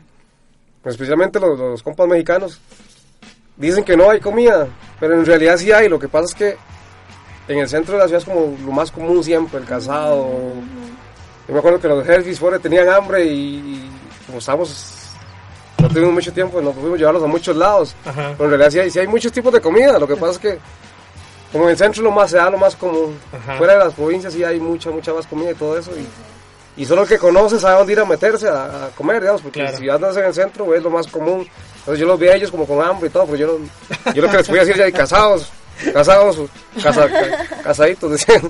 especialmente 0.86 1.40
los, 1.40 1.60
los 1.60 1.84
compas 1.84 2.08
mexicanos, 2.08 2.60
dicen 3.58 3.84
que 3.84 3.98
no 3.98 4.10
hay 4.10 4.20
comida, 4.20 4.68
pero 5.00 5.14
en 5.16 5.26
realidad 5.26 5.58
sí 5.58 5.72
hay, 5.72 5.90
lo 5.90 6.00
que 6.00 6.08
pasa 6.08 6.26
es 6.26 6.36
que 6.36 6.58
en 7.48 7.60
el 7.60 7.68
centro 7.70 7.94
de 7.96 8.00
la 8.00 8.06
ciudad 8.08 8.22
es 8.22 8.26
como 8.28 8.56
lo 8.66 8.72
más 8.72 8.92
común 8.92 9.24
siempre, 9.24 9.60
el 9.60 9.66
casado. 9.66 10.28
Yo 11.48 11.54
me 11.54 11.60
acuerdo 11.60 11.80
que 11.80 11.88
los 11.88 12.06
jefes 12.06 12.40
fuera 12.40 12.60
tenían 12.60 12.88
hambre 12.90 13.26
y, 13.26 13.30
y 13.56 13.90
como 14.28 14.38
estábamos, 14.38 14.98
no 15.80 15.88
tuvimos 15.90 16.14
mucho 16.14 16.32
tiempo, 16.32 16.62
no 16.62 16.72
pudimos 16.72 16.98
llevarlos 17.00 17.24
a 17.24 17.28
muchos 17.28 17.56
lados. 17.56 17.96
Ajá. 18.06 18.34
Pero 18.38 18.44
en 18.46 18.50
realidad 18.52 18.70
sí 18.72 18.80
hay, 18.80 18.90
sí 18.92 19.00
hay 19.00 19.08
muchos 19.08 19.32
tipos 19.32 19.52
de 19.52 19.60
comida, 19.60 19.98
lo 20.00 20.08
que 20.08 20.16
pasa 20.16 20.34
es 20.34 20.38
que 20.40 20.60
como 21.52 21.66
en 21.66 21.72
el 21.72 21.78
centro 21.78 22.02
lo 22.04 22.12
más 22.12 22.32
se 22.32 22.38
da 22.38 22.50
lo 22.50 22.58
más 22.58 22.76
común. 22.76 23.18
Ajá. 23.34 23.58
Fuera 23.58 23.74
de 23.74 23.80
las 23.80 23.94
provincias 23.94 24.32
sí 24.34 24.44
hay 24.44 24.60
mucha, 24.60 24.90
mucha 24.92 25.14
más 25.14 25.28
comida 25.28 25.52
y 25.52 25.56
todo 25.56 25.78
eso. 25.78 25.92
Y, 25.98 26.82
y 26.82 26.86
solo 26.86 27.02
el 27.02 27.08
que 27.10 27.18
conoce 27.18 27.60
sabe 27.60 27.80
dónde 27.80 27.92
ir 27.94 28.00
a 28.00 28.06
meterse 28.06 28.48
a, 28.48 28.86
a 28.86 28.90
comer, 28.96 29.20
digamos, 29.20 29.42
porque 29.42 29.60
Claro. 29.60 29.78
si 29.78 29.90
andas 29.90 30.16
en 30.16 30.24
el 30.26 30.34
centro 30.34 30.74
es 30.74 30.82
lo 30.82 30.90
más 30.90 31.08
común. 31.08 31.46
Entonces 31.80 32.00
yo 32.00 32.06
los 32.08 32.18
vi 32.18 32.30
a 32.30 32.36
ellos 32.36 32.50
como 32.52 32.66
con 32.66 32.82
hambre 32.82 33.10
y 33.10 33.12
todo, 33.12 33.26
porque 33.26 33.42
yo, 33.42 33.58
no- 33.58 34.14
yo 34.14 34.22
lo 34.22 34.30
que 34.30 34.38
les 34.38 34.48
voy 34.48 34.60
a 34.60 34.62
decir 34.62 34.78
ya, 34.78 34.88
y 34.88 34.94
casados, 34.94 35.52
casados, 35.94 36.38
casa, 36.84 37.08
ca- 37.10 37.62
casaditos, 37.64 38.12
decían. 38.12 38.42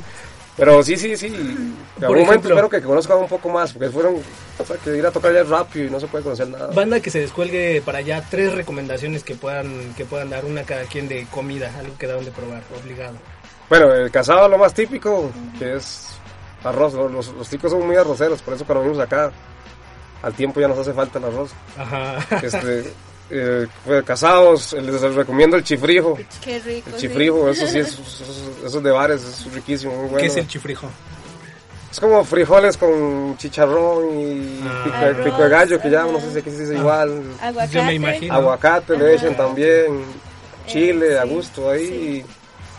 Pero 0.57 0.83
sí, 0.83 0.97
sí, 0.97 1.15
sí. 1.15 1.27
En 1.27 1.75
Por 1.95 2.05
algún 2.09 2.25
momento 2.25 2.49
espero 2.49 2.69
que 2.69 2.81
conozcan 2.81 3.17
un 3.19 3.27
poco 3.27 3.49
más, 3.49 3.71
porque 3.71 3.89
fueron, 3.89 4.15
o 4.59 4.65
sea, 4.65 4.75
que 4.77 4.95
ir 4.97 5.05
a 5.05 5.09
tocar 5.11 5.33
ya 5.33 5.43
rápido 5.43 5.85
y 5.85 5.89
no 5.89 5.99
se 5.99 6.07
puede 6.07 6.23
conocer 6.25 6.49
nada. 6.49 6.67
Banda 6.73 6.99
que 6.99 7.09
se 7.09 7.19
descuelgue 7.21 7.81
para 7.83 7.99
allá, 7.99 8.23
tres 8.29 8.53
recomendaciones 8.53 9.23
que 9.23 9.33
puedan 9.35 9.93
que 9.95 10.03
puedan 10.05 10.29
dar 10.29 10.43
una 10.45 10.63
cada 10.63 10.83
quien 10.83 11.07
de 11.07 11.25
comida, 11.31 11.71
algo 11.79 11.97
que 11.97 12.05
daban 12.05 12.25
de 12.25 12.31
probar, 12.31 12.61
obligado. 12.81 13.15
Bueno, 13.69 13.93
el 13.93 14.11
casado 14.11 14.49
lo 14.49 14.57
más 14.57 14.73
típico, 14.73 15.31
que 15.57 15.77
es 15.77 16.09
arroz. 16.65 16.93
Los, 16.93 17.11
los, 17.11 17.27
los 17.29 17.47
ticos 17.49 17.71
son 17.71 17.87
muy 17.87 17.95
arroceros, 17.95 18.41
por 18.41 18.53
eso 18.53 18.65
cuando 18.65 18.83
venimos 18.83 19.01
acá, 19.03 19.31
al 20.21 20.33
tiempo 20.33 20.59
ya 20.59 20.67
nos 20.67 20.77
hace 20.77 20.91
falta 20.93 21.17
el 21.17 21.25
arroz. 21.25 21.51
Ajá. 21.77 22.17
Este, 22.43 22.91
eh, 23.31 23.67
pues, 23.85 24.03
casados, 24.03 24.73
les 24.73 25.01
recomiendo 25.15 25.55
el 25.57 25.63
chifrijo. 25.63 26.17
Qué 26.41 26.59
rico. 26.59 26.89
El 26.89 26.95
sí. 26.95 27.07
chifrijo, 27.07 27.49
eso 27.49 27.65
sí, 27.67 27.79
es, 27.79 27.87
eso, 27.87 28.01
eso 28.65 28.77
es 28.77 28.83
de 28.83 28.91
bares, 28.91 29.23
es 29.23 29.53
riquísimo, 29.53 29.93
muy 29.93 30.03
bueno. 30.03 30.17
¿Qué 30.17 30.25
es 30.27 30.35
el 30.37 30.47
chifrijo? 30.47 30.87
Es 31.91 31.99
como 31.99 32.23
frijoles 32.23 32.77
con 32.77 33.35
chicharrón 33.37 34.17
y 34.17 34.61
Ah. 34.65 34.81
pico, 34.85 34.97
de- 34.97 35.05
Arroz, 35.07 35.25
pico 35.25 35.41
de 35.43 35.49
gallo, 35.49 35.81
que 35.81 35.89
ya 35.89 36.03
no 36.03 36.19
sé 36.21 36.31
si 36.31 36.39
aquí 36.39 36.49
se 36.51 36.61
dice 36.61 36.75
igual. 36.75 37.21
Aguacate. 37.41 37.73
Yo 37.73 37.83
me 37.83 37.93
imagino. 37.95 38.33
Aguacate 38.33 38.97
le 38.97 39.15
echan 39.15 39.35
también, 39.35 40.03
chile 40.67 41.13
Eh, 41.13 41.19
a 41.19 41.23
sí, 41.23 41.29
gusto 41.29 41.69
ahí. 41.69 42.25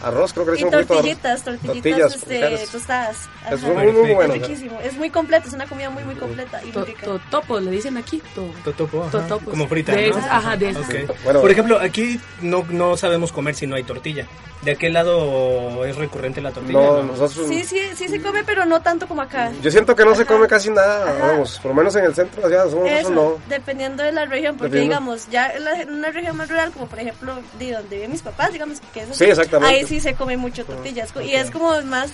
Arroz, 0.03 0.33
creo 0.33 0.45
que 0.47 0.53
le 0.53 0.61
Y 0.61 0.63
arroz. 0.65 0.87
tortillitas, 0.87 1.43
tortillitas 1.45 2.13
Tortillas 2.21 2.61
este, 2.63 2.67
tostadas. 2.79 3.17
Ajá. 3.45 3.55
Es 3.55 3.63
muy, 3.63 3.75
muy, 3.77 3.93
muy 3.93 4.15
bueno. 4.15 4.35
Es 4.35 4.41
riquísimo. 4.43 4.79
Es 4.83 4.97
muy 4.97 5.11
completo, 5.11 5.49
es 5.49 5.55
una 5.55 5.67
comida 5.67 5.91
muy, 5.91 6.05
muy 6.05 6.15
completa 6.17 6.61
y 6.65 6.71
To- 6.71 6.85
rica. 6.85 7.05
Totopo, 7.07 7.61
le 7.61 7.71
dicen 7.71 7.97
aquí. 7.97 8.23
to- 8.35 8.53
Totopo. 8.65 9.03
Totopos. 9.11 9.49
como 9.51 9.69
frita, 9.69 9.93
De 9.93 10.11
¿no? 10.11 10.19
esas, 10.19 10.31
ajá, 10.31 10.57
de 10.57 10.71
esas. 10.71 10.87
Bueno. 11.25 11.41
Por 11.41 11.51
ejemplo, 11.51 11.79
aquí 11.81 12.21
no, 12.41 12.65
no 12.71 12.97
sabemos 12.97 13.33
comer 13.33 13.55
si 13.55 13.67
no 13.67 13.77
hay 13.77 13.85
tortilla. 13.85 14.27
¿De 14.63 14.71
aquel 14.71 14.93
lado 14.93 15.85
es 15.85 15.97
recurrente 15.97 16.41
la 16.41 16.53
tortilla? 16.53 16.79
No, 16.79 17.03
nosotros... 17.03 17.49
Sí, 17.49 17.65
sí, 17.65 17.81
sí 17.97 18.07
se 18.07 18.23
come, 18.23 18.45
pero 18.45 18.65
no 18.65 18.81
tanto 18.81 19.09
como 19.09 19.21
acá. 19.23 19.51
Yo 19.61 19.73
siento 19.73 19.97
que 19.97 20.05
no 20.05 20.15
se 20.15 20.25
come 20.25 20.47
casi 20.47 20.71
nada, 20.71 21.11
Ajá. 21.11 21.27
vamos, 21.33 21.59
por 21.61 21.71
lo 21.73 21.75
menos 21.75 21.97
en 21.97 22.05
el 22.05 22.15
centro 22.15 22.43
ciudad, 22.47 22.67
nosotros 22.67 22.89
Eso, 22.93 23.11
no. 23.11 23.39
dependiendo 23.49 24.05
de 24.05 24.13
la 24.13 24.25
región, 24.25 24.57
porque 24.57 24.75
Dependiendo. 24.77 25.01
digamos, 25.05 25.29
ya 25.31 25.51
en, 25.51 25.65
la- 25.65 25.81
en 25.83 25.91
una 25.91 26.11
región 26.13 26.37
más 26.37 26.49
rural, 26.49 26.71
como 26.71 26.87
por 26.87 27.01
ejemplo 27.01 27.35
de 27.59 27.73
donde 27.73 27.97
viven 27.97 28.13
mis 28.13 28.23
papás, 28.23 28.53
digamos 28.53 28.81
que 28.95 29.01
eso 29.01 29.15
Sí, 29.15 29.25
exactamente. 29.25 29.75
ahí 29.81 29.85
sí 29.93 30.01
se 30.01 30.15
come 30.15 30.39
mucho 30.39 30.65
tortillas 30.65 31.13
y 31.23 31.35
es 31.35 31.51
como 31.51 31.83
más 31.83 32.11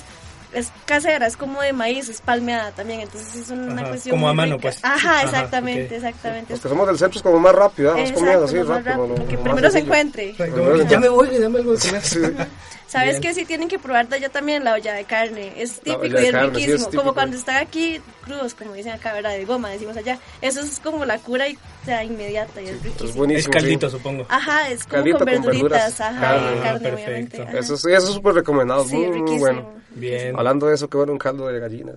es 0.52 0.70
casera, 0.86 1.26
es 1.26 1.36
como 1.36 1.60
de 1.60 1.72
maíz, 1.72 2.08
es 2.08 2.20
palmeada 2.20 2.70
también, 2.72 3.00
entonces 3.00 3.34
es 3.36 3.50
una 3.50 3.82
Ajá, 3.82 3.88
cuestión 3.90 4.16
como 4.16 4.28
a 4.28 4.34
mano, 4.34 4.56
rica. 4.56 4.62
pues. 4.62 4.78
Ajá, 4.84 4.94
Ajá, 4.94 5.22
exactamente, 5.22 5.96
exactamente. 5.96 6.52
Los 6.54 6.60
que 6.60 6.68
somos 6.68 6.86
del 6.86 6.98
centro 6.98 7.18
es 7.18 7.22
como 7.22 7.38
más 7.38 7.54
rápido, 7.54 7.96
¿eh? 7.96 8.00
más 8.02 8.12
comidas 8.12 8.42
así 8.42 8.56
rápido. 8.62 8.74
rápido, 8.74 9.06
lo- 9.08 9.26
que 9.28 9.38
primero 9.38 9.70
se 9.70 9.78
encuentre. 9.80 10.34
Ya 10.88 10.98
me 11.00 11.08
voy, 11.08 11.28
dame 11.38 11.58
algo 11.58 11.72
de 11.74 11.78
comer. 11.78 12.02
Sí. 12.02 12.20
¿Sabes 12.88 13.20
Bien. 13.20 13.22
qué? 13.22 13.34
Sí 13.34 13.44
tienen 13.44 13.68
que 13.68 13.78
probar 13.78 14.08
de 14.08 14.16
allá 14.16 14.30
también 14.30 14.64
la 14.64 14.72
olla 14.72 14.94
de 14.94 15.04
carne. 15.04 15.52
Es 15.58 15.78
típico 15.80 16.06
y 16.06 16.24
es 16.24 16.32
carne, 16.32 16.54
sí, 16.54 16.62
es 16.62 16.66
riquísimo. 16.70 16.84
típico. 16.86 17.02
Como 17.02 17.12
cuando 17.12 17.36
están 17.36 17.56
aquí 17.56 18.00
crudos, 18.24 18.54
como 18.54 18.72
dicen 18.72 18.92
acá, 18.92 19.12
¿verdad? 19.12 19.32
De 19.32 19.44
goma, 19.44 19.68
decimos 19.68 19.94
allá. 19.98 20.18
Eso 20.40 20.62
es 20.62 20.80
como 20.80 21.04
la 21.04 21.18
cura 21.18 21.46
y, 21.48 21.56
o 21.56 21.84
sea, 21.84 22.02
inmediata 22.02 22.62
y 22.62 22.68
es 22.68 22.76
Es 22.76 22.82
riquísimo. 22.84 23.12
buenísimo. 23.12 23.52
Es 23.54 23.60
caldito, 23.62 23.90
sí. 23.90 23.96
supongo. 23.98 24.24
Ajá, 24.30 24.70
es 24.70 24.84
como 24.84 24.92
Caldito 24.94 25.18
con 25.18 25.26
con 25.26 25.34
verduritas, 25.34 25.70
verduras. 25.98 26.00
ajá, 26.00 26.20
Carne, 26.22 26.40
y 26.56 26.60
carne, 26.62 26.80
perfecto. 26.80 26.94
obviamente. 27.10 27.42
ajá. 27.42 27.58
Eso, 27.58 27.76
sí, 27.76 27.88
eso 27.92 28.06
es 28.08 28.14
súper 28.14 28.34
recomendado, 28.36 28.84
Sí, 28.86 28.94
muy, 28.96 29.06
muy 29.08 29.14
riquísimo. 29.18 29.38
bueno. 29.40 29.72
Bien. 29.94 30.34
Hablando 30.36 30.66
de 30.66 30.74
eso, 30.74 30.88
qué 30.88 30.96
bueno 30.96 31.12
un 31.12 31.18
caldo 31.18 31.46
de 31.48 31.58
gallinas. 31.58 31.96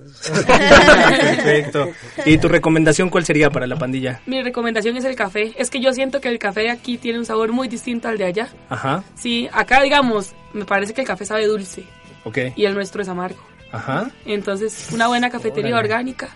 Perfecto. 1.09 1.89
¿Y 2.25 2.37
tu 2.37 2.47
recomendación 2.47 3.09
cuál 3.09 3.25
sería 3.25 3.49
para 3.49 3.67
la 3.67 3.77
pandilla? 3.77 4.21
Mi 4.25 4.41
recomendación 4.41 4.97
es 4.97 5.05
el 5.05 5.15
café. 5.15 5.53
Es 5.57 5.69
que 5.69 5.79
yo 5.81 5.93
siento 5.93 6.21
que 6.21 6.29
el 6.29 6.39
café 6.39 6.69
aquí 6.69 6.97
tiene 6.97 7.19
un 7.19 7.25
sabor 7.25 7.51
muy 7.51 7.67
distinto 7.67 8.07
al 8.07 8.17
de 8.17 8.25
allá. 8.25 8.49
Ajá. 8.69 9.03
Sí, 9.15 9.49
acá 9.51 9.81
digamos, 9.81 10.33
me 10.53 10.65
parece 10.65 10.93
que 10.93 11.01
el 11.01 11.07
café 11.07 11.25
sabe 11.25 11.45
dulce 11.47 11.83
Ok. 12.23 12.37
y 12.55 12.65
el 12.65 12.73
nuestro 12.73 13.01
es 13.01 13.07
amargo. 13.09 13.39
Ajá. 13.71 14.09
Entonces, 14.25 14.89
una 14.91 15.07
buena 15.07 15.29
cafetería 15.29 15.71
Órale. 15.75 15.87
orgánica 15.93 16.29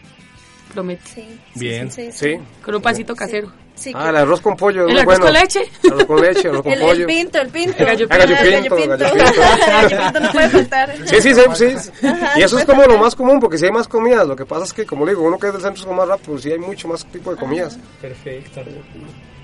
promete. 0.74 1.01
Sí, 1.06 1.22
sí, 1.53 1.60
Bien. 1.60 1.91
Sí, 1.91 2.12
sí, 2.12 2.36
Sí. 2.36 2.39
Con 2.64 2.76
un 2.76 2.82
pancito 2.82 3.16
casero. 3.16 3.51
Sí, 3.76 3.91
Ah, 3.93 4.03
que- 4.03 4.09
el 4.09 4.15
arroz 4.17 4.41
con 4.41 4.55
pollo. 4.55 4.88
¿El 4.88 4.91
arroz 4.97 5.05
bueno. 5.05 5.26
con 5.26 5.34
leche? 5.34 5.59
Arroz 5.91 6.05
con 6.05 6.21
leche, 6.21 6.47
arroz 6.47 6.63
con 6.63 6.71
el, 6.71 6.82
el 6.82 6.88
pollo. 6.88 7.07
pinto, 7.07 7.41
el 7.41 7.49
pinto. 7.49 7.76
El 7.78 7.86
gallo 7.86 8.07
Ah, 8.09 8.17
gallo 8.17 8.36
Ah, 8.36 8.41
pinto, 8.43 8.76
gallo 8.76 8.89
gallo 8.89 8.95
pinto. 8.97 9.26
pinto. 9.36 9.67
Gallo 9.67 9.97
pinto 9.97 10.19
no 10.21 10.32
puede 10.32 10.49
faltar. 10.49 10.95
Sí, 11.05 11.21
sí, 11.21 11.34
sí, 11.36 11.41
sí. 11.55 11.89
Y 12.38 12.41
eso 12.41 12.57
es 12.59 12.65
como 12.65 12.84
lo 12.84 12.97
más 12.97 13.15
común, 13.15 13.39
porque 13.39 13.57
si 13.57 13.65
hay 13.65 13.71
más 13.71 13.88
comidas. 13.88 14.26
Lo 14.28 14.36
que 14.36 14.45
pasa 14.45 14.63
es 14.63 14.73
que, 14.73 14.86
como 14.86 15.05
le 15.05 15.11
digo, 15.11 15.23
uno 15.23 15.38
que 15.38 15.47
es 15.47 15.53
del 15.53 15.61
centro 15.61 15.80
es 15.82 15.86
como 15.86 15.97
más 15.97 16.07
rápido, 16.07 16.38
sí 16.38 16.51
hay 16.51 16.57
mucho 16.59 16.88
más 16.88 17.05
tipo 17.05 17.32
de 17.32 17.38
comidas. 17.38 17.78
Perfecto. 18.01 18.61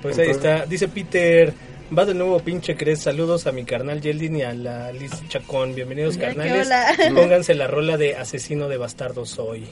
Pues 0.01 0.17
ahí 0.17 0.29
está. 0.29 0.65
Dice 0.65 0.88
Peter, 0.88 1.53
va 1.97 2.05
de 2.05 2.13
nuevo 2.13 2.39
pinche 2.39 2.75
Cres. 2.75 3.01
Saludos 3.01 3.47
a 3.47 3.51
mi 3.51 3.65
carnal 3.65 4.01
Yeldin 4.01 4.37
y 4.37 4.41
a 4.43 4.53
la 4.53 4.91
Liz 4.91 5.11
Chacón. 5.27 5.75
Bienvenidos 5.75 6.17
carnales. 6.17 6.67
hola. 6.67 6.95
Pónganse 7.15 7.53
la 7.53 7.67
rola 7.67 7.97
de 7.97 8.15
Asesino 8.15 8.69
de 8.69 8.77
Bastardo 8.77 9.25
Soy. 9.25 9.67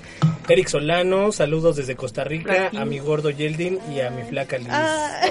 Eric 0.47 0.67
Solano, 0.67 1.31
saludos 1.31 1.77
desde 1.77 1.95
Costa 1.95 2.23
Rica. 2.23 2.71
A 2.77 2.85
mi 2.85 2.99
gordo 2.99 3.29
Yeldin 3.29 3.79
y 3.95 4.01
a 4.01 4.09
mi 4.09 4.23
flaca 4.23 4.57
Liz. 4.57 4.67
Ah. 4.69 5.21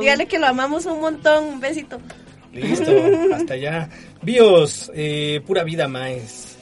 Dígale 0.00 0.26
que 0.26 0.38
lo 0.38 0.46
amamos 0.46 0.86
un 0.86 1.00
montón. 1.00 1.44
Un 1.44 1.60
besito. 1.60 1.98
Listo, 2.52 2.90
hasta 3.34 3.54
allá. 3.54 3.88
Bios, 4.22 4.90
eh, 4.94 5.40
pura 5.46 5.62
vida 5.62 5.86
más. 5.88 6.56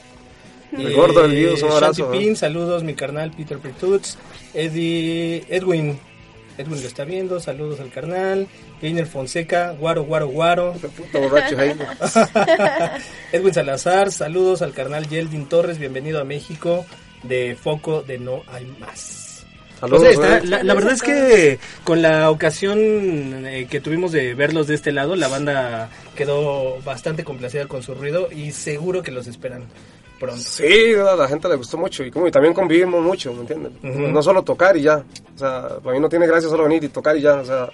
El 0.77 0.93
gordo 0.93 1.21
del 1.21 1.35
Guidos, 1.35 1.63
un 1.63 1.71
abrazo, 1.71 2.13
¿eh? 2.13 2.19
Pin, 2.19 2.35
saludos, 2.35 2.83
mi 2.83 2.95
carnal 2.95 3.31
Peter 3.31 3.57
Pertuts. 3.59 4.17
Eddie, 4.53 5.45
Edwin, 5.47 5.97
Edwin 6.57 6.81
lo 6.81 6.87
está 6.87 7.03
viendo, 7.03 7.39
saludos 7.39 7.79
al 7.79 7.89
carnal. 7.89 8.47
Einer 8.81 9.05
Fonseca, 9.05 9.71
guaro, 9.71 10.03
guaro, 10.03 10.27
guaro. 10.27 10.73
Puta 10.73 11.19
borracho. 11.19 11.55
Edwin 13.31 13.53
Salazar, 13.53 14.11
saludos 14.11 14.61
al 14.61 14.73
carnal 14.73 15.07
Yeldin 15.07 15.47
Torres, 15.47 15.79
bienvenido 15.79 16.21
a 16.21 16.23
México 16.23 16.85
de 17.23 17.55
Foco 17.55 18.03
de 18.03 18.19
No 18.19 18.43
Hay 18.51 18.65
Más. 18.79 19.45
Saludos, 19.79 20.03
Pues 20.03 20.13
está. 20.17 20.39
La, 20.45 20.63
la 20.63 20.73
verdad 20.73 20.93
es 20.93 21.01
que 21.01 21.59
con 21.83 22.01
la 22.01 22.31
ocasión 22.31 22.79
eh, 22.79 23.67
que 23.69 23.81
tuvimos 23.81 24.13
de 24.13 24.33
verlos 24.33 24.67
de 24.67 24.75
este 24.75 24.93
lado, 24.93 25.15
la 25.17 25.27
banda 25.27 25.89
quedó 26.15 26.79
bastante 26.81 27.25
complacida 27.25 27.67
con 27.67 27.83
su 27.83 27.93
ruido 27.93 28.29
y 28.31 28.51
seguro 28.51 29.03
que 29.03 29.11
los 29.11 29.27
esperan 29.27 29.65
pronto. 30.19 30.41
Sí, 30.41 30.93
a 30.93 31.15
la 31.15 31.27
gente 31.27 31.47
le 31.47 31.55
gustó 31.55 31.77
mucho 31.77 32.03
y 32.03 32.11
como 32.11 32.27
y 32.27 32.31
también 32.31 32.53
convivimos 32.53 33.01
mucho, 33.03 33.33
¿me 33.33 33.41
entiendes? 33.41 33.73
Ujú. 33.83 34.07
No 34.07 34.21
solo 34.21 34.43
tocar 34.43 34.75
y 34.77 34.81
ya, 34.83 35.03
o 35.35 35.37
sea, 35.37 35.77
para 35.83 35.95
mí 35.95 35.99
no 35.99 36.09
tiene 36.09 36.27
gracia 36.27 36.49
solo 36.49 36.63
venir 36.63 36.83
y 36.83 36.89
tocar 36.89 37.17
y 37.17 37.21
ya, 37.21 37.35
o 37.35 37.45
sea, 37.45 37.69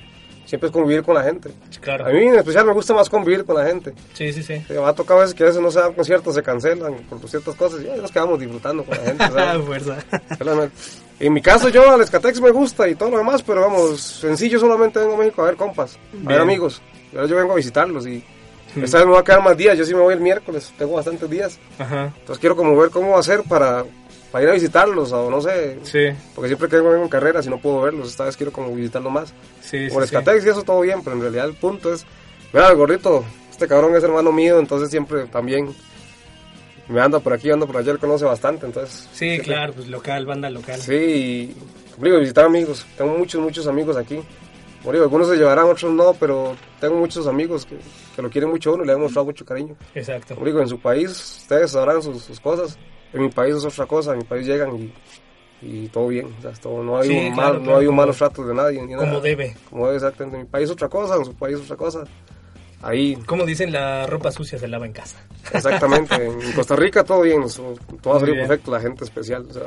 siempre 0.46 0.68
es 0.68 0.74
convivir 0.74 1.04
con 1.04 1.16
la 1.16 1.24
gente. 1.24 1.50
Claro. 1.80 2.06
A 2.06 2.10
mí 2.10 2.24
en 2.24 2.36
especial 2.36 2.66
me 2.66 2.74
gusta 2.74 2.94
más 2.94 3.10
convivir 3.10 3.46
con 3.46 3.56
la 3.56 3.66
gente. 3.66 3.94
Sí, 4.14 4.34
sí, 4.34 4.44
sí. 4.44 4.62
Me 4.70 4.84
ha 4.84 4.94
tocado 4.94 5.20
a 5.20 5.24
veces 5.24 5.34
que 5.34 5.44
a 5.44 5.46
veces 5.48 5.62
no 5.62 5.72
se 5.72 5.80
dan 5.80 5.94
conciertos, 5.94 6.36
se 6.36 6.44
cancelan 6.44 6.94
por 7.10 7.30
ciertas 7.30 7.56
cosas 7.56 7.82
y 7.82 7.88
ahí 7.88 8.02
nos 8.02 8.12
quedamos 8.12 8.40
disfrutando 8.40 8.84
con 8.84 8.98
la 8.98 9.04
gente. 9.04 9.28
¿sabes? 9.32 9.66
Fuerza. 9.66 9.98
En 11.20 11.34
mi 11.34 11.42
caso 11.42 11.70
yo 11.70 11.90
al 11.90 12.02
Escatex 12.02 12.42
me 12.42 12.52
gusta 12.52 12.90
y 12.90 12.96
todo 12.96 13.12
lo 13.12 13.18
demás, 13.20 13.44
pero 13.44 13.62
vamos, 13.62 14.02
sencillo 14.02 14.60
solamente 14.60 15.00
vengo 15.00 15.14
a 15.14 15.18
México 15.18 15.42
a 15.44 15.46
ver 15.46 15.56
compas, 15.56 15.98
a 16.26 16.28
ver 16.28 16.42
amigos. 16.42 16.82
Ahora 17.14 17.28
yo 17.28 17.36
vengo 17.36 17.54
a 17.54 17.56
visitarlos 17.56 18.08
y 18.08 18.24
esta 18.76 18.98
vez 18.98 19.06
me 19.06 19.12
voy 19.14 19.20
a 19.20 19.24
quedar 19.24 19.44
más 19.44 19.58
días, 19.58 19.78
yo 19.78 19.86
sí 19.86 19.94
me 19.94 20.02
voy 20.02 20.14
el 20.14 20.20
miércoles, 20.22 20.72
tengo 20.78 20.94
bastantes 20.94 21.30
días. 21.30 21.60
Ajá. 21.80 22.14
Entonces 22.20 22.40
quiero 22.40 22.56
como 22.56 22.76
ver 22.78 22.90
cómo 22.90 23.18
hacer 23.18 23.44
para, 23.44 23.84
para 24.32 24.44
ir 24.44 24.50
a 24.50 24.54
visitarlos 24.54 25.12
o 25.12 25.30
no 25.30 25.42
sé, 25.42 25.80
Sí, 25.84 26.08
porque 26.36 26.48
siempre 26.48 26.70
que 26.70 26.76
vengo 26.78 26.96
en 26.96 27.10
carrera 27.10 27.42
si 27.44 27.50
no 27.50 27.60
puedo 27.60 27.82
verlos, 27.82 28.10
esta 28.10 28.26
vez 28.26 28.38
quiero 28.38 28.52
como 28.52 28.74
visitarlos 28.74 29.12
más. 29.12 29.34
sí, 29.62 29.88
sí. 29.88 29.94
Por 29.94 30.04
sí. 30.08 30.16
Escatex 30.16 30.46
y 30.46 30.50
eso 30.50 30.64
todo 30.64 30.82
bien, 30.82 31.04
pero 31.04 31.16
en 31.16 31.22
realidad 31.22 31.46
el 31.46 31.54
punto 31.56 31.94
es, 31.94 32.06
mira 32.54 32.70
el 32.70 32.76
gordito, 32.78 33.24
este 33.50 33.68
cabrón 33.68 33.96
es 33.96 34.04
hermano 34.04 34.32
mío, 34.32 34.60
entonces 34.60 34.90
siempre 34.90 35.26
también 35.26 35.74
me 36.88 37.00
anda 37.00 37.20
por 37.20 37.34
aquí, 37.34 37.50
anda 37.50 37.66
por 37.66 37.78
allá, 37.78 37.92
él 37.94 38.00
conoce 38.00 38.26
bastante, 38.26 38.66
entonces... 38.66 39.08
Sí, 39.14 39.18
siempre- 39.30 39.44
claro, 39.46 39.74
pues 39.74 39.88
local, 39.88 40.26
banda 40.26 40.50
local. 40.50 40.80
Sí, 40.82 40.94
y 40.94 41.56
como 41.94 42.06
digo, 42.06 42.20
visitar 42.20 42.46
amigos. 42.46 42.86
Tengo 42.98 43.18
muchos, 43.18 43.42
muchos 43.42 43.68
amigos 43.68 43.96
aquí. 43.98 44.20
Como 44.82 44.92
digo, 44.94 45.04
algunos 45.06 45.28
se 45.30 45.36
llevarán, 45.38 45.66
otros 45.68 45.92
no, 45.94 46.14
pero 46.20 46.56
tengo 46.80 46.96
muchos 46.96 47.28
amigos 47.28 47.66
que, 47.66 47.76
que 48.16 48.22
lo 48.22 48.30
quieren 48.30 48.50
mucho 48.50 48.74
uno 48.74 48.84
le 48.84 48.94
han 48.94 49.00
mostrado 49.02 49.26
mucho 49.26 49.46
cariño. 49.46 49.76
Exacto. 49.96 50.34
Como 50.36 50.46
digo, 50.48 50.60
en 50.62 50.68
su 50.68 50.80
país 50.80 51.10
ustedes 51.42 51.72
sabrán 51.72 52.02
sus, 52.02 52.22
sus 52.24 52.40
cosas. 52.40 52.78
En 53.14 53.22
mi 53.22 53.30
país 53.30 53.56
es 53.56 53.66
otra 53.66 53.86
cosa, 53.86 54.12
en 54.14 54.20
mi 54.20 54.24
país 54.24 54.46
llegan 54.48 54.76
y, 54.78 54.94
y 55.62 55.88
todo 55.90 56.08
bien. 56.08 56.34
O 56.38 56.42
sea, 56.42 56.52
es 56.52 56.60
todo- 56.60 56.82
no 56.84 56.98
hay, 56.98 57.08
Sí, 57.10 57.18
un, 57.18 57.34
claro, 57.34 57.54
mal, 57.56 57.64
no 57.64 57.78
hay 57.78 57.88
un 57.88 57.96
malos 57.96 58.18
tratos 58.18 58.48
de 58.48 58.54
nadie. 58.54 58.82
Ni 58.82 58.94
Como 58.96 59.06
nada. 59.08 59.20
debe. 59.20 59.56
Como 59.70 59.86
debe, 59.86 59.98
exactamente. 59.98 60.38
En 60.38 60.44
mi 60.44 60.50
país 60.50 60.70
otra 60.70 60.88
cosa, 60.90 61.16
en 61.16 61.26
su 61.26 61.34
país 61.36 61.58
otra 61.58 61.76
cosa. 61.76 62.04
Ahí, 62.84 63.16
Como 63.28 63.46
dicen, 63.46 63.72
la 63.72 64.08
ropa 64.08 64.32
sucia 64.32 64.58
se 64.58 64.68
lava 64.68 64.86
en 64.88 64.94
casa. 64.94 65.24
exactamente. 65.54 66.16
en 66.26 66.52
Costa 66.54 66.76
Rica 66.76 67.04
todo 67.04 67.22
bien, 67.22 67.44
todo 68.02 68.16
ha 68.16 68.20
salido 68.20 68.38
perfecto, 68.38 68.72
la 68.72 68.80
gente 68.80 69.04
especial. 69.04 69.46
O 69.50 69.54
sea, 69.54 69.64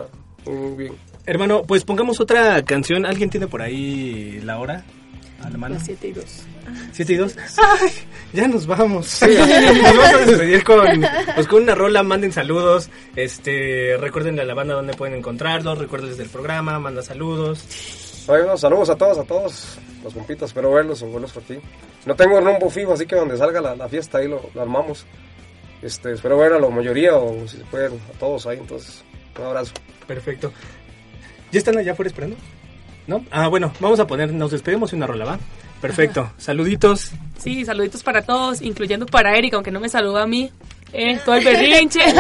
muy 0.47 0.77
bien. 0.77 0.95
Hermano, 1.27 1.63
pues 1.63 1.85
pongamos 1.85 2.19
otra 2.21 2.63
canción. 2.65 3.07
¿Alguien 3.07 3.31
tiene 3.31 3.47
por 3.47 3.63
ahí 3.63 4.41
la 4.43 4.59
hora? 4.59 4.85
A 5.45 5.51
la 5.51 5.59
mano. 5.59 5.75
Las 5.75 5.85
7 5.85 6.09
y 6.09 6.13
2. 6.13 6.25
¿Siete 6.93 7.13
y 7.13 7.17
dos? 7.17 7.37
¡Ay! 7.59 7.91
Ya 8.33 8.49
nos 8.49 8.67
vamos. 8.67 9.21
nos 9.21 9.83
vamos 9.83 10.05
a 10.05 10.17
despedir 10.19 10.65
con, 10.65 11.05
pues, 11.35 11.47
con 11.47 11.63
una 11.63 11.75
rola. 11.75 12.03
Manden 12.03 12.33
saludos. 12.33 12.89
Este, 13.15 13.97
recuerden 13.99 14.41
a 14.41 14.45
la 14.45 14.55
banda 14.55 14.75
donde 14.75 14.95
pueden 14.95 15.17
encontrarlos. 15.17 15.79
Recuerden 15.79 16.17
del 16.17 16.29
programa. 16.29 16.79
Manda 16.79 17.03
saludos. 17.03 18.25
Bueno, 18.27 18.57
saludos 18.57 18.89
a 18.89 18.97
todos, 18.97 19.19
a 19.19 19.25
todos 19.25 19.79
los 20.03 20.15
compitas, 20.15 20.49
espero 20.49 20.73
verlos 20.73 21.03
o 21.03 21.13
verlos 21.13 21.33
por 21.33 21.43
aquí. 21.43 21.59
No 22.07 22.17
tengo 22.17 22.41
rumbo 22.41 22.71
fijo, 22.71 22.95
así 22.95 23.05
que 23.05 23.17
donde 23.17 23.37
salga 23.37 23.61
la, 23.61 23.77
la 23.77 23.87
fiesta 23.87 24.19
ahí 24.19 24.29
lo, 24.29 24.49
lo 24.55 24.63
armamos. 24.63 25.05
Este, 25.83 26.13
espero 26.13 26.39
ver 26.39 26.55
a 26.55 26.59
la 26.59 26.69
mayoría 26.71 27.15
o 27.17 27.47
si 27.47 27.59
se 27.59 27.65
pueden 27.65 27.93
a 27.93 28.19
todos 28.19 28.47
ahí, 28.47 28.59
entonces 28.59 29.05
un 29.39 29.45
abrazo. 29.45 29.75
Perfecto. 30.07 30.53
¿Ya 31.53 31.59
están 31.59 31.77
allá 31.77 31.93
afuera 31.93 32.09
esperando? 32.09 32.37
¿No? 33.07 33.25
Ah, 33.31 33.49
bueno, 33.49 33.73
vamos 33.81 34.01
a 34.01 34.07
poner, 34.07 34.33
nos 34.33 34.51
despedimos 34.51 34.93
y 34.93 34.97
una 34.97 35.07
rola, 35.07 35.25
¿va? 35.25 35.39
Perfecto. 35.81 36.31
Saluditos. 36.39 37.11
Sí, 37.39 37.65
saluditos 37.65 38.03
para 38.03 38.23
todos, 38.23 38.63
incluyendo 38.63 39.05
para 39.05 39.37
Erika, 39.37 39.57
aunque 39.57 39.71
no 39.71 39.81
me 39.81 39.89
saludó 39.91 40.19
a 40.19 40.27
mí. 40.27 40.51
Eh, 40.93 41.21
todo 41.25 41.35
el 41.35 41.45
berrinche. 41.45 42.01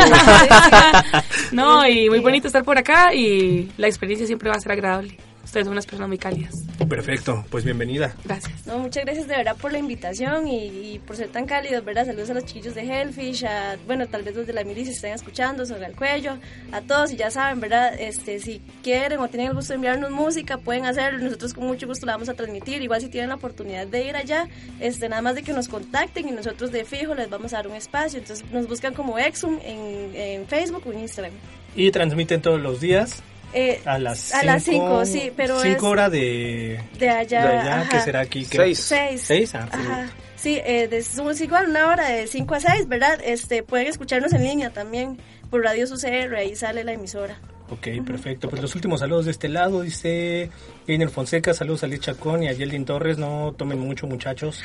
no, 1.52 1.88
y 1.88 2.10
muy 2.10 2.20
bonito 2.20 2.46
estar 2.46 2.64
por 2.64 2.76
acá 2.76 3.14
y 3.14 3.70
la 3.78 3.86
experiencia 3.86 4.26
siempre 4.26 4.50
va 4.50 4.56
a 4.56 4.60
ser 4.60 4.72
agradable. 4.72 5.16
Ustedes 5.54 5.66
son 5.66 5.74
unas 5.74 5.86
personas 5.86 6.08
muy 6.08 6.18
cálidas. 6.18 6.64
Perfecto, 6.88 7.44
pues 7.48 7.62
bienvenida. 7.62 8.12
Gracias. 8.24 8.66
No, 8.66 8.80
muchas 8.80 9.04
gracias 9.04 9.28
de 9.28 9.36
verdad 9.36 9.56
por 9.56 9.70
la 9.70 9.78
invitación 9.78 10.48
y, 10.48 10.94
y 10.94 10.98
por 10.98 11.14
ser 11.14 11.28
tan 11.28 11.46
cálidos, 11.46 11.84
¿verdad? 11.84 12.06
Saludos 12.06 12.30
a 12.30 12.34
los 12.34 12.44
chiquillos 12.44 12.74
de 12.74 12.80
Hellfish, 12.82 13.44
a, 13.44 13.76
bueno, 13.86 14.08
tal 14.08 14.24
vez 14.24 14.34
los 14.34 14.48
de 14.48 14.52
la 14.52 14.64
milicia 14.64 14.92
estén 14.92 15.12
escuchando, 15.12 15.64
sobre 15.64 15.86
el 15.86 15.94
cuello, 15.94 16.38
a 16.72 16.80
todos 16.80 17.12
y 17.12 17.16
ya 17.16 17.30
saben, 17.30 17.60
¿verdad? 17.60 17.94
Este, 18.00 18.40
si 18.40 18.60
quieren 18.82 19.20
o 19.20 19.28
tienen 19.28 19.50
el 19.50 19.54
gusto 19.54 19.74
de 19.74 19.76
enviarnos 19.76 20.10
música, 20.10 20.58
pueden 20.58 20.86
hacerlo, 20.86 21.20
nosotros 21.20 21.54
con 21.54 21.68
mucho 21.68 21.86
gusto 21.86 22.04
la 22.04 22.14
vamos 22.14 22.28
a 22.28 22.34
transmitir, 22.34 22.82
igual 22.82 23.00
si 23.00 23.08
tienen 23.08 23.28
la 23.28 23.36
oportunidad 23.36 23.86
de 23.86 24.08
ir 24.08 24.16
allá, 24.16 24.48
este, 24.80 25.08
nada 25.08 25.22
más 25.22 25.36
de 25.36 25.44
que 25.44 25.52
nos 25.52 25.68
contacten 25.68 26.28
y 26.28 26.32
nosotros 26.32 26.72
de 26.72 26.84
fijo 26.84 27.14
les 27.14 27.30
vamos 27.30 27.52
a 27.52 27.58
dar 27.58 27.68
un 27.68 27.76
espacio, 27.76 28.18
entonces 28.18 28.44
nos 28.50 28.66
buscan 28.66 28.92
como 28.92 29.20
Exum 29.20 29.60
en, 29.62 30.16
en 30.16 30.48
Facebook 30.48 30.82
o 30.84 30.92
en 30.92 30.98
Instagram. 30.98 31.32
Y 31.76 31.92
transmiten 31.92 32.42
todos 32.42 32.60
los 32.60 32.80
días 32.80 33.22
Eh, 33.54 33.80
a 33.84 33.98
las 33.98 34.34
a 34.34 34.42
las 34.44 34.62
5, 34.64 35.06
sí, 35.06 35.32
pero 35.36 35.60
5 35.60 35.76
es 35.76 35.82
horas 35.82 36.10
de, 36.10 36.80
de 36.98 37.08
allá, 37.10 37.46
de 37.46 37.58
allá, 37.58 37.80
ajá. 37.82 37.88
que 37.88 38.00
será 38.00 38.20
aquí. 38.20 38.44
¿Qué? 38.46 38.56
Seis. 38.56 38.78
Seis. 38.80 39.22
¿Seis? 39.24 39.54
Ah, 39.54 39.68
sí. 39.72 39.78
Ajá. 39.80 40.10
Sí, 40.36 40.60
eh, 40.64 40.88
de- 40.88 41.02
somos 41.02 41.40
igual, 41.40 41.68
una 41.70 41.86
hora 41.88 42.08
de 42.08 42.26
5 42.26 42.54
a 42.56 42.60
6, 42.60 42.86
¿verdad? 42.88 43.18
Este, 43.24 43.62
pueden 43.62 43.86
escucharnos 43.86 44.32
en 44.34 44.42
línea 44.44 44.70
también 44.70 45.18
por 45.50 45.62
Radio 45.62 45.86
UCR, 45.86 46.34
ahí 46.36 46.54
sale 46.56 46.84
la 46.84 46.92
emisora. 46.92 47.38
Ok, 47.70 47.88
perfecto. 48.06 48.50
Pues 48.50 48.60
los 48.60 48.74
últimos 48.74 49.00
saludos 49.00 49.24
de 49.24 49.30
este 49.30 49.48
lado, 49.48 49.80
dice 49.80 50.50
Gainer 50.86 51.08
Fonseca, 51.08 51.54
saludos 51.54 51.82
a 51.82 51.86
Liz 51.86 52.00
Chacón 52.00 52.42
y 52.42 52.48
a 52.48 52.52
Yeldin 52.52 52.84
Torres, 52.84 53.16
no 53.16 53.54
tomen 53.56 53.78
mucho 53.80 54.06
muchachos. 54.06 54.62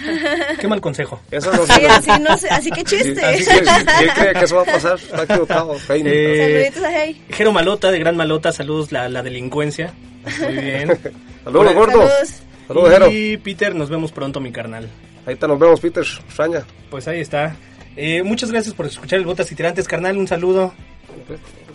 Qué 0.60 0.68
mal 0.68 0.82
consejo. 0.82 1.22
Eso 1.32 1.52
no 1.54 1.66
Sí, 1.66 1.86
así, 1.86 2.12
no 2.22 2.38
sé, 2.38 2.50
así 2.50 2.70
que 2.72 2.84
chiste. 2.84 3.24
Así 3.24 3.46
que 3.46 4.04
él 4.04 4.10
cree 4.16 4.34
que 4.34 4.44
eso 4.44 4.58
va 4.58 4.64
a 4.64 4.66
pasar, 4.66 4.96
está 5.00 5.24
equivocado. 5.24 5.78
Peine. 5.88 6.10
Eh, 6.14 6.72
Saluditos 6.72 6.84
a 6.84 7.04
Hey. 7.04 7.22
Jero 7.30 7.52
Malota, 7.54 7.90
de 7.90 8.00
Gran 8.00 8.18
Malota, 8.18 8.52
saludos 8.52 8.92
la, 8.92 9.08
la 9.08 9.24
delincuencia. 9.24 9.94
Muy 10.42 10.54
bien. 10.58 10.90
Saludos, 11.46 11.74
gordo. 11.74 11.92
Saludos. 11.94 12.42
Saludos, 12.68 12.90
Jero. 12.92 13.12
Y 13.12 13.38
Peter, 13.38 13.74
nos 13.74 13.90
vemos 13.90 14.12
pronto, 14.12 14.42
mi 14.42 14.52
carnal. 14.52 14.90
Ahí 15.26 15.36
te 15.38 15.48
nos 15.48 15.58
vemos, 15.58 15.80
Peter. 15.80 16.04
Extraña. 16.04 16.66
Pues 16.90 17.08
ahí 17.08 17.22
está. 17.22 17.56
Eh, 17.96 18.24
muchas 18.24 18.52
gracias 18.52 18.76
por 18.76 18.86
escuchar 18.86 19.20
el 19.20 19.26
Botas 19.26 19.50
y 19.52 19.56
Tirantes, 19.56 19.88
carnal. 19.88 20.18
Un 20.18 20.28
saludo. 20.28 20.74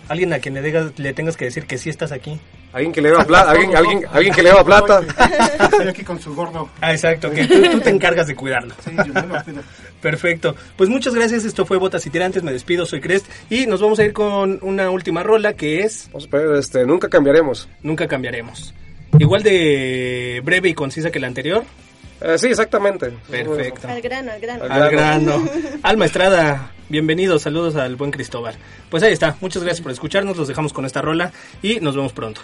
Alguien 0.09 0.33
a 0.35 0.39
quien 0.39 0.55
le, 0.55 0.63
digas- 0.63 0.93
le 0.99 1.15
tengas 1.15 1.37
que 1.37 1.47
decir 1.47 1.67
que 1.67 1.79
sí 1.79 1.89
estás 1.89 2.13
aquí. 2.13 2.39
Alguien 2.75 2.93
que 2.93 3.01
le 3.01 3.09
deba 3.11 3.25
plata. 3.25 3.53
Alguien, 3.53 3.75
alguien, 3.75 4.03
alguien 4.13 4.35
que 4.35 4.43
le 4.43 4.51
deba 4.51 4.63
plata. 4.65 5.01
Estoy 5.65 5.89
aquí 5.89 6.03
con 6.03 6.21
su 6.21 6.35
gordo. 6.35 6.69
Ah, 6.81 6.93
exacto, 6.93 7.31
que 7.31 7.47
tú, 7.47 7.63
tú 7.71 7.81
te 7.81 7.89
encargas 7.91 8.27
de 8.27 8.35
cuidarlo. 8.35 8.75
Sí, 8.85 8.91
yo 8.97 9.15
me 9.15 9.23
lo 9.23 9.43
cuido. 9.45 9.63
Perfecto. 10.03 10.55
Pues 10.77 10.91
muchas 10.91 11.15
gracias. 11.15 11.45
Esto 11.47 11.65
fue 11.65 11.79
Botas 11.79 12.05
y 12.07 12.11
Tirantes. 12.11 12.43
Me 12.43 12.53
despido. 12.53 12.85
Soy 12.85 13.01
Crest. 13.01 13.27
Y 13.49 13.67
nos 13.67 13.81
vamos 13.81 13.99
a 13.99 14.05
ir 14.05 14.13
con 14.13 14.59
una 14.61 14.91
última 14.91 15.23
rola 15.23 15.55
que 15.55 15.81
es 15.85 16.11
Vamos 16.13 16.29
a 16.33 16.59
este, 16.59 16.85
nunca 16.85 17.09
cambiaremos. 17.09 17.69
Nunca 17.83 18.07
cambiaremos. 18.07 18.75
Igual 19.19 19.43
de 19.43 20.43
breve 20.45 20.69
y 20.69 20.75
concisa 20.75 21.11
que 21.11 21.21
la 21.21 21.29
anterior. 21.29 21.65
Eh, 22.25 22.39
sí, 22.39 22.47
exactamente. 22.47 23.11
Perfecto. 23.31 23.87
Al 23.87 24.01
grano, 24.01 24.33
al 24.33 24.41
grano. 24.41 24.65
Al 24.65 24.91
grano. 24.91 25.45
Alma 25.83 26.07
Estrada, 26.07 26.73
bienvenidos, 26.89 27.43
saludos 27.43 27.77
al 27.77 27.97
buen 27.97 28.11
Cristóbal. 28.11 28.55
Pues 28.89 29.03
ahí 29.03 29.13
está, 29.13 29.37
muchas 29.43 29.63
gracias 29.63 29.83
por 29.83 29.93
escucharnos, 29.93 30.35
los 30.35 30.49
dejamos 30.49 30.73
con 30.73 30.87
esta 30.87 31.03
rola 31.03 31.33
y 31.61 31.81
nos 31.81 31.95
vemos 31.95 32.15
pronto. 32.15 32.41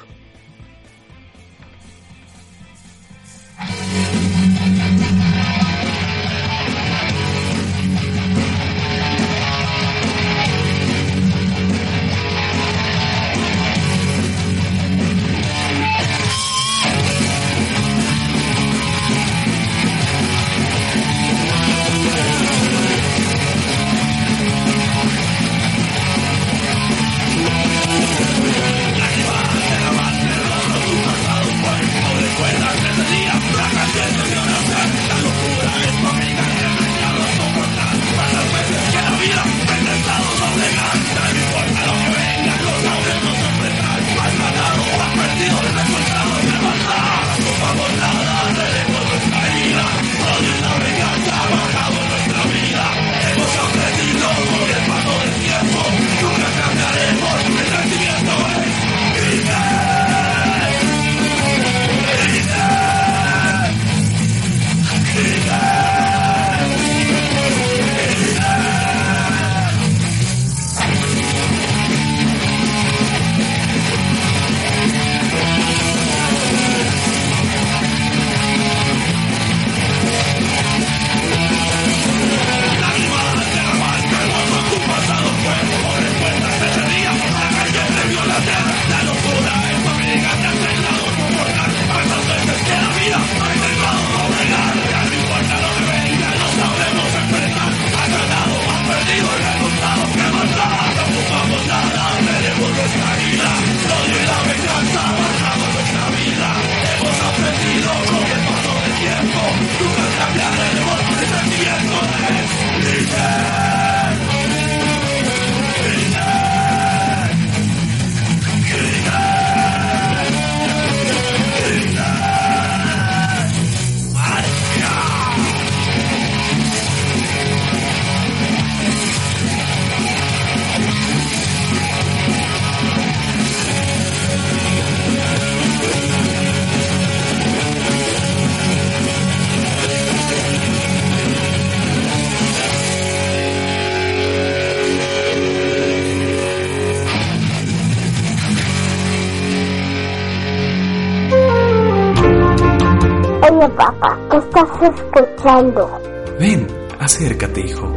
Escuchando? 154.86 156.00
Ven, 156.38 156.66
acércate, 156.98 157.60
hijo. 157.60 157.92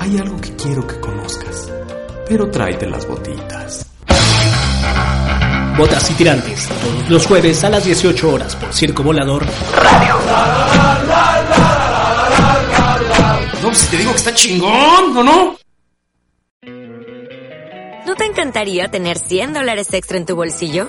Hay 0.00 0.18
algo 0.18 0.40
que 0.40 0.54
quiero 0.56 0.86
que 0.86 0.98
conozcas. 1.00 1.72
Pero 2.28 2.50
tráete 2.50 2.86
las 2.86 3.06
botitas. 3.06 3.86
Botas 5.76 6.10
y 6.10 6.14
tirantes, 6.14 6.68
todos 6.68 7.10
los 7.10 7.26
jueves 7.26 7.62
a 7.64 7.68
las 7.68 7.84
18 7.84 8.32
horas 8.32 8.56
por 8.56 8.72
Circo 8.72 9.02
Volador 9.02 9.44
Radio. 9.74 10.16
No, 13.62 13.74
si 13.74 13.86
te 13.90 13.96
digo 13.98 14.12
que 14.12 14.16
está 14.16 14.32
chingón, 14.32 15.16
¿o 15.16 15.22
no? 15.22 15.56
¿No 18.06 18.14
te 18.14 18.24
encantaría 18.24 18.88
tener 18.88 19.18
100 19.18 19.52
dólares 19.52 19.92
extra 19.92 20.16
en 20.16 20.24
tu 20.24 20.34
bolsillo? 20.36 20.88